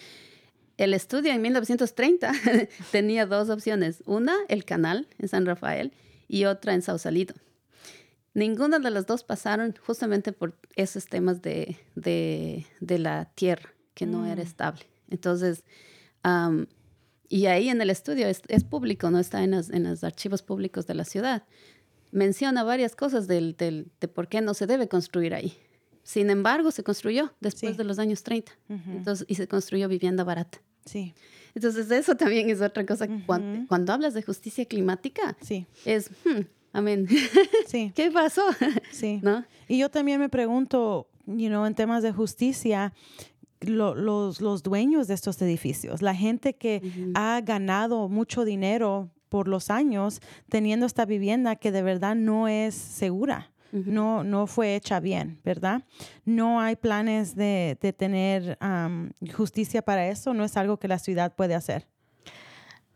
el 0.77 0.95
estudio 0.95 1.33
en 1.33 1.41
1930 1.43 2.33
tenía 2.93 3.27
dos 3.27 3.49
opciones. 3.51 4.03
Una, 4.07 4.35
el 4.49 4.65
canal 4.65 5.07
en 5.19 5.29
San 5.29 5.47
Rafael, 5.47 5.93
y 6.29 6.45
otra 6.45 6.75
en 6.75 6.83
Sausalito. 6.83 7.35
Ninguna 8.35 8.79
de 8.79 8.91
las 8.91 9.07
dos 9.07 9.25
pasaron 9.25 9.75
justamente 9.85 10.33
por 10.33 10.55
esos 10.77 11.07
temas 11.07 11.43
de, 11.43 11.77
de, 11.97 12.67
de 12.81 12.99
la 12.99 13.25
tierra, 13.35 13.71
que 13.95 14.07
no 14.07 14.27
era 14.27 14.43
estable. 14.43 14.87
Entonces, 15.11 15.65
am, 16.23 16.67
y 17.29 17.47
ahí 17.47 17.69
en 17.69 17.81
el 17.81 17.91
estudio 17.91 18.27
es, 18.29 18.43
es 18.49 18.65
público, 18.65 19.11
no 19.11 19.19
está 19.19 19.43
en, 19.43 19.53
las- 19.53 19.71
en 19.71 19.85
los 19.85 20.05
archivos 20.05 20.43
públicos 20.43 20.87
de 20.87 20.95
la 20.95 21.05
ciudad. 21.05 21.45
Menciona 22.11 22.63
varias 22.65 22.95
cosas 22.97 23.27
del, 23.27 23.57
del- 23.57 23.91
de 24.01 24.09
por 24.09 24.29
qué 24.29 24.41
no 24.41 24.55
se 24.55 24.67
debe 24.67 24.89
construir 24.89 25.35
ahí. 25.35 25.53
Sin 26.03 26.31
embargo, 26.31 26.71
se 26.71 26.83
construyó 26.83 27.35
después 27.41 27.73
Sí. 27.73 27.79
de 27.79 27.85
los 27.85 27.99
años 27.99 28.23
30 28.23 28.53
Entonces, 28.69 29.27
y 29.29 29.35
se 29.35 29.47
construyó 29.47 29.89
vivienda 29.89 30.25
barata. 30.25 30.59
Sí, 30.87 31.13
Entonces, 31.55 31.91
eso 31.91 32.17
también 32.17 32.49
es 32.49 32.63
otra 32.63 32.87
cosa. 32.87 33.07
cuando, 33.27 33.67
cuando 33.69 33.93
hablas 33.93 34.15
de 34.15 34.23
justicia 34.23 34.65
climática, 34.65 35.37
sí, 35.43 35.67
es, 35.85 36.11
hmm, 36.25 36.41
amén, 36.73 37.07
sí. 37.67 37.93
¿qué 37.95 38.11
pasó? 38.11 38.43
Sí. 38.91 39.21
¿No? 39.23 39.45
Y 39.69 39.77
yo 39.79 39.91
también 39.91 40.19
me 40.19 40.31
pregunto, 40.31 41.09
you 41.27 41.49
know, 41.49 41.67
en 41.67 41.75
temas 41.75 42.03
de 42.03 42.13
justicia, 42.13 42.95
lo- 43.61 43.95
los, 43.95 44.41
los 44.41 44.63
dueños 44.63 45.09
de 45.09 45.15
estos 45.15 45.43
edificios, 45.43 46.01
la 46.01 46.15
gente 46.15 46.55
que 46.55 46.81
ha 47.15 47.43
ganado 47.43 48.09
mucho 48.09 48.47
dinero 48.47 49.11
por 49.29 49.49
los 49.49 49.71
años 49.71 50.21
teniendo 50.49 50.87
esta 50.87 51.05
vivienda 51.05 51.57
que 51.57 51.73
de 51.73 51.83
verdad 51.83 52.15
no 52.15 52.49
es 52.49 52.75
segura. 52.75 53.51
No, 53.71 54.25
no 54.25 54.47
fue 54.47 54.77
hecha 54.77 54.99
bien, 54.99 55.41
¿verdad? 55.45 55.83
No 56.25 56.59
hay 56.59 56.75
planes 56.75 57.37
de, 57.37 57.77
de 57.83 57.93
tener 57.93 58.57
am, 58.61 59.11
justicia 59.37 59.83
para 59.83 60.09
eso. 60.09 60.33
No 60.33 60.43
es 60.45 60.57
algo 60.57 60.79
que 60.79 60.89
la 60.89 60.99
ciudad 60.99 61.35
puede 61.35 61.55
hacer. 61.55 61.87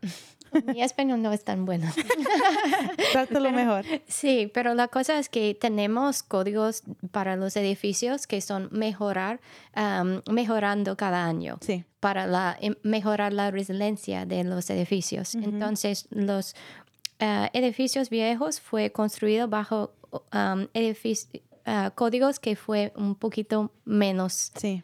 Mi 0.66 0.82
español 0.82 1.22
no 1.22 1.32
es 1.32 1.44
tan 1.44 1.64
bueno. 1.64 1.90
Trátalo 3.12 3.50
mejor. 3.50 3.84
Sí, 4.08 4.50
pero 4.52 4.74
la 4.74 4.88
cosa 4.88 5.18
es 5.18 5.28
que 5.28 5.54
tenemos 5.54 6.22
códigos 6.22 6.82
para 7.10 7.36
los 7.36 7.56
edificios 7.56 8.26
que 8.26 8.40
son 8.40 8.68
mejorar, 8.72 9.40
am, 9.74 10.22
mejorando 10.30 10.96
cada 10.96 11.24
año 11.26 11.58
Sí. 11.60 11.84
para 12.00 12.26
la, 12.26 12.56
em- 12.60 12.76
mejorar 12.82 13.32
la 13.32 13.50
resiliencia 13.50 14.26
de 14.26 14.44
los 14.44 14.68
edificios. 14.70 15.34
Entonces, 15.34 16.06
los 16.10 16.54
ah, 17.20 17.50
edificios 17.52 18.10
viejos 18.10 18.60
fue 18.60 18.90
construido 18.92 19.48
bajo 19.48 19.92
edific- 20.74 21.40
ah, 21.66 21.90
códigos 21.94 22.38
que 22.40 22.56
fue 22.56 22.92
un 22.96 23.14
poquito 23.14 23.70
menos 23.84 24.52
Sí. 24.56 24.82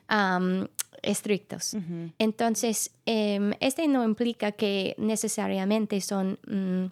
Estrictos. 1.03 1.74
Entonces, 2.18 2.90
em, 3.07 3.53
este 3.61 3.86
no 3.88 4.05
implica 4.05 4.53
que 4.53 4.94
necesariamente 4.99 6.01
son... 6.01 6.38
mm, 6.46 6.86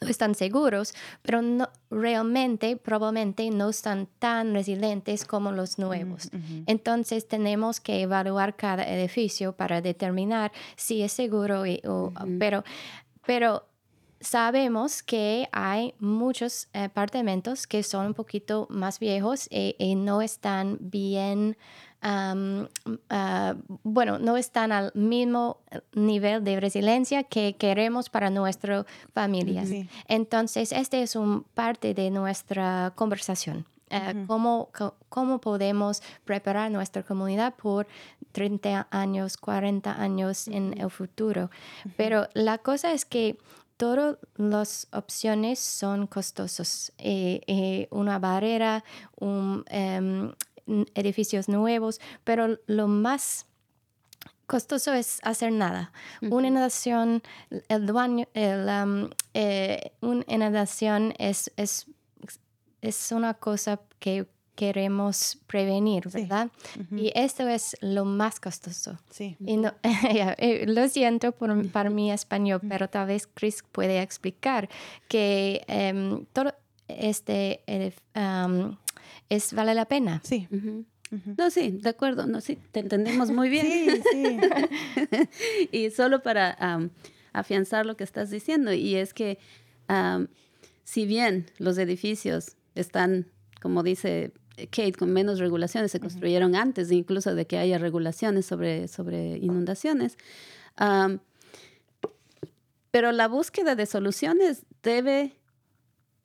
no 0.00 0.08
están 0.10 0.34
seguros, 0.34 0.92
pero 1.22 1.40
no, 1.40 1.68
realmente 1.88 2.76
probablemente 2.76 3.48
no 3.50 3.70
están 3.70 4.08
tan 4.18 4.52
resilientes 4.52 5.24
como 5.24 5.52
los 5.52 5.78
nuevos. 5.78 6.30
Entonces 6.66 7.28
tenemos 7.28 7.80
que 7.80 8.02
evaluar 8.02 8.56
cada 8.56 8.82
edificio 8.88 9.52
para 9.52 9.80
determinar 9.80 10.50
si 10.76 11.02
es 11.02 11.12
seguro, 11.12 11.64
y- 11.64 11.80
o- 11.86 12.12
pero, 12.40 12.64
pero 13.24 13.64
sabemos 14.20 15.02
que 15.02 15.48
hay 15.52 15.94
muchos 16.00 16.68
eh, 16.72 16.84
apartamentos 16.84 17.66
que 17.66 17.82
son 17.82 18.06
un 18.06 18.14
poquito 18.14 18.66
más 18.70 18.98
viejos 18.98 19.46
y, 19.50 19.76
y 19.78 19.94
no 19.94 20.22
están 20.22 20.78
bien, 20.80 21.56
ah, 22.04 23.54
bueno, 23.82 24.18
no 24.18 24.36
están 24.36 24.70
al 24.72 24.92
mismo 24.94 25.58
nivel 25.94 26.44
de 26.44 26.60
resiliencia 26.60 27.24
que 27.24 27.56
queremos 27.56 28.10
para 28.10 28.30
nuestra 28.30 28.86
familia. 29.12 29.66
Sí. 29.66 29.88
Entonces, 30.06 30.72
este 30.72 31.02
es 31.02 31.16
un 31.16 31.44
parte 31.54 31.94
de 31.94 32.10
nuestra 32.10 32.92
conversación. 32.94 33.66
eh, 33.90 34.24
cómo, 34.26 34.70
cómo 35.08 35.40
podemos 35.40 36.02
preparar 36.24 36.70
nuestra 36.70 37.02
comunidad 37.02 37.54
por 37.54 37.86
30 38.32 38.88
años, 38.90 39.36
40 39.36 40.00
años 40.00 40.48
en 40.48 40.78
el 40.80 40.90
futuro. 40.90 41.50
Pero 41.96 42.28
la 42.34 42.58
cosa 42.58 42.92
es 42.92 43.04
que 43.04 43.38
todas 43.76 44.16
las 44.36 44.88
opciones 44.92 45.58
son 45.58 46.06
costosos. 46.06 46.92
Eh, 46.98 47.40
eh, 47.46 47.88
una 47.90 48.18
barrera, 48.18 48.84
un, 49.16 49.64
em, 49.68 50.32
edificios 50.94 51.48
nuevos, 51.48 52.00
pero 52.24 52.58
lo 52.66 52.88
más 52.88 53.46
costoso 54.46 54.92
es 54.92 55.20
hacer 55.22 55.52
nada. 55.52 55.92
Una 56.22 56.48
inundación, 56.48 57.22
el 57.68 57.86
dueño, 57.86 58.26
el, 58.34 58.68
um, 58.68 59.10
eh, 59.32 59.92
una 60.00 60.24
inundación 60.28 61.14
es, 61.18 61.50
es, 61.56 61.86
es 62.82 63.12
una 63.12 63.34
cosa 63.34 63.80
que 63.98 64.26
queremos 64.54 65.38
prevenir, 65.48 66.08
Sí. 66.10 66.20
¿verdad? 66.20 66.48
Y 66.92 67.10
esto 67.16 67.48
es 67.48 67.76
lo 67.80 68.04
más 68.04 68.38
costoso. 68.38 68.98
Sí. 69.10 69.36
Y 69.44 69.56
no- 69.56 69.72
eh, 69.82 70.64
lo 70.68 70.86
siento 70.88 71.32
por, 71.32 71.68
para 71.72 71.90
mi 71.90 72.12
español, 72.12 72.60
pero 72.68 72.88
tal 72.88 73.08
vez 73.08 73.26
Chris 73.26 73.64
puede 73.72 74.00
explicar 74.00 74.68
que 75.08 75.64
em, 75.66 76.24
todo 76.32 76.54
este 76.86 77.62
um, 78.14 78.76
es 79.28 79.52
vale 79.52 79.74
la 79.74 79.86
pena. 79.86 80.20
Sí. 80.24 80.48
No, 81.36 81.50
sí, 81.50 81.78
de 81.80 81.90
acuerdo, 81.90 82.26
no, 82.26 82.40
sí, 82.40 82.58
te 82.72 82.80
entendemos 82.80 83.30
muy 83.30 83.48
bien. 83.48 83.66
Sí, 83.66 84.02
sí. 84.12 85.68
y 85.72 85.90
solo 85.90 86.22
para 86.22 86.90
afianzar 87.32 87.86
lo 87.86 87.96
que 87.96 88.04
estás 88.04 88.30
diciendo, 88.30 88.72
y 88.72 88.96
es 88.96 89.14
que 89.14 89.38
am, 89.88 90.28
si 90.84 91.06
bien 91.06 91.46
los 91.58 91.78
edificios 91.78 92.56
están, 92.74 93.26
como 93.60 93.82
dice 93.82 94.32
Kate, 94.56 94.92
con 94.92 95.12
menos 95.12 95.38
regulaciones, 95.38 95.92
se 95.92 96.00
construyeron 96.00 96.54
antes 96.54 96.90
incluso 96.92 97.34
de 97.34 97.46
que 97.46 97.58
haya 97.58 97.78
regulaciones 97.78 98.46
sobre, 98.46 98.88
sobre 98.88 99.38
inundaciones, 99.38 100.16
pero 102.90 103.10
la 103.12 103.26
búsqueda 103.26 103.74
de 103.74 103.86
soluciones 103.86 104.62
debe 104.82 105.34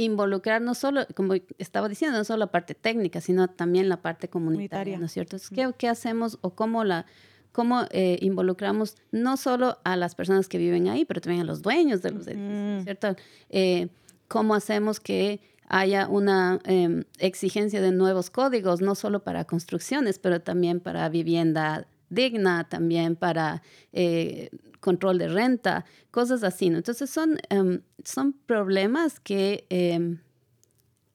involucrar 0.03 0.61
no 0.61 0.75
solo, 0.75 1.05
como 1.15 1.33
estaba 1.57 1.89
diciendo, 1.89 2.17
no 2.17 2.23
solo 2.23 2.39
la 2.39 2.51
parte 2.51 2.73
técnica, 2.73 3.21
sino 3.21 3.47
también 3.49 3.89
la 3.89 4.01
parte 4.01 4.29
comunitaria, 4.29 4.69
Comunitaria. 4.69 4.99
¿no 4.99 5.05
es 5.05 5.11
cierto? 5.11 5.35
Entonces, 5.35 5.49
¿qué, 5.55 5.71
qué 5.77 5.89
hacemos 5.89 6.37
o 6.41 6.51
cómo 6.51 6.83
la 6.83 7.05
cómo 7.51 7.85
eh, 7.89 8.17
involucramos 8.21 8.95
no 9.11 9.35
solo 9.35 9.79
a 9.83 9.95
las 9.95 10.15
personas 10.15 10.47
que 10.47 10.57
viven 10.57 10.87
ahí, 10.87 11.03
pero 11.03 11.19
también 11.19 11.41
a 11.41 11.45
los 11.45 11.61
dueños 11.61 12.01
de 12.01 12.11
los 12.11 12.27
edificios, 12.27 12.49
¿no 12.49 12.77
es 12.77 12.83
¿cierto? 12.83 13.15
Eh, 13.49 13.89
¿Cómo 14.27 14.53
hacemos 14.53 14.99
que 14.99 15.41
haya 15.67 16.07
una 16.07 16.59
eh, 16.65 17.03
exigencia 17.17 17.81
de 17.81 17.91
nuevos 17.91 18.29
códigos, 18.29 18.81
no 18.81 18.95
solo 18.95 19.23
para 19.23 19.45
construcciones, 19.45 20.19
pero 20.19 20.41
también 20.41 20.79
para 20.79 21.09
vivienda 21.09 21.87
digna, 22.09 22.67
también 22.69 23.15
para 23.15 23.61
eh, 23.93 24.49
control 24.79 25.17
de 25.17 25.27
renta, 25.27 25.85
cosas 26.11 26.43
así. 26.43 26.69
¿no? 26.69 26.77
Entonces 26.77 27.09
son, 27.09 27.37
em, 27.49 27.81
son 28.03 28.33
problemas 28.33 29.19
que 29.19 29.65
em, 29.69 30.19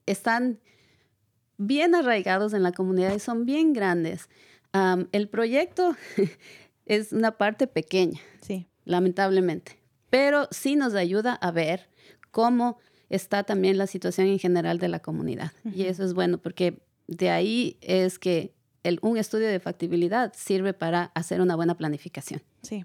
están 0.06 0.58
bien 1.56 1.94
arraigados 1.94 2.52
en 2.52 2.62
la 2.62 2.72
comunidad 2.72 3.14
y 3.14 3.18
son 3.20 3.46
bien 3.46 3.72
grandes. 3.72 4.28
El 5.12 5.28
proyecto 5.28 5.94
es 6.86 7.12
una 7.12 7.32
parte 7.38 7.66
pequeña, 7.68 8.20
Sí. 8.40 8.66
lamentablemente, 8.84 9.78
pero 10.10 10.48
sí 10.50 10.74
nos 10.76 10.94
ayuda 10.94 11.34
a 11.34 11.50
ver 11.52 11.88
cómo 12.32 12.78
está 13.08 13.44
también 13.44 13.78
la 13.78 13.86
situación 13.86 14.26
en 14.26 14.38
general 14.40 14.78
de 14.78 14.88
la 14.88 14.98
comunidad. 14.98 15.52
Y 15.64 15.84
eso 15.84 16.04
es 16.04 16.12
bueno 16.14 16.38
porque 16.38 16.82
de 17.06 17.30
ahí 17.30 17.78
es 17.82 18.18
que 18.18 18.52
el- 18.84 19.00
un 19.02 19.16
estudio 19.16 19.48
de 19.48 19.58
factibilidad 19.58 20.32
sirve 20.36 20.72
para 20.72 21.10
hacer 21.14 21.40
una 21.40 21.56
buena 21.56 21.74
planificación. 21.76 22.40
Sí. 22.62 22.84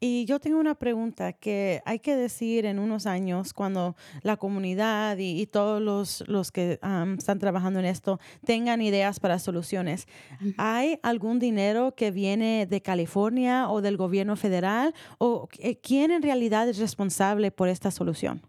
Y 0.00 0.24
yo 0.24 0.40
tengo 0.40 0.58
una 0.58 0.74
pregunta 0.74 1.32
que 1.32 1.80
hay 1.84 2.00
que 2.00 2.16
decir 2.16 2.66
en 2.66 2.80
unos 2.80 3.06
años 3.06 3.52
cuando 3.52 3.94
la 4.22 4.36
comunidad 4.36 5.18
y, 5.18 5.40
y 5.40 5.46
todos 5.46 5.80
los, 5.80 6.24
los 6.26 6.50
que 6.50 6.80
están 7.18 7.38
trabajando 7.38 7.78
en 7.78 7.84
esto 7.84 8.18
tengan 8.44 8.80
ideas 8.82 9.20
para 9.20 9.38
soluciones. 9.38 10.08
¿Hay 10.56 10.98
algún 11.04 11.38
dinero 11.38 11.94
que 11.94 12.10
viene 12.10 12.66
de 12.66 12.80
California 12.82 13.68
o 13.70 13.80
del 13.80 13.96
gobierno 13.96 14.34
federal? 14.34 14.92
¿O 15.18 15.48
eh, 15.58 15.76
quién 15.76 16.10
en 16.10 16.22
realidad 16.22 16.68
es 16.68 16.78
responsable 16.78 17.52
por 17.52 17.68
esta 17.68 17.90
solución? 17.92 18.42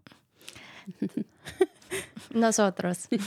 Nosotros. 2.33 3.07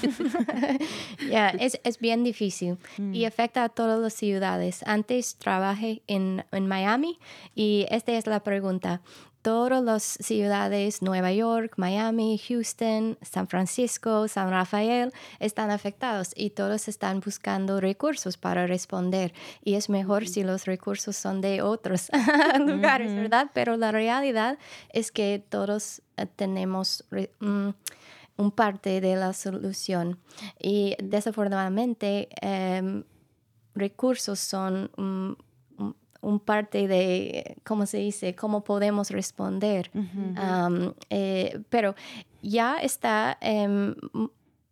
Ya, 1.30 1.48
es, 1.48 1.80
es 1.82 1.98
bien 1.98 2.24
difícil 2.24 2.78
y 3.12 3.24
afecta 3.24 3.64
a 3.64 3.68
todas 3.68 3.98
las 3.98 4.14
ciudades. 4.14 4.82
Antes 4.86 5.36
trabajé 5.36 6.02
en, 6.06 6.44
en 6.52 6.66
Miami 6.66 7.18
y 7.54 7.86
esta 7.90 8.12
es 8.12 8.26
la 8.26 8.40
pregunta. 8.40 9.00
Todas 9.42 9.82
las 9.82 10.02
ciudades, 10.02 11.02
Nueva 11.02 11.32
York, 11.32 11.74
Miami, 11.76 12.36
Houston, 12.48 13.16
San 13.22 13.46
Francisco, 13.46 14.26
San 14.26 14.50
Rafael, 14.50 15.12
están 15.38 15.70
afectados 15.70 16.32
y 16.34 16.50
todos 16.50 16.88
están 16.88 17.20
buscando 17.20 17.80
recursos 17.80 18.36
para 18.36 18.66
responder. 18.66 19.32
Y 19.62 19.74
es 19.74 19.88
mejor 19.88 20.26
si 20.26 20.42
los 20.42 20.64
recursos 20.64 21.16
son 21.16 21.40
de 21.40 21.62
otros 21.62 22.10
lugares, 22.58 23.14
¿verdad? 23.14 23.50
Pero 23.54 23.76
la 23.76 23.92
realidad 23.92 24.58
es 24.92 25.12
que 25.12 25.40
todos 25.48 26.02
eh, 26.16 26.26
tenemos 26.34 27.04
mm, 27.38 27.68
un 28.36 28.50
parte 28.50 29.00
de 29.00 29.16
la 29.16 29.32
solución. 29.32 30.18
Y 30.60 30.94
desafortunadamente, 31.02 32.28
em, 32.40 33.04
recursos 33.74 34.38
son 34.38 34.90
un, 34.96 35.36
un- 36.22 36.40
parte 36.40 36.88
de, 36.88 37.56
¿cómo 37.64 37.86
se 37.86 37.98
dice?, 37.98 38.34
cómo 38.34 38.64
podemos 38.64 39.10
responder. 39.10 39.90
Eh, 41.10 41.60
pero 41.70 41.94
ya 42.42 42.78
está 42.78 43.38
em, 43.40 43.94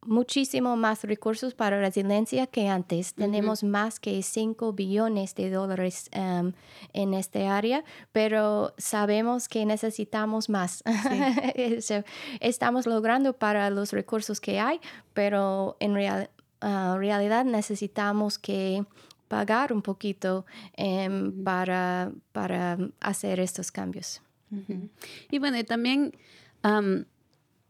muchísimo 0.07 0.77
más 0.77 1.05
recursos 1.05 1.55
para 1.55 1.79
resiliencia 1.81 2.47
que 2.47 2.69
antes. 2.69 3.15
Tenemos 3.15 3.63
más 3.65 4.01
que 4.01 4.23
5 4.23 4.73
billones 4.73 5.35
de 5.35 5.51
dólares 5.51 6.09
em, 6.13 6.53
en 6.93 7.15
este 7.15 7.47
área, 7.49 7.85
pero 8.13 8.75
sabemos 8.79 9.49
que 9.49 9.65
necesitamos 9.67 10.49
más. 10.49 10.83
So, 11.81 12.03
estamos 12.41 12.87
logrando 12.87 13.33
para 13.35 13.71
los 13.71 13.93
recursos 13.93 14.41
que 14.41 14.61
hay, 14.61 14.81
pero 15.13 15.77
en 15.81 15.95
real- 15.95 16.31
ah, 16.61 16.97
realidad 16.99 17.45
necesitamos 17.45 18.39
que 18.39 18.85
pagar 19.29 19.73
un 19.73 19.83
poquito 19.83 20.45
em, 20.77 21.43
para, 21.45 22.13
para 22.33 22.79
hacer 23.01 23.41
estos 23.41 23.73
cambios. 23.73 24.21
Y 25.31 25.39
bueno, 25.41 25.59
y 25.59 25.65
también, 25.65 26.13
am, 26.63 27.07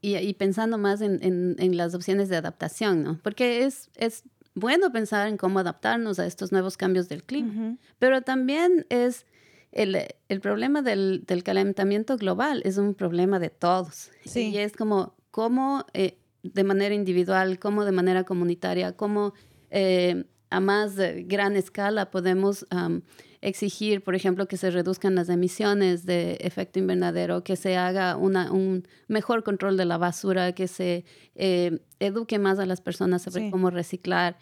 y, 0.05 0.17
y 0.17 0.35
pensando 0.35 0.77
más 0.79 1.01
en, 1.01 1.19
en- 1.23 1.57
en 1.59 1.77
las 1.77 1.95
opciones 1.95 2.29
de 2.29 2.37
adaptación, 2.37 3.03
¿no? 3.03 3.19
Porque 3.23 3.65
es, 3.65 3.91
es 3.97 4.23
bueno 4.55 4.93
pensar 4.93 5.29
en 5.29 5.37
cómo 5.37 5.59
adaptarnos 5.59 6.19
a 6.19 6.27
estos 6.27 6.53
nuevos 6.53 6.77
cambios 6.77 7.09
del 7.09 7.23
clima, 7.25 7.77
pero 7.99 8.23
también 8.23 8.87
es 8.89 9.25
el, 9.73 9.97
el 10.29 10.41
problema 10.41 10.83
del, 10.83 11.25
del 11.27 11.43
calentamiento 11.43 12.17
global, 12.17 12.63
es 12.65 12.77
un 12.79 12.95
problema 12.95 13.39
de 13.41 13.51
todos. 13.51 14.11
Sí. 14.25 14.51
Y 14.51 14.59
es 14.59 14.73
como, 14.77 15.15
cómo 15.33 15.85
eh, 15.95 16.19
de 16.45 16.63
manera 16.65 16.95
individual, 16.95 17.59
cómo 17.59 17.85
de 17.85 17.91
manera 17.93 18.23
comunitaria, 18.25 18.93
cómo 18.93 19.33
eh, 19.71 20.25
a 20.57 20.61
más 20.61 20.97
gran 20.97 21.57
escala 21.57 22.11
podemos 22.11 22.67
am, 22.71 23.03
exigir, 23.41 24.03
por 24.03 24.15
ejemplo, 24.15 24.47
que 24.49 24.57
se 24.57 24.71
reduzcan 24.71 25.15
las 25.15 25.29
emisiones 25.29 26.07
de 26.07 26.39
efecto 26.41 26.79
invernadero, 26.79 27.43
que 27.45 27.57
se 27.57 27.77
haga 27.77 28.17
una, 28.17 28.51
un 28.53 28.87
mejor 29.09 29.43
control 29.43 29.77
de 29.77 29.85
la 29.85 29.99
basura, 29.99 30.53
que 30.53 30.67
se 30.69 31.05
eh, 31.35 31.81
eduque 32.01 32.39
más 32.39 32.59
a 32.59 32.67
las 32.67 32.81
personas 32.81 33.23
sobre 33.23 33.43
Sí. 33.47 33.51
cómo 33.51 33.69
reciclar. 33.71 34.39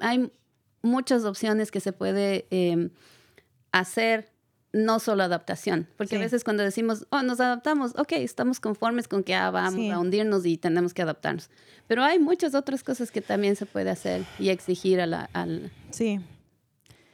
Hay 0.00 0.32
muchas 0.82 1.24
opciones 1.24 1.70
que 1.70 1.80
se 1.80 1.92
puede 1.92 2.46
em, 2.50 2.90
hacer, 3.70 4.31
no 4.72 4.98
solo 5.00 5.22
adaptación, 5.22 5.86
porque 5.98 6.16
a 6.16 6.18
veces 6.18 6.44
cuando 6.44 6.62
decimos, 6.62 7.06
oh, 7.10 7.22
nos 7.22 7.40
adaptamos, 7.40 7.92
ok, 7.98 8.12
estamos 8.12 8.58
conformes 8.58 9.06
con 9.06 9.22
que 9.22 9.34
ah, 9.34 9.50
vamos 9.50 9.74
Sí. 9.74 9.90
a 9.90 9.98
hundirnos 9.98 10.46
y 10.46 10.56
tenemos 10.56 10.94
que 10.94 11.02
adaptarnos. 11.02 11.50
Pero 11.88 12.02
hay 12.02 12.18
muchas 12.18 12.54
otras 12.54 12.82
cosas 12.82 13.10
que 13.10 13.20
también 13.20 13.54
se 13.56 13.66
puede 13.66 13.90
hacer 13.90 14.24
y 14.38 14.48
exigir 14.48 15.00
a 15.00 15.06
la, 15.06 15.28
al, 15.34 15.70
Sí, 15.90 16.20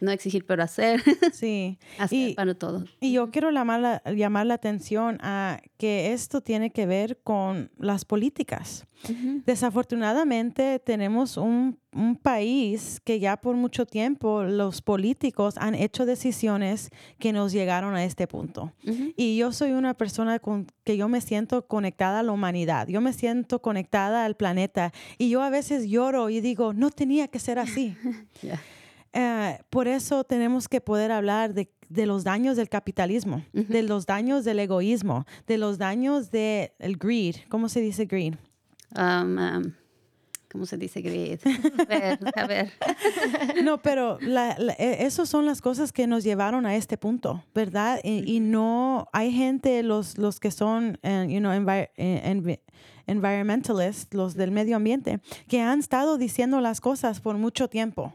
no 0.01 0.11
exigir, 0.13 0.45
pero 0.47 0.63
hacer, 0.63 1.03
sí. 1.33 1.79
hacer 1.99 2.31
Y- 2.31 2.35
para 2.35 2.55
todo. 2.55 2.85
Y 3.01 3.13
yo 3.13 3.31
quiero 3.31 3.51
llamar 3.51 3.81
la, 3.81 4.03
llamar 4.15 4.47
la 4.47 4.55
atención 4.55 5.19
a 5.21 5.61
que 5.77 6.13
esto 6.13 6.41
tiene 6.41 6.71
que 6.71 6.87
ver 6.87 7.19
con 7.25 7.71
las 7.79 8.05
políticas. 8.05 8.85
Desafortunadamente 9.47 10.79
tenemos 10.79 11.37
un, 11.37 11.79
un 11.93 12.17
país 12.17 13.01
que 13.05 13.19
ya 13.21 13.37
por 13.37 13.55
mucho 13.57 13.87
tiempo 13.87 14.43
los 14.43 14.83
políticos 14.83 15.55
han 15.59 15.75
hecho 15.75 16.05
decisiones 16.07 16.91
que 17.19 17.33
nos 17.33 17.53
llegaron 17.53 17.95
a 17.95 18.05
este 18.05 18.27
punto. 18.27 18.73
Y 19.17 19.37
yo 19.37 19.53
soy 19.53 19.73
una 19.73 19.95
persona 19.95 20.39
con 20.39 20.67
que 20.85 20.97
yo 20.97 21.09
me 21.09 21.21
siento 21.21 21.67
conectada 21.67 22.21
a 22.21 22.23
la 22.23 22.33
humanidad, 22.33 22.89
yo 22.89 23.01
me 23.01 23.13
siento 23.13 23.61
conectada 23.63 24.25
al 24.25 24.37
planeta 24.37 24.93
y 25.19 25.29
yo 25.29 25.43
a 25.43 25.51
veces 25.51 25.89
lloro 25.89 26.29
y 26.31 26.41
digo, 26.41 26.73
no 26.73 26.91
tenía 26.91 27.29
que 27.29 27.39
ser 27.39 27.59
así. 27.59 27.97
Ya. 28.43 28.61
Eh, 29.13 29.59
por 29.71 29.89
eso 29.89 30.25
tenemos 30.25 30.69
que 30.69 30.81
poder 30.81 31.11
hablar 31.13 31.55
de, 31.55 31.71
de 31.89 32.07
los 32.07 32.25
daños 32.25 32.57
del 32.57 32.69
capitalismo, 32.69 33.43
de 33.53 33.83
los 33.83 34.07
daños 34.07 34.45
del 34.45 34.59
egoísmo, 34.61 35.25
de 35.47 35.59
los 35.59 35.79
daños 35.79 36.31
del 36.31 36.71
greed. 36.99 37.37
¿Cómo 37.49 37.69
se 37.69 37.81
dice 37.81 38.05
greed? 38.05 38.35
Um, 38.97 39.39
um, 39.39 39.73
¿Cómo 40.51 40.65
se 40.65 40.79
dice 40.79 41.03
greed? 41.03 41.41
A 41.79 41.85
ver, 41.85 42.19
a 42.35 42.47
ver. 42.47 42.73
No, 43.63 43.79
pero 43.83 44.19
la, 44.21 44.57
la- 44.59 44.73
e- 44.79 45.05
esas 45.05 45.29
son 45.29 45.45
las 45.45 45.61
cosas 45.61 45.93
que 45.93 46.07
nos 46.07 46.25
llevaron 46.25 46.65
a 46.65 46.75
este 46.77 46.97
punto, 46.97 47.45
¿verdad? 47.55 48.01
Y, 48.03 48.25
y 48.37 48.41
no 48.41 49.09
hay 49.13 49.31
gente, 49.33 49.83
los, 49.83 50.17
los 50.17 50.41
que 50.41 50.51
son, 50.51 50.99
eh, 51.03 51.27
you 51.29 51.39
know, 51.41 51.53
envi- 51.53 51.91
eh, 51.97 52.23
envi- 52.25 52.61
environmentalists, 53.09 54.15
los 54.15 54.35
del 54.35 54.51
medio 54.51 54.77
ambiente, 54.77 55.21
que 55.49 55.61
han 55.61 55.81
estado 55.81 56.19
diciendo 56.19 56.61
las 56.61 56.81
cosas 56.81 57.21
por 57.21 57.37
mucho 57.37 57.69
tiempo. 57.69 58.15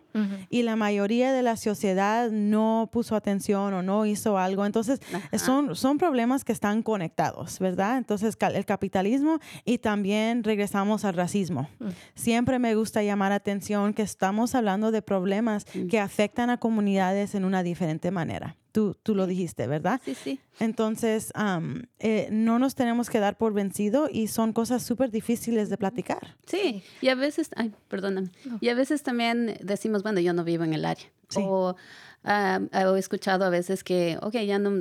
Y 0.49 0.61
la 0.61 0.75
mayoría 0.75 1.33
de 1.33 1.41
la 1.41 1.57
sociedad 1.57 2.29
no 2.29 2.89
puso 2.91 3.15
atención 3.15 3.73
o 3.73 3.81
no 3.81 4.05
hizo 4.05 4.37
algo. 4.37 4.65
Entonces, 4.65 5.01
Ajá. 5.11 5.39
son, 5.39 5.75
son 5.75 5.97
problemas 5.97 6.45
que 6.45 6.51
están 6.51 6.83
conectados, 6.83 7.57
¿verdad? 7.59 7.97
Entonces, 7.97 8.37
el 8.53 8.65
capitalismo 8.65 9.39
y 9.65 9.79
también 9.79 10.43
regresamos 10.43 11.03
al 11.03 11.15
racismo. 11.15 11.67
Siempre 12.13 12.59
me 12.59 12.75
gusta 12.75 13.01
llamar 13.01 13.31
atención 13.31 13.93
que 13.93 14.03
estamos 14.03 14.53
hablando 14.53 14.91
de 14.91 15.01
problemas 15.01 15.65
que 15.89 15.99
afectan 15.99 16.49
a 16.51 16.57
comunidades 16.57 17.33
en 17.35 17.43
una 17.45 17.63
diferente 17.63 18.11
manera. 18.11 18.55
Tú, 18.73 18.97
tú 19.03 19.15
lo 19.15 19.27
dijiste, 19.27 19.67
¿verdad? 19.67 20.01
Sí, 20.03 20.15
sí. 20.15 20.39
Entonces, 20.59 21.31
am, 21.35 21.83
eh, 21.99 22.27
no 22.31 22.59
nos 22.59 22.73
tenemos 22.73 23.09
que 23.09 23.19
dar 23.19 23.37
por 23.37 23.53
vencido 23.53 24.09
y 24.11 24.27
son 24.27 24.51
cosas 24.51 24.83
súper 24.83 25.11
difíciles 25.11 25.69
de 25.69 25.77
platicar. 25.77 26.35
Sí, 26.47 26.83
y 26.99 27.09
a 27.09 27.15
veces, 27.15 27.51
ay, 27.55 27.71
perdóname, 27.87 28.31
y 28.59 28.69
a 28.69 28.75
veces 28.75 29.03
también 29.03 29.59
decimos, 29.61 30.03
bueno, 30.03 30.19
yo 30.19 30.33
no 30.33 30.43
vivo 30.43 30.63
en 30.63 30.73
el 30.73 30.85
área. 30.85 31.05
Sí. 31.29 31.39
O 31.41 31.75
ah, 32.23 32.59
he 32.71 32.99
escuchado 32.99 33.45
a 33.45 33.49
veces 33.49 33.83
que, 33.83 34.17
ok, 34.21 34.33
ya 34.39 34.57
no, 34.57 34.71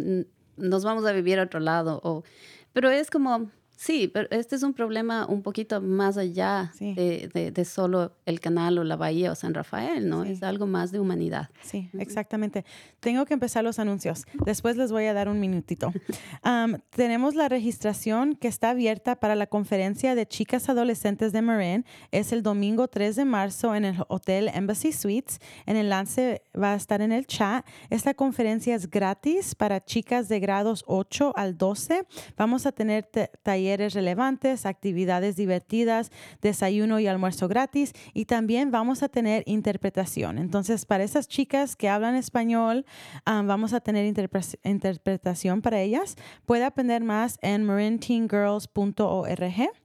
nos 0.57 0.85
vamos 0.85 1.05
a 1.05 1.13
vivir 1.13 1.39
a 1.39 1.45
otro 1.45 1.61
lado. 1.61 2.01
O, 2.03 2.25
pero 2.73 2.91
es 2.91 3.11
como, 3.11 3.51
sí, 3.85 4.09
pero 4.13 4.29
este 4.31 4.55
es 4.57 4.63
un 4.63 4.73
problema 4.75 5.27
un 5.27 5.43
poquito 5.43 5.81
más 5.81 6.17
allá 6.17 6.71
Sí. 6.75 6.95
de, 6.95 7.29
de- 7.35 7.51
de 7.51 7.65
solo 7.65 8.13
el 8.27 8.39
canal 8.41 8.79
o 8.79 8.85
la 8.85 8.97
bahía 8.97 9.33
o 9.33 9.35
San 9.35 9.55
Rafael, 9.55 10.09
¿no? 10.09 10.25
Sí. 10.25 10.33
Es 10.33 10.43
algo 10.43 10.67
más 10.67 10.93
de 10.93 11.01
humanidad. 11.01 11.49
Sí, 11.63 11.89
exactamente. 11.99 12.65
Tengo 13.01 13.25
que 13.27 13.35
empezar 13.35 13.65
los 13.65 13.79
anuncios. 13.79 14.25
Después 14.45 14.77
les 14.77 14.93
voy 14.93 15.07
a 15.07 15.15
dar 15.15 15.29
un 15.29 15.41
minutito. 15.41 15.93
Tenemos 16.91 17.35
la 17.35 17.49
registración 17.49 18.35
que 18.37 18.49
está 18.49 18.71
abierta 18.71 19.17
para 19.17 19.35
la 19.35 19.47
conferencia 19.47 20.15
de 20.15 20.27
chicas 20.27 20.69
adolescentes 20.69 21.33
de 21.33 21.43
Marin. 21.43 21.85
Es 22.11 22.33
el 22.33 22.43
domingo 22.43 22.89
3 22.89 23.17
de 23.17 23.25
marzo 23.25 23.75
en 23.75 23.85
el 23.85 23.97
Hotel 24.09 24.49
Embassy 24.55 24.93
Suites. 24.93 25.41
El 25.67 25.77
enlace 25.77 26.43
va 26.61 26.73
a 26.73 26.77
estar 26.77 27.01
en 27.03 27.13
el 27.13 27.27
chat. 27.27 27.65
Esta 27.91 28.15
conferencia 28.15 28.75
es 28.75 28.91
gratis 28.91 29.55
para 29.55 29.81
chicas 29.85 30.29
de 30.29 30.41
grados 30.41 30.85
8 30.87 31.33
al 31.37 31.57
12. 31.57 32.07
Vamos 32.37 32.67
a 32.67 32.73
tener 32.73 33.05
te- 33.05 33.31
talleres 33.73 33.95
relevantes, 33.95 34.67
actividades 34.67 35.37
divertidas, 35.37 36.11
desayuno 36.43 37.01
y 37.01 37.07
almuerzo 37.07 37.49
gratis 37.49 37.95
y 38.13 38.27
también 38.27 38.71
vamos 38.71 39.03
a 39.03 39.09
tener 39.09 39.43
interpretación. 39.47 40.37
Entonces, 40.39 40.85
para 40.85 41.05
esas 41.05 41.27
chicas 41.27 41.75
que 41.75 41.89
hablan 41.89 42.15
español, 42.15 42.85
ah, 43.25 43.43
vamos 43.47 43.73
a 43.73 43.81
tener 43.81 44.05
interpre- 44.13 44.59
interpretación 44.65 45.63
para 45.63 45.81
ellas. 45.81 46.17
Puede 46.45 46.65
aprender 46.65 47.03
más 47.03 47.39
en 47.41 47.65
marinteengirls.org. 47.65 49.82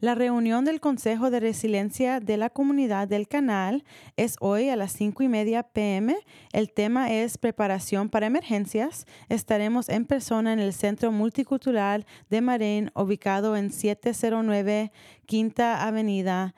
La 0.00 0.14
reunión 0.14 0.64
del 0.64 0.80
Consejo 0.80 1.30
de 1.30 1.40
Resiliencia 1.40 2.20
de 2.20 2.36
la 2.36 2.50
Comunidad 2.50 3.08
del 3.08 3.28
Canal 3.28 3.84
es 4.16 4.36
hoy 4.40 4.68
a 4.68 4.76
las 4.76 4.92
5 4.92 5.22
y 5.22 5.28
media 5.28 5.62
pm. 5.62 6.16
El 6.52 6.72
tema 6.72 7.12
es 7.12 7.38
preparación 7.38 8.08
para 8.08 8.26
emergencias. 8.26 9.06
Estaremos 9.28 9.88
en 9.88 10.04
persona 10.04 10.52
en 10.52 10.60
el 10.60 10.72
Centro 10.72 11.12
Multicultural 11.12 12.06
de 12.30 12.40
Marín, 12.40 12.90
ubicado 12.94 13.56
en 13.56 13.72
709 13.72 14.92
Quinta 15.26 15.86
Avenida 15.86 16.54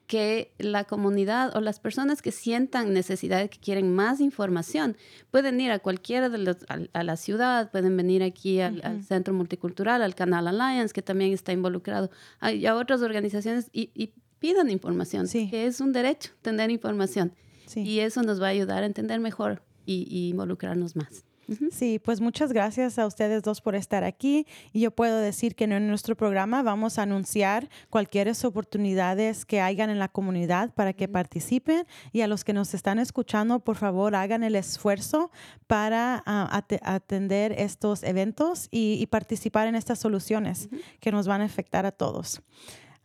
que 0.06 0.52
la 0.58 0.84
comunidad 0.84 1.56
o 1.56 1.60
las 1.60 1.80
personas 1.80 2.20
que 2.20 2.30
sientan 2.30 2.92
necesidad, 2.92 3.48
que 3.48 3.58
quieren 3.58 3.94
más 3.94 4.20
información, 4.20 4.96
pueden 5.30 5.60
ir 5.60 5.70
a 5.70 5.78
cualquiera 5.78 6.28
de 6.28 6.38
los, 6.38 6.58
a, 6.68 7.02
la 7.02 7.16
ciudad, 7.16 7.70
pueden 7.70 7.96
venir 7.96 8.22
aquí 8.22 8.60
al, 8.60 9.02
Centro 9.02 9.32
Multicultural, 9.32 10.02
al 10.02 10.14
Canal 10.14 10.48
Alliance, 10.48 10.92
que 10.92 11.02
también 11.02 11.32
está 11.32 11.52
involucrado, 11.52 12.10
y 12.52 12.66
a 12.66 12.74
otras 12.74 13.00
organizaciones 13.00 13.70
y, 13.72 14.12
pidan 14.38 14.68
información, 14.68 15.26
que 15.26 15.64
es 15.64 15.80
un 15.80 15.92
derecho 15.92 16.32
tener 16.42 16.70
información. 16.70 17.32
Y 17.74 18.00
eso 18.00 18.22
nos 18.22 18.42
va 18.42 18.48
a 18.48 18.50
ayudar 18.50 18.82
a 18.82 18.86
entender 18.86 19.18
mejor 19.18 19.62
y 19.86 20.28
involucrarnos 20.28 20.96
más. 20.96 21.24
Sí, 21.70 21.98
pues 21.98 22.20
muchas 22.20 22.52
gracias 22.52 22.98
a 22.98 23.06
ustedes 23.06 23.42
dos 23.42 23.60
por 23.60 23.74
estar 23.74 24.04
aquí. 24.04 24.46
Y 24.72 24.80
yo 24.80 24.90
puedo 24.90 25.18
decir 25.18 25.54
que 25.54 25.64
en 25.64 25.86
nuestro 25.88 26.16
programa 26.16 26.62
vamos 26.62 26.98
a 26.98 27.02
anunciar 27.02 27.68
cualquier 27.90 28.24
oportunidades 28.44 29.44
que 29.44 29.60
hayan 29.60 29.90
en 29.90 29.98
la 29.98 30.08
comunidad 30.08 30.72
para 30.74 30.92
que 30.92 31.08
participen. 31.08 31.86
Y 32.12 32.22
a 32.22 32.26
los 32.26 32.44
que 32.44 32.52
nos 32.52 32.74
están 32.74 32.98
escuchando, 32.98 33.60
por 33.60 33.76
favor, 33.76 34.14
hagan 34.14 34.42
el 34.42 34.56
esfuerzo 34.56 35.30
para 35.66 36.22
ah, 36.26 36.64
atender 36.82 37.52
estos 37.52 38.02
eventos 38.02 38.68
y, 38.70 39.04
participar 39.14 39.68
en 39.68 39.76
estas 39.76 39.98
soluciones 39.98 40.68
que 40.98 41.12
nos 41.12 41.28
van 41.28 41.42
a 41.42 41.44
afectar 41.44 41.86
a 41.86 41.92
todos. 41.92 42.42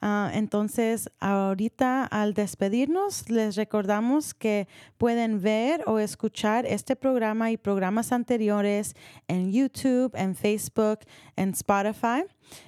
Ah, 0.01 0.31
entonces, 0.33 1.09
ahorita 1.19 2.05
al 2.05 2.33
despedirnos, 2.33 3.29
les 3.29 3.55
recordamos 3.55 4.33
que 4.33 4.67
pueden 4.97 5.41
ver 5.41 5.83
o 5.87 5.99
escuchar 5.99 6.65
este 6.65 6.95
programa 6.95 7.51
y 7.51 7.57
programas 7.57 8.13
anteriores 8.13 8.95
en 9.27 9.51
YouTube, 9.51 10.11
en 10.15 10.35
Facebook, 10.35 10.99
en 11.35 11.49
Spotify. 11.49 12.23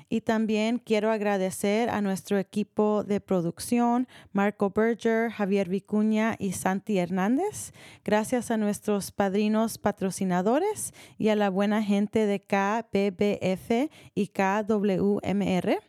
Y 0.09 0.21
también 0.21 0.79
quiero 0.79 1.11
agradecer 1.11 1.89
a 1.89 2.01
nuestro 2.01 2.37
equipo 2.37 3.03
de 3.03 3.21
producción, 3.21 4.07
Marco 4.33 4.69
Berger, 4.69 5.31
Javier 5.31 5.69
Vicuña 5.69 6.35
y 6.37 6.51
Santi 6.51 6.97
Hernández. 6.97 7.73
Gracias 8.03 8.51
a 8.51 8.57
nuestros 8.57 9.11
padrinos 9.11 9.77
patrocinadores 9.77 10.93
y 11.17 11.29
a 11.29 11.35
la 11.35 11.49
buena 11.49 11.83
gente 11.83 12.25
de 12.25 12.41
KBBF 12.41 13.89
y 14.15 14.27
KWMR. 14.27 15.79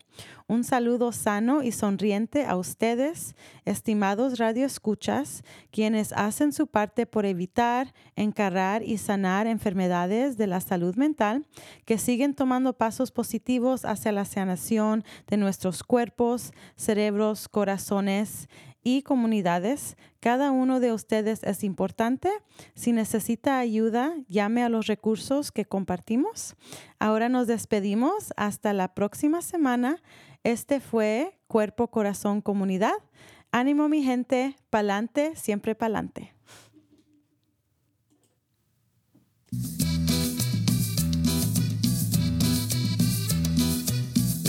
Un 0.48 0.64
saludo 0.64 1.12
sano 1.12 1.62
y 1.62 1.72
sonriente 1.72 2.44
a 2.44 2.56
ustedes, 2.56 3.34
estimados 3.64 4.38
radioescuchas, 4.38 5.44
quienes 5.70 6.12
hacen 6.12 6.52
su 6.52 6.66
parte 6.66 7.06
por 7.06 7.24
evitar, 7.24 7.94
encarrar 8.16 8.82
y 8.82 8.98
sanar 8.98 9.46
enfermedades 9.46 10.36
de 10.36 10.46
la 10.46 10.60
salud 10.60 10.94
mental, 10.96 11.46
que 11.86 11.96
siguen 11.96 12.34
tomando 12.34 12.74
pasos 12.74 13.12
positivos 13.12 13.81
hacia 13.84 14.12
la 14.12 14.24
sanación 14.24 15.04
de 15.26 15.36
nuestros 15.36 15.82
cuerpos, 15.82 16.52
cerebros, 16.76 17.48
corazones 17.48 18.48
y 18.82 19.02
comunidades. 19.02 19.96
Cada 20.20 20.50
uno 20.50 20.80
de 20.80 20.92
ustedes 20.92 21.42
es 21.44 21.64
importante. 21.64 22.30
Si 22.74 22.92
necesita 22.92 23.58
ayuda, 23.58 24.14
llame 24.28 24.62
a 24.62 24.68
los 24.68 24.86
recursos 24.86 25.52
que 25.52 25.64
compartimos. 25.64 26.56
Ahora 26.98 27.28
nos 27.28 27.46
despedimos. 27.46 28.32
Hasta 28.36 28.72
la 28.72 28.94
próxima 28.94 29.42
semana. 29.42 30.02
Este 30.42 30.80
fue 30.80 31.38
Cuerpo, 31.46 31.88
Corazón, 31.88 32.40
Comunidad. 32.40 32.94
Ánimo 33.52 33.88
mi 33.88 34.02
gente, 34.02 34.56
pa'lante, 34.70 35.36
siempre 35.36 35.74
pa'lante. 35.74 36.32